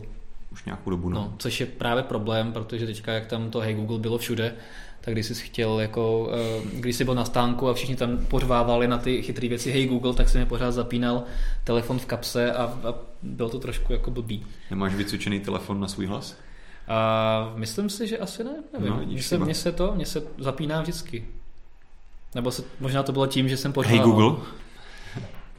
už 0.52 0.64
nějakou 0.64 0.90
dobu. 0.90 1.08
No. 1.08 1.20
no. 1.20 1.34
což 1.38 1.60
je 1.60 1.66
právě 1.66 2.02
problém, 2.02 2.52
protože 2.52 2.86
teďka, 2.86 3.12
jak 3.12 3.26
tam 3.26 3.50
to 3.50 3.60
Hey 3.60 3.74
Google 3.74 3.98
bylo 3.98 4.18
všude, 4.18 4.54
tak 5.00 5.14
když 5.14 5.26
jsi 5.26 5.34
chtěl, 5.34 5.80
jako, 5.80 6.30
eh, 6.32 6.62
když 6.72 6.96
jsi 6.96 7.04
byl 7.04 7.14
na 7.14 7.24
stánku 7.24 7.68
a 7.68 7.74
všichni 7.74 7.96
tam 7.96 8.18
pořvávali 8.18 8.88
na 8.88 8.98
ty 8.98 9.22
chytré 9.22 9.48
věci 9.48 9.72
Hey 9.72 9.86
Google, 9.86 10.14
tak 10.14 10.28
se 10.28 10.38
mi 10.38 10.46
pořád 10.46 10.70
zapínal 10.70 11.22
telefon 11.64 11.98
v 11.98 12.06
kapse 12.06 12.52
a, 12.52 12.62
a 12.64 12.94
bylo 13.22 13.48
to 13.48 13.58
trošku 13.58 13.92
jako 13.92 14.10
blbý. 14.10 14.46
Nemáš 14.70 14.94
vycvičený 14.94 15.40
telefon 15.40 15.80
na 15.80 15.88
svůj 15.88 16.06
hlas? 16.06 16.36
A 16.88 17.52
myslím 17.56 17.90
si, 17.90 18.06
že 18.06 18.18
asi 18.18 18.44
ne, 18.44 18.54
nevím. 18.72 18.90
No, 18.90 19.02
mně, 19.06 19.22
se, 19.22 19.38
mně 19.38 19.54
se 19.54 19.72
to, 19.72 19.92
mně 19.94 20.06
se 20.06 20.22
zapíná 20.38 20.82
vždycky. 20.82 21.26
Nebo 22.36 22.50
se, 22.50 22.62
možná 22.80 23.02
to 23.02 23.12
bylo 23.12 23.26
tím, 23.26 23.48
že 23.48 23.56
jsem 23.56 23.72
pořádal. 23.72 23.98
Hey 23.98 24.04
Google. 24.04 24.36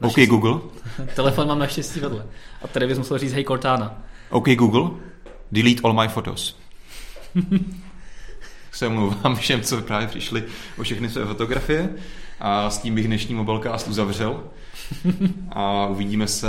OK 0.00 0.14
Google. 0.26 0.60
Telefon 1.14 1.48
mám 1.48 1.58
naštěstí 1.58 2.00
vedle. 2.00 2.26
A 2.62 2.68
tady 2.68 2.86
bys 2.86 2.98
musel 2.98 3.18
říct 3.18 3.32
Hey 3.32 3.44
Cortana. 3.44 4.02
OK 4.30 4.48
Google. 4.48 4.90
Delete 5.52 5.80
all 5.84 5.92
my 5.92 6.08
photos. 6.08 6.58
se 8.72 8.86
omlouvám 8.86 9.36
všem, 9.36 9.62
co 9.62 9.82
právě 9.82 10.06
přišli 10.08 10.44
o 10.78 10.82
všechny 10.82 11.08
své 11.08 11.24
fotografie 11.24 11.90
a 12.40 12.70
s 12.70 12.78
tím 12.78 12.94
bych 12.94 13.06
dnešní 13.06 13.34
mobilecast 13.34 13.88
uzavřel 13.88 14.42
a 15.50 15.86
uvidíme 15.86 16.26
se, 16.28 16.48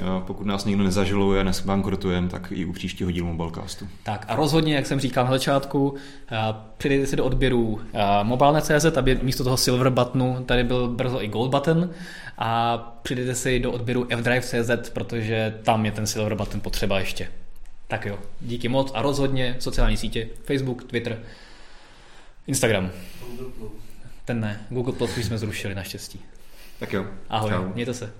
eh, 0.00 0.04
pokud 0.26 0.46
nás 0.46 0.64
někdo 0.64 0.84
nezažaluje, 0.84 1.44
nesbankrotujeme, 1.44 2.28
tak 2.28 2.52
i 2.52 2.64
u 2.64 2.72
příštího 2.72 3.10
dílu 3.10 3.26
Mobilecastu. 3.26 3.88
Tak 4.02 4.24
a 4.28 4.36
rozhodně, 4.36 4.74
jak 4.74 4.86
jsem 4.86 5.00
říkal 5.00 5.24
na 5.24 5.30
začátku, 5.30 5.94
eh, 6.32 6.36
přidejte 6.78 7.06
si 7.06 7.16
do 7.16 7.24
odběru 7.24 7.80
eh, 7.92 8.00
mobilne.cz, 8.22 8.96
aby 8.96 9.18
místo 9.22 9.44
toho 9.44 9.56
silver 9.56 9.90
buttonu 9.90 10.44
tady 10.46 10.64
byl 10.64 10.88
brzo 10.88 11.22
i 11.22 11.28
gold 11.28 11.50
button 11.50 11.90
a 12.38 12.78
přidejte 13.02 13.34
si 13.34 13.58
do 13.58 13.72
odběru 13.72 14.06
fdrive.cz, 14.16 14.90
protože 14.92 15.58
tam 15.62 15.86
je 15.86 15.92
ten 15.92 16.06
silver 16.06 16.34
button 16.34 16.60
potřeba 16.60 16.98
ještě. 16.98 17.28
Tak 17.88 18.06
jo, 18.06 18.18
díky 18.40 18.68
moc 18.68 18.92
a 18.94 19.02
rozhodně 19.02 19.56
sociální 19.58 19.96
sítě, 19.96 20.28
Facebook, 20.44 20.84
Twitter, 20.84 21.22
Instagram. 22.46 22.90
Ten 24.24 24.40
ne, 24.40 24.60
Google 24.70 24.92
Plus 24.92 25.16
už 25.16 25.24
jsme 25.24 25.38
zrušili 25.38 25.74
naštěstí. 25.74 26.20
Tak 26.82 26.92
jo. 26.92 27.06
Ahoj, 27.28 27.50
Čau. 27.50 27.64
mějte 27.74 27.94
se. 27.94 28.12